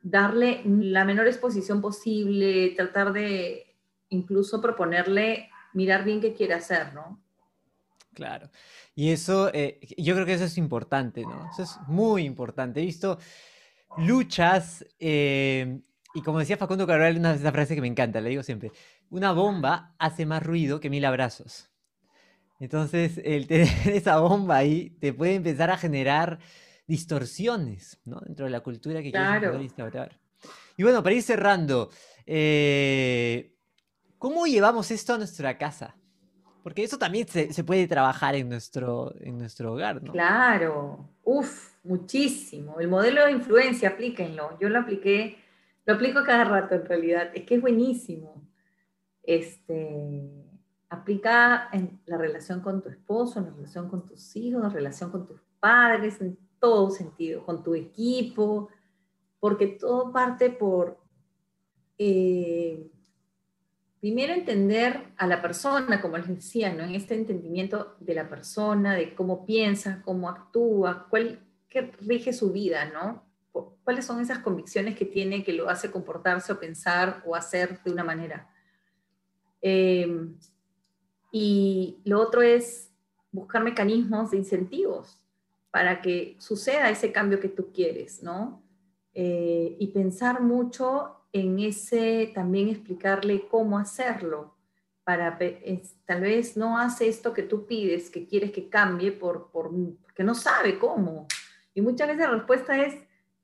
Darle 0.02 0.64
la 0.66 1.06
menor 1.06 1.28
exposición 1.28 1.80
posible, 1.80 2.74
tratar 2.76 3.14
de 3.14 3.74
incluso 4.10 4.62
proponerle 4.62 5.50
mirar 5.72 6.04
bien 6.04 6.20
qué 6.20 6.34
quiere 6.34 6.56
hacer, 6.56 6.94
¿no? 6.94 7.22
Claro. 8.16 8.50
Y 8.96 9.12
eso, 9.12 9.52
eh, 9.54 9.80
yo 9.98 10.16
creo 10.16 10.26
que 10.26 10.34
eso 10.34 10.46
es 10.46 10.58
importante, 10.58 11.22
¿no? 11.22 11.50
Eso 11.52 11.64
es 11.64 11.78
muy 11.88 12.24
importante. 12.24 12.82
He 12.82 12.86
visto 12.86 13.20
luchas 13.98 14.86
eh, 15.00 15.82
y 16.16 16.22
como 16.22 16.40
decía 16.40 16.56
Facundo 16.56 16.88
Cabral, 16.88 17.18
una, 17.18 17.34
una 17.34 17.52
frase 17.52 17.76
que 17.76 17.82
me 17.82 17.88
encanta, 17.88 18.22
le 18.22 18.30
digo 18.30 18.42
siempre, 18.42 18.72
una 19.10 19.34
bomba 19.34 19.94
hace 20.00 20.26
más 20.26 20.42
ruido 20.42 20.80
que 20.80 20.90
mil 20.90 21.04
abrazos. 21.04 21.70
Entonces, 22.60 23.20
el 23.24 23.48
tener 23.48 23.68
esa 23.88 24.20
bomba 24.20 24.56
ahí 24.56 24.92
te 25.02 25.12
puede 25.14 25.36
empezar 25.36 25.70
a 25.70 25.78
generar 25.78 26.40
distorsiones, 26.88 28.00
¿no? 28.06 28.22
Dentro 28.22 28.46
de 28.46 28.52
la 28.52 28.62
cultura 28.62 29.02
que 29.02 29.12
claro. 29.12 29.50
quieres 29.50 29.62
instaurar. 29.64 30.18
Y 30.78 30.84
bueno, 30.84 31.04
para 31.04 31.16
ir 31.16 31.22
cerrando, 31.22 31.90
eh, 32.26 33.54
¿cómo 34.18 34.46
llevamos 34.46 34.92
esto 34.92 35.16
a 35.16 35.18
nuestra 35.18 35.58
casa? 35.58 35.98
Porque 36.66 36.84
eso 36.84 36.98
también 36.98 37.28
se, 37.28 37.64
puede 37.64 37.88
trabajar 37.88 38.34
en 38.34 38.50
nuestro, 38.50 39.14
en 39.20 39.38
nuestro 39.38 39.74
hogar, 39.74 40.02
¿no? 40.02 40.12
Claro, 40.12 41.08
uf, 41.24 41.76
muchísimo. 41.84 42.80
El 42.80 42.88
modelo 42.88 43.24
de 43.24 43.34
influencia, 43.34 43.90
aplíquenlo. 43.90 44.58
Yo 44.60 44.70
lo 44.70 44.80
apliqué 44.80 45.38
lo 45.86 45.94
aplico 45.94 46.24
cada 46.24 46.44
rato 46.46 46.76
en 46.76 46.86
realidad, 46.86 47.30
es 47.34 47.44
que 47.44 47.56
es 47.56 47.62
buenísimo. 47.62 48.42
Este, 49.22 50.30
aplica 50.90 51.70
en 51.72 52.00
la 52.06 52.18
relación 52.18 52.62
con 52.62 52.82
tu 52.82 52.90
esposo, 52.90 53.40
en 53.40 53.46
la 53.46 53.52
relación 53.52 53.88
con 53.88 54.06
tus 54.06 54.36
hijos, 54.36 54.62
en 54.62 54.68
la 54.68 54.74
relación 54.74 55.12
con 55.12 55.28
tus 55.28 55.40
padres, 55.60 56.20
en 56.22 56.38
todo 56.60 56.90
sentido, 56.90 57.46
con 57.46 57.64
tu 57.64 57.76
equipo, 57.76 58.70
porque 59.40 59.68
todo 59.68 60.12
parte 60.12 60.50
por, 60.50 60.98
eh, 62.00 62.90
primero 64.06 64.34
entender 64.34 65.02
a 65.18 65.26
la 65.26 65.42
persona, 65.42 66.00
como 66.00 66.16
les 66.16 66.28
decía, 66.28 66.72
¿no? 66.72 66.84
en 66.84 66.94
este 66.94 67.16
entendimiento 67.16 67.96
de 68.00 68.14
la 68.14 68.30
persona, 68.30 68.94
de 68.94 69.16
cómo 69.16 69.48
piensa, 69.48 70.04
cómo 70.06 70.30
actúa, 70.30 71.08
cuál 71.10 71.40
qué 71.68 71.92
rige 72.02 72.32
su 72.32 72.52
vida, 72.52 72.86
¿no? 72.86 73.26
cuáles 73.84 74.06
son 74.06 74.22
esas 74.22 74.38
convicciones 74.44 74.96
que 74.96 75.06
tiene 75.06 75.44
que 75.44 75.54
lo 75.54 75.72
hace 75.72 75.90
comportarse 75.90 76.54
o 76.54 76.60
pensar 76.60 77.24
o 77.26 77.36
hacer 77.36 77.82
de 77.82 77.92
una 77.92 78.04
manera. 78.04 78.48
Eh, 79.64 80.28
y 81.32 81.98
lo 82.06 82.22
otro 82.22 82.44
es 82.44 82.92
buscar 83.32 83.64
mecanismos 83.64 84.30
de 84.30 84.38
incentivos 84.38 85.20
para 85.72 86.04
que 86.04 86.36
suceda 86.38 86.92
ese 86.92 87.12
cambio 87.12 87.40
que 87.40 87.50
tú 87.50 87.72
quieres, 87.74 88.22
¿no? 88.22 88.62
Eh, 89.18 89.78
y 89.80 89.88
pensar 89.88 90.42
mucho 90.42 91.22
en 91.32 91.60
ese, 91.60 92.32
también 92.36 92.68
explicarle 92.68 93.48
cómo 93.48 93.80
hacerlo, 93.80 94.56
para 95.06 95.38
tal 96.06 96.22
vez 96.22 96.58
no 96.58 96.78
hace 96.78 97.08
esto 97.08 97.34
que 97.34 97.44
tú 97.44 97.66
pides, 97.66 98.10
que 98.10 98.28
quieres 98.28 98.52
que 98.52 98.70
cambie 98.70 99.14
por, 99.14 99.52
por, 99.52 99.72
porque 100.02 100.24
no 100.24 100.36
sabe 100.36 100.78
cómo. 100.78 101.28
Y 101.74 101.82
muchas 101.82 102.08
veces 102.08 102.24
la 102.24 102.36
respuesta 102.36 102.84
es, 102.84 102.96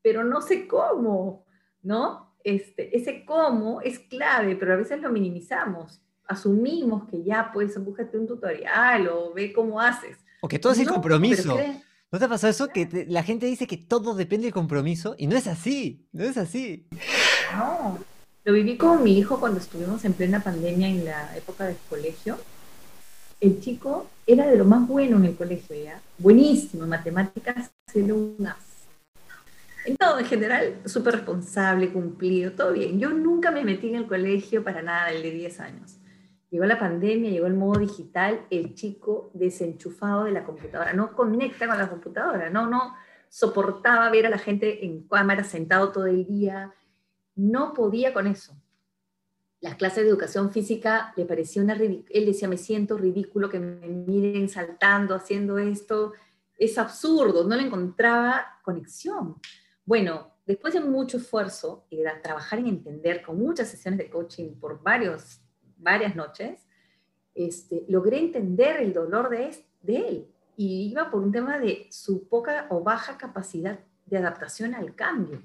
pero 0.02 0.26
no 0.26 0.42
sé 0.42 0.68
cómo, 0.68 1.46
¿no? 1.84 2.36
Este, 2.44 2.96
ese 2.98 3.24
cómo 3.24 3.80
es 3.80 4.00
clave, 4.00 4.56
pero 4.56 4.74
a 4.74 4.78
veces 4.78 5.00
lo 5.00 5.10
minimizamos. 5.10 6.02
Asumimos 6.26 7.08
que 7.08 7.24
ya, 7.24 7.52
pues, 7.54 7.82
búscate 7.84 8.18
un 8.18 8.28
tutorial 8.28 9.08
o 9.08 9.34
ve 9.34 9.54
cómo 9.54 9.80
haces. 9.80 10.18
O 10.42 10.48
que 10.48 10.60
todo 10.60 10.74
es 10.74 10.80
el 10.80 10.90
compromiso. 10.90 11.58
¿No 12.12 12.20
te 12.20 12.26
ha 12.26 12.30
pasado 12.30 12.52
eso? 12.52 12.68
Que 12.68 13.06
la 13.08 13.24
gente 13.24 13.46
dice 13.46 13.68
que 13.68 13.78
todo 13.78 14.16
depende 14.16 14.46
del 14.46 14.54
compromiso 14.54 15.16
y 15.18 15.28
no 15.28 15.38
es 15.38 15.48
así, 15.48 16.06
no 16.12 16.26
es 16.26 16.36
así. 16.36 16.86
No, 17.56 17.98
lo 18.44 18.54
viví 18.54 18.76
con 18.78 19.02
mi 19.02 19.18
hijo 19.18 19.40
cuando 19.40 19.60
estuvimos 19.60 20.04
en 20.04 20.14
plena 20.14 20.42
pandemia 20.42 20.90
en 20.90 21.06
la 21.06 21.38
época 21.38 21.66
del 21.66 21.78
colegio. 21.90 22.38
El 23.40 23.62
chico 23.62 24.08
era 24.28 24.46
de 24.48 24.58
lo 24.58 24.66
más 24.66 24.86
bueno 24.88 25.18
en 25.18 25.26
el 25.26 25.36
colegio, 25.36 25.76
¿ya? 25.82 26.02
Buenísimo, 26.18 26.84
en 26.84 26.90
matemáticas, 26.90 27.72
era 27.94 28.14
un 28.14 28.36
en 29.86 29.98
todo, 29.98 30.20
en 30.20 30.26
general, 30.26 30.76
súper 30.86 31.16
responsable, 31.16 31.92
cumplido, 31.92 32.52
todo 32.52 32.74
bien. 32.74 33.00
Yo 33.00 33.10
nunca 33.10 33.50
me 33.52 33.64
metí 33.64 33.90
en 33.90 33.96
el 33.96 34.06
colegio 34.06 34.64
para 34.64 34.84
nada, 34.84 35.10
el 35.12 35.24
de 35.24 35.32
10 35.32 35.60
años. 35.60 35.96
Llegó 36.52 36.66
la 36.66 36.78
pandemia, 36.78 37.32
llegó 37.32 37.48
el 37.48 37.54
modo 37.54 37.80
digital, 37.80 38.46
el 38.50 38.76
chico 38.76 39.32
desenchufado 39.34 40.26
de 40.26 40.32
la 40.32 40.44
computadora, 40.44 40.92
no 40.92 41.14
conecta 41.14 41.66
con 41.66 41.78
la 41.78 41.90
computadora, 41.90 42.50
no, 42.50 42.68
no 42.68 42.94
soportaba 43.30 44.10
ver 44.12 44.26
a 44.26 44.30
la 44.30 44.38
gente 44.38 44.86
en 44.86 45.08
cámara 45.08 45.46
sentado 45.46 45.94
todo 45.94 46.08
el 46.08 46.26
día, 46.28 46.74
no 47.36 47.74
podía 47.74 48.14
con 48.14 48.28
eso. 48.28 48.54
Las 49.62 49.76
clases 49.76 50.04
de 50.04 50.10
educación 50.10 50.52
física 50.52 51.14
le 51.16 51.24
parecía 51.24 51.62
una 51.62 51.76
él 51.76 52.26
decía, 52.26 52.50
me 52.50 52.58
siento 52.58 52.98
ridículo 52.98 53.50
que 53.50 53.60
me 53.60 53.88
miren 53.88 54.50
saltando, 54.50 55.16
haciendo 55.16 55.58
esto, 55.58 56.12
es 56.58 56.78
absurdo, 56.78 57.48
no 57.48 57.56
le 57.56 57.64
encontraba 57.64 58.60
conexión. 58.62 59.38
Bueno, 59.86 60.34
después 60.46 60.74
de 60.74 60.82
mucho 60.82 61.16
esfuerzo 61.16 61.86
y 61.90 61.98
de 61.98 62.12
trabajar 62.22 62.60
en 62.60 62.68
entender 62.68 63.22
con 63.22 63.38
muchas 63.38 63.70
sesiones 63.70 64.00
de 64.00 64.10
coaching 64.10 64.60
por 64.60 64.84
varios, 64.84 65.40
varias 65.82 66.16
noches, 66.16 66.66
este, 67.36 67.86
logré 67.88 68.20
entender 68.20 68.78
el 68.78 68.94
dolor 68.94 69.30
de, 69.30 69.56
de 69.82 69.98
él. 69.98 70.28
Y 70.58 70.90
iba 70.92 71.10
por 71.10 71.22
un 71.22 71.32
tema 71.32 71.58
de 71.58 71.88
su 71.90 72.28
poca 72.28 72.68
o 72.70 72.82
baja 72.82 73.18
capacidad 73.18 73.80
de 74.06 74.18
adaptación 74.18 74.76
al 74.76 74.96
cambio. 74.96 75.42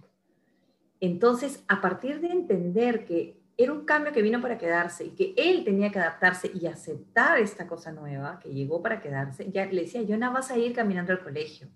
Entonces, 1.01 1.63
a 1.69 1.81
partir 1.81 2.21
de 2.21 2.29
entender 2.29 3.05
que 3.05 3.41
era 3.57 3.73
un 3.73 3.85
cambio 3.85 4.13
que 4.13 4.23
vino 4.23 4.41
para 4.43 4.59
quedarse 4.59 5.07
y 5.07 5.11
que 5.11 5.35
él 5.37 5.65
tenía 5.65 5.91
que 5.91 5.99
adaptarse 5.99 6.51
y 6.53 6.67
aceptar 6.67 7.39
esta 7.39 7.67
cosa 7.67 7.93
nueva 7.93 8.39
que 8.39 8.53
llegó 8.53 8.83
para 8.83 9.01
quedarse, 9.01 9.51
ya 9.51 9.65
le 9.67 9.83
decía, 9.83 10.03
yo 10.03 10.19
no 10.19 10.33
vas 10.33 10.51
a 10.51 10.59
ir 10.59 10.75
caminando 10.75 11.13
al 11.13 11.23
colegio 11.23 11.69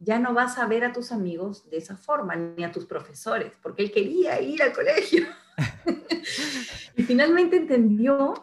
ya 0.00 0.18
no 0.18 0.32
vas 0.32 0.58
a 0.58 0.66
ver 0.66 0.84
a 0.84 0.92
tus 0.92 1.12
amigos 1.12 1.68
de 1.70 1.78
esa 1.78 1.96
forma, 1.96 2.36
ni 2.36 2.64
a 2.64 2.72
tus 2.72 2.86
profesores, 2.86 3.52
porque 3.62 3.82
él 3.82 3.92
quería 3.92 4.40
ir 4.40 4.62
al 4.62 4.72
colegio. 4.72 5.26
y 6.98 7.04
finalmente 7.04 7.56
entendió, 7.58 8.34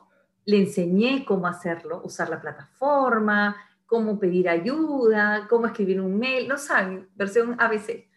le 0.46 0.60
enseñé 0.60 1.26
cómo 1.26 1.46
hacerlo, 1.46 2.02
usar 2.06 2.30
la 2.30 2.40
plataforma, 2.40 3.58
cómo 3.86 4.18
pedir 4.18 4.48
ayuda, 4.48 5.46
cómo 5.50 5.68
escribir 5.68 6.00
un 6.00 6.18
mail, 6.18 6.48
no 6.48 6.58
saben, 6.58 7.10
versión 7.16 7.58
ABC. 7.60 8.08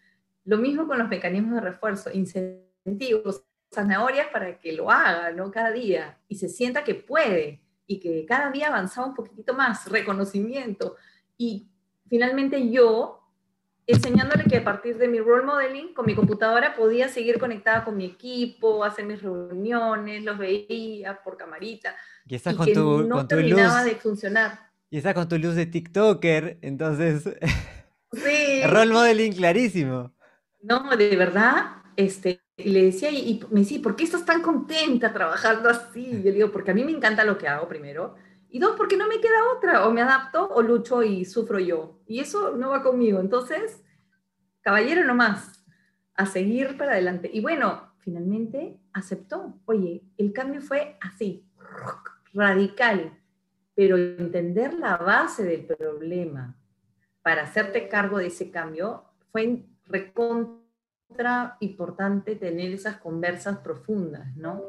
Lo 0.45 0.57
mismo 0.57 0.87
con 0.87 0.97
los 0.97 1.09
mecanismos 1.09 1.55
de 1.55 1.59
refuerzo, 1.59 2.09
incentivos, 2.13 3.43
zanahorias 3.69 4.27
para 4.27 4.57
que 4.57 4.71
lo 4.71 4.89
haga, 4.89 5.33
¿no? 5.33 5.51
Cada 5.51 5.71
día, 5.71 6.17
y 6.29 6.35
se 6.35 6.47
sienta 6.47 6.85
que 6.85 6.95
puede, 6.95 7.61
y 7.85 7.99
que 7.99 8.25
cada 8.25 8.49
día 8.49 8.69
avanzaba 8.69 9.07
un 9.07 9.15
poquitito 9.15 9.53
más, 9.53 9.91
reconocimiento. 9.91 10.95
Y 11.37 11.67
finalmente 12.07 12.71
yo 12.71 13.18
enseñándole 13.91 14.43
que 14.45 14.57
a 14.57 14.63
partir 14.63 14.97
de 14.97 15.07
mi 15.07 15.19
role 15.19 15.45
modeling, 15.45 15.93
con 15.93 16.05
mi 16.05 16.15
computadora 16.15 16.75
podía 16.75 17.09
seguir 17.09 17.39
conectada 17.39 17.83
con 17.83 17.97
mi 17.97 18.05
equipo, 18.05 18.83
hacer 18.83 19.05
mis 19.05 19.21
reuniones, 19.21 20.23
los 20.23 20.37
veía 20.37 21.19
por 21.23 21.37
camarita. 21.37 21.95
Y 22.25 22.35
estás 22.35 22.55
con, 22.55 22.71
tu, 22.71 23.03
no 23.03 23.15
con 23.15 23.27
tu 23.27 23.35
terminaba 23.35 23.83
luz. 23.83 23.91
de 23.91 23.99
funcionar. 23.99 24.59
Y 24.89 24.97
estás 24.97 25.13
con 25.13 25.27
tu 25.27 25.37
luz 25.37 25.55
de 25.55 25.65
TikToker, 25.65 26.59
entonces. 26.61 27.23
Sí. 28.13 28.63
role 28.67 28.93
modeling 28.93 29.33
clarísimo. 29.33 30.13
No, 30.61 30.95
de 30.95 31.15
verdad, 31.15 31.77
este, 31.95 32.41
le 32.57 32.85
decía, 32.85 33.11
y, 33.11 33.43
me 33.51 33.61
decía, 33.61 33.81
¿por 33.81 33.95
qué 33.95 34.03
estás 34.03 34.25
tan 34.25 34.41
contenta 34.41 35.13
trabajando 35.13 35.69
así? 35.69 36.05
Y 36.05 36.17
yo 36.17 36.25
le 36.25 36.31
digo, 36.31 36.51
porque 36.51 36.71
a 36.71 36.73
mí 36.73 36.83
me 36.83 36.91
encanta 36.91 37.23
lo 37.23 37.37
que 37.37 37.47
hago 37.47 37.67
primero. 37.67 38.15
Y 38.49 38.59
dos, 38.59 38.75
porque 38.75 38.97
no 38.97 39.07
me 39.07 39.21
queda 39.21 39.51
otra, 39.55 39.87
o 39.87 39.91
me 39.91 40.01
adapto 40.01 40.49
o 40.49 40.61
lucho 40.61 41.03
y 41.03 41.23
sufro 41.25 41.59
yo. 41.59 41.99
Y 42.07 42.19
eso 42.19 42.55
no 42.57 42.69
va 42.69 42.81
conmigo. 42.81 43.19
Entonces, 43.19 43.83
caballero 44.61 45.05
nomás, 45.05 45.63
a 46.15 46.25
seguir 46.25 46.77
para 46.77 46.93
adelante. 46.93 47.29
Y 47.31 47.41
bueno, 47.41 47.93
finalmente 47.99 48.79
aceptó. 48.91 49.59
Oye, 49.65 50.03
el 50.17 50.33
cambio 50.33 50.61
fue 50.61 50.97
así, 50.99 51.45
radical, 52.33 53.17
pero 53.75 53.97
entender 53.97 54.73
la 54.73 54.97
base 54.97 55.43
del 55.43 55.65
problema 55.65 56.57
para 57.21 57.43
hacerte 57.43 57.87
cargo 57.87 58.17
de 58.17 58.27
ese 58.27 58.51
cambio 58.51 59.05
fue 59.31 59.63
recontra 59.85 61.57
importante 61.59 62.35
tener 62.35 62.71
esas 62.71 62.97
conversas 62.97 63.59
profundas, 63.59 64.35
¿no? 64.35 64.61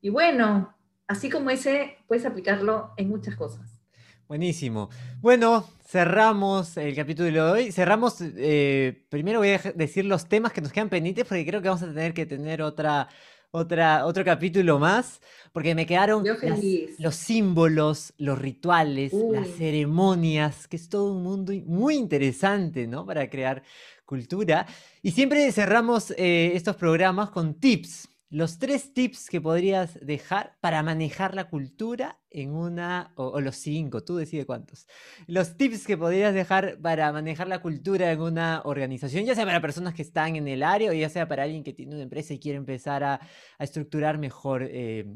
Y 0.00 0.10
bueno, 0.10 0.74
Así 1.10 1.28
como 1.28 1.50
ese, 1.50 1.96
puedes 2.06 2.24
aplicarlo 2.24 2.92
en 2.96 3.08
muchas 3.08 3.34
cosas. 3.34 3.80
Buenísimo. 4.28 4.90
Bueno, 5.20 5.68
cerramos 5.84 6.76
el 6.76 6.94
capítulo 6.94 7.28
de 7.32 7.40
hoy. 7.40 7.72
Cerramos, 7.72 8.18
eh, 8.20 9.06
primero 9.08 9.40
voy 9.40 9.48
a 9.48 9.58
decir 9.74 10.04
los 10.04 10.28
temas 10.28 10.52
que 10.52 10.60
nos 10.60 10.70
quedan 10.70 10.88
pendientes 10.88 11.26
porque 11.26 11.44
creo 11.44 11.60
que 11.60 11.66
vamos 11.68 11.82
a 11.82 11.88
tener 11.88 12.14
que 12.14 12.26
tener 12.26 12.62
otra, 12.62 13.08
otra, 13.50 14.06
otro 14.06 14.24
capítulo 14.24 14.78
más, 14.78 15.20
porque 15.52 15.74
me 15.74 15.84
quedaron 15.84 16.22
las- 16.24 16.60
los 17.00 17.16
símbolos, 17.16 18.14
los 18.16 18.38
rituales, 18.38 19.12
las 19.12 19.48
ceremonias, 19.48 20.68
que 20.68 20.76
es 20.76 20.88
todo 20.88 21.12
un 21.12 21.24
mundo 21.24 21.52
muy 21.66 21.96
interesante, 21.96 22.86
¿no? 22.86 23.04
Para 23.04 23.28
crear 23.28 23.64
cultura. 24.04 24.64
Y 25.02 25.10
siempre 25.10 25.50
cerramos 25.50 26.12
eh, 26.16 26.52
estos 26.54 26.76
programas 26.76 27.30
con 27.30 27.54
tips. 27.54 28.06
Los 28.32 28.60
tres 28.60 28.94
tips 28.94 29.28
que 29.28 29.40
podrías 29.40 29.98
dejar 30.00 30.56
para 30.60 30.84
manejar 30.84 31.34
la 31.34 31.50
cultura 31.50 32.20
en 32.30 32.54
una, 32.54 33.12
o, 33.16 33.26
o 33.26 33.40
los 33.40 33.56
cinco, 33.56 34.04
tú 34.04 34.16
decide 34.16 34.46
cuántos. 34.46 34.86
Los 35.26 35.56
tips 35.56 35.84
que 35.84 35.98
podrías 35.98 36.32
dejar 36.32 36.78
para 36.80 37.12
manejar 37.12 37.48
la 37.48 37.60
cultura 37.60 38.12
en 38.12 38.20
una 38.20 38.62
organización, 38.64 39.24
ya 39.24 39.34
sea 39.34 39.44
para 39.44 39.60
personas 39.60 39.94
que 39.94 40.02
están 40.02 40.36
en 40.36 40.46
el 40.46 40.62
área 40.62 40.92
o 40.92 40.94
ya 40.94 41.08
sea 41.08 41.26
para 41.26 41.42
alguien 41.42 41.64
que 41.64 41.72
tiene 41.72 41.94
una 41.94 42.04
empresa 42.04 42.32
y 42.32 42.38
quiere 42.38 42.56
empezar 42.56 43.02
a, 43.02 43.20
estructurar 43.58 44.16
mejor 44.16 44.62
eh, 44.62 45.06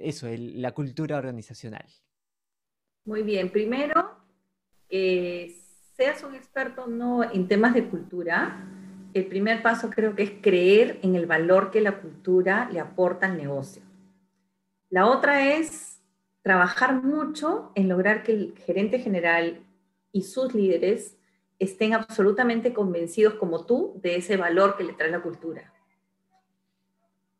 eso, 0.00 0.28
la 0.36 0.72
cultura 0.72 1.16
organizacional. 1.16 1.86
Muy 3.06 3.22
bien, 3.22 3.50
primero, 3.50 4.14
que 4.90 5.56
seas 5.96 6.22
un 6.22 6.34
experto 6.34 6.86
no 6.86 7.24
en 7.24 7.48
temas 7.48 7.72
de 7.72 7.88
cultura, 7.88 8.77
el 9.14 9.26
primer 9.26 9.62
paso 9.62 9.90
creo 9.90 10.14
que 10.14 10.22
es 10.22 10.32
creer 10.42 10.98
en 11.02 11.14
el 11.16 11.26
valor 11.26 11.70
que 11.70 11.80
la 11.80 12.00
cultura 12.00 12.68
le 12.72 12.80
aporta 12.80 13.26
al 13.26 13.36
negocio. 13.36 13.82
La 14.90 15.06
otra 15.06 15.54
es 15.54 16.00
trabajar 16.42 17.02
mucho 17.02 17.72
en 17.74 17.88
lograr 17.88 18.22
que 18.22 18.32
el 18.32 18.54
gerente 18.64 18.98
general 18.98 19.60
y 20.12 20.22
sus 20.22 20.54
líderes 20.54 21.16
estén 21.58 21.92
absolutamente 21.92 22.72
convencidos 22.72 23.34
como 23.34 23.66
tú 23.66 23.98
de 24.02 24.16
ese 24.16 24.36
valor 24.36 24.76
que 24.76 24.84
le 24.84 24.92
trae 24.92 25.10
la 25.10 25.20
cultura. 25.20 25.72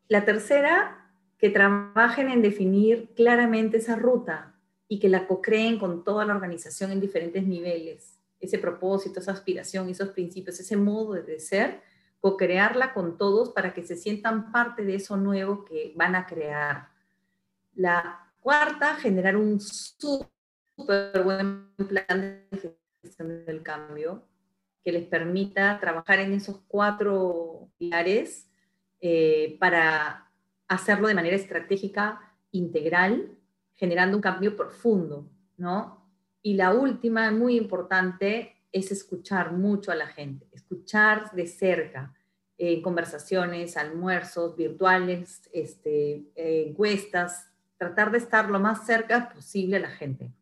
La 0.08 0.24
tercera, 0.24 1.10
que 1.38 1.50
trabajen 1.50 2.30
en 2.30 2.42
definir 2.42 3.10
claramente 3.14 3.76
esa 3.76 3.94
ruta 3.94 4.54
y 4.88 4.98
que 4.98 5.08
la 5.08 5.26
co-creen 5.26 5.78
con 5.78 6.02
toda 6.02 6.24
la 6.24 6.34
organización 6.34 6.90
en 6.90 7.00
diferentes 7.00 7.46
niveles. 7.46 8.17
Ese 8.40 8.58
propósito, 8.58 9.20
esa 9.20 9.32
aspiración, 9.32 9.88
esos 9.88 10.10
principios, 10.10 10.60
ese 10.60 10.76
modo 10.76 11.14
de 11.14 11.40
ser, 11.40 11.82
co-crearla 12.20 12.94
con 12.94 13.16
todos 13.16 13.50
para 13.50 13.74
que 13.74 13.84
se 13.84 13.96
sientan 13.96 14.50
parte 14.52 14.84
de 14.84 14.96
eso 14.96 15.16
nuevo 15.16 15.64
que 15.64 15.92
van 15.96 16.14
a 16.14 16.26
crear. 16.26 16.90
La 17.74 18.32
cuarta, 18.40 18.96
generar 18.96 19.36
un 19.36 19.60
súper 19.60 21.22
buen 21.24 21.74
plan 21.76 22.46
de 22.50 22.76
gestión 23.02 23.44
del 23.44 23.62
cambio 23.62 24.24
que 24.84 24.92
les 24.92 25.06
permita 25.06 25.78
trabajar 25.80 26.20
en 26.20 26.32
esos 26.32 26.60
cuatro 26.66 27.68
pilares 27.78 28.50
eh, 29.00 29.56
para 29.60 30.30
hacerlo 30.66 31.08
de 31.08 31.14
manera 31.14 31.36
estratégica, 31.36 32.34
integral, 32.52 33.36
generando 33.74 34.16
un 34.16 34.22
cambio 34.22 34.56
profundo, 34.56 35.28
¿no? 35.56 35.97
Y 36.42 36.54
la 36.54 36.72
última, 36.72 37.30
muy 37.30 37.56
importante, 37.56 38.56
es 38.72 38.92
escuchar 38.92 39.52
mucho 39.52 39.90
a 39.90 39.96
la 39.96 40.06
gente, 40.06 40.46
escuchar 40.52 41.30
de 41.32 41.46
cerca, 41.46 42.14
en 42.58 42.82
conversaciones, 42.82 43.76
almuerzos 43.76 44.56
virtuales, 44.56 45.48
este, 45.52 46.24
eh, 46.34 46.66
encuestas, 46.68 47.46
tratar 47.76 48.10
de 48.10 48.18
estar 48.18 48.50
lo 48.50 48.58
más 48.58 48.84
cerca 48.84 49.30
posible 49.32 49.76
a 49.76 49.80
la 49.80 49.90
gente, 49.90 50.32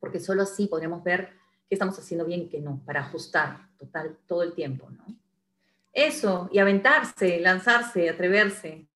porque 0.00 0.18
solo 0.18 0.42
así 0.42 0.66
podremos 0.66 1.04
ver 1.04 1.28
qué 1.68 1.74
estamos 1.74 1.98
haciendo 1.98 2.24
bien 2.24 2.42
y 2.42 2.48
qué 2.48 2.60
no, 2.60 2.80
para 2.86 3.00
ajustar 3.00 3.68
total, 3.78 4.16
todo 4.26 4.42
el 4.42 4.54
tiempo, 4.54 4.88
¿no? 4.90 5.04
Eso, 5.92 6.48
y 6.52 6.58
aventarse, 6.58 7.40
lanzarse, 7.40 8.08
atreverse. 8.08 8.86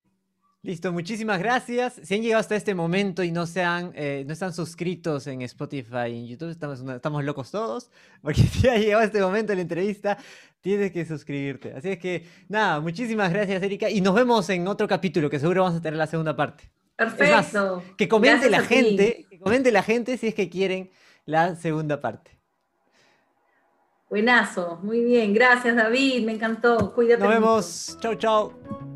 Listo, 0.65 0.93
muchísimas 0.93 1.39
gracias. 1.39 1.99
Si 2.03 2.15
han 2.15 2.21
llegado 2.21 2.39
hasta 2.39 2.55
este 2.55 2.73
momento 2.73 3.21
y 3.21 3.31
no, 3.33 3.45
se 3.45 3.61
han, 3.63 3.91
eh, 3.95 4.23
no 4.25 4.31
están 4.31 4.53
suscritos 4.53 5.27
en 5.27 5.41
Spotify 5.41 6.07
y 6.07 6.19
en 6.19 6.27
YouTube, 6.27 6.51
estamos, 6.51 6.79
una- 6.79 6.95
estamos 6.95 7.21
locos 7.25 7.51
todos, 7.51 7.91
porque 8.21 8.41
si 8.43 8.69
ha 8.69 8.77
llegado 8.77 9.01
a 9.01 9.05
este 9.05 9.19
momento 9.21 9.51
de 9.51 9.57
la 9.57 9.61
entrevista, 9.63 10.17
tienes 10.61 10.93
que 10.93 11.05
suscribirte. 11.05 11.73
Así 11.73 11.89
es 11.89 11.99
que, 11.99 12.25
nada, 12.47 12.79
muchísimas 12.79 13.29
gracias, 13.33 13.61
Erika, 13.61 13.89
y 13.89 13.99
nos 13.99 14.15
vemos 14.15 14.49
en 14.49 14.65
otro 14.69 14.87
capítulo, 14.87 15.29
que 15.29 15.37
seguro 15.37 15.63
vamos 15.63 15.79
a 15.79 15.81
tener 15.81 15.97
la 15.97 16.07
segunda 16.07 16.33
parte. 16.33 16.71
Perfecto. 16.95 17.83
Que 17.97 18.07
comente 18.07 18.47
Gracias 18.47 18.51
la 18.51 18.61
gente, 18.65 19.25
que 19.29 19.39
comente 19.39 19.69
la 19.69 19.83
gente 19.83 20.17
si 20.17 20.27
es 20.27 20.33
que 20.35 20.49
quieren 20.49 20.89
la 21.25 21.57
segunda 21.57 21.99
parte. 21.99 22.31
Buenazo, 24.09 24.79
muy 24.81 25.03
bien. 25.03 25.33
Gracias, 25.33 25.75
David. 25.75 26.23
Me 26.23 26.31
encantó. 26.33 26.93
Cuídate. 26.93 27.21
Nos 27.21 27.33
vemos. 27.33 27.97
Chau, 27.99 28.15
chau. 28.15 28.92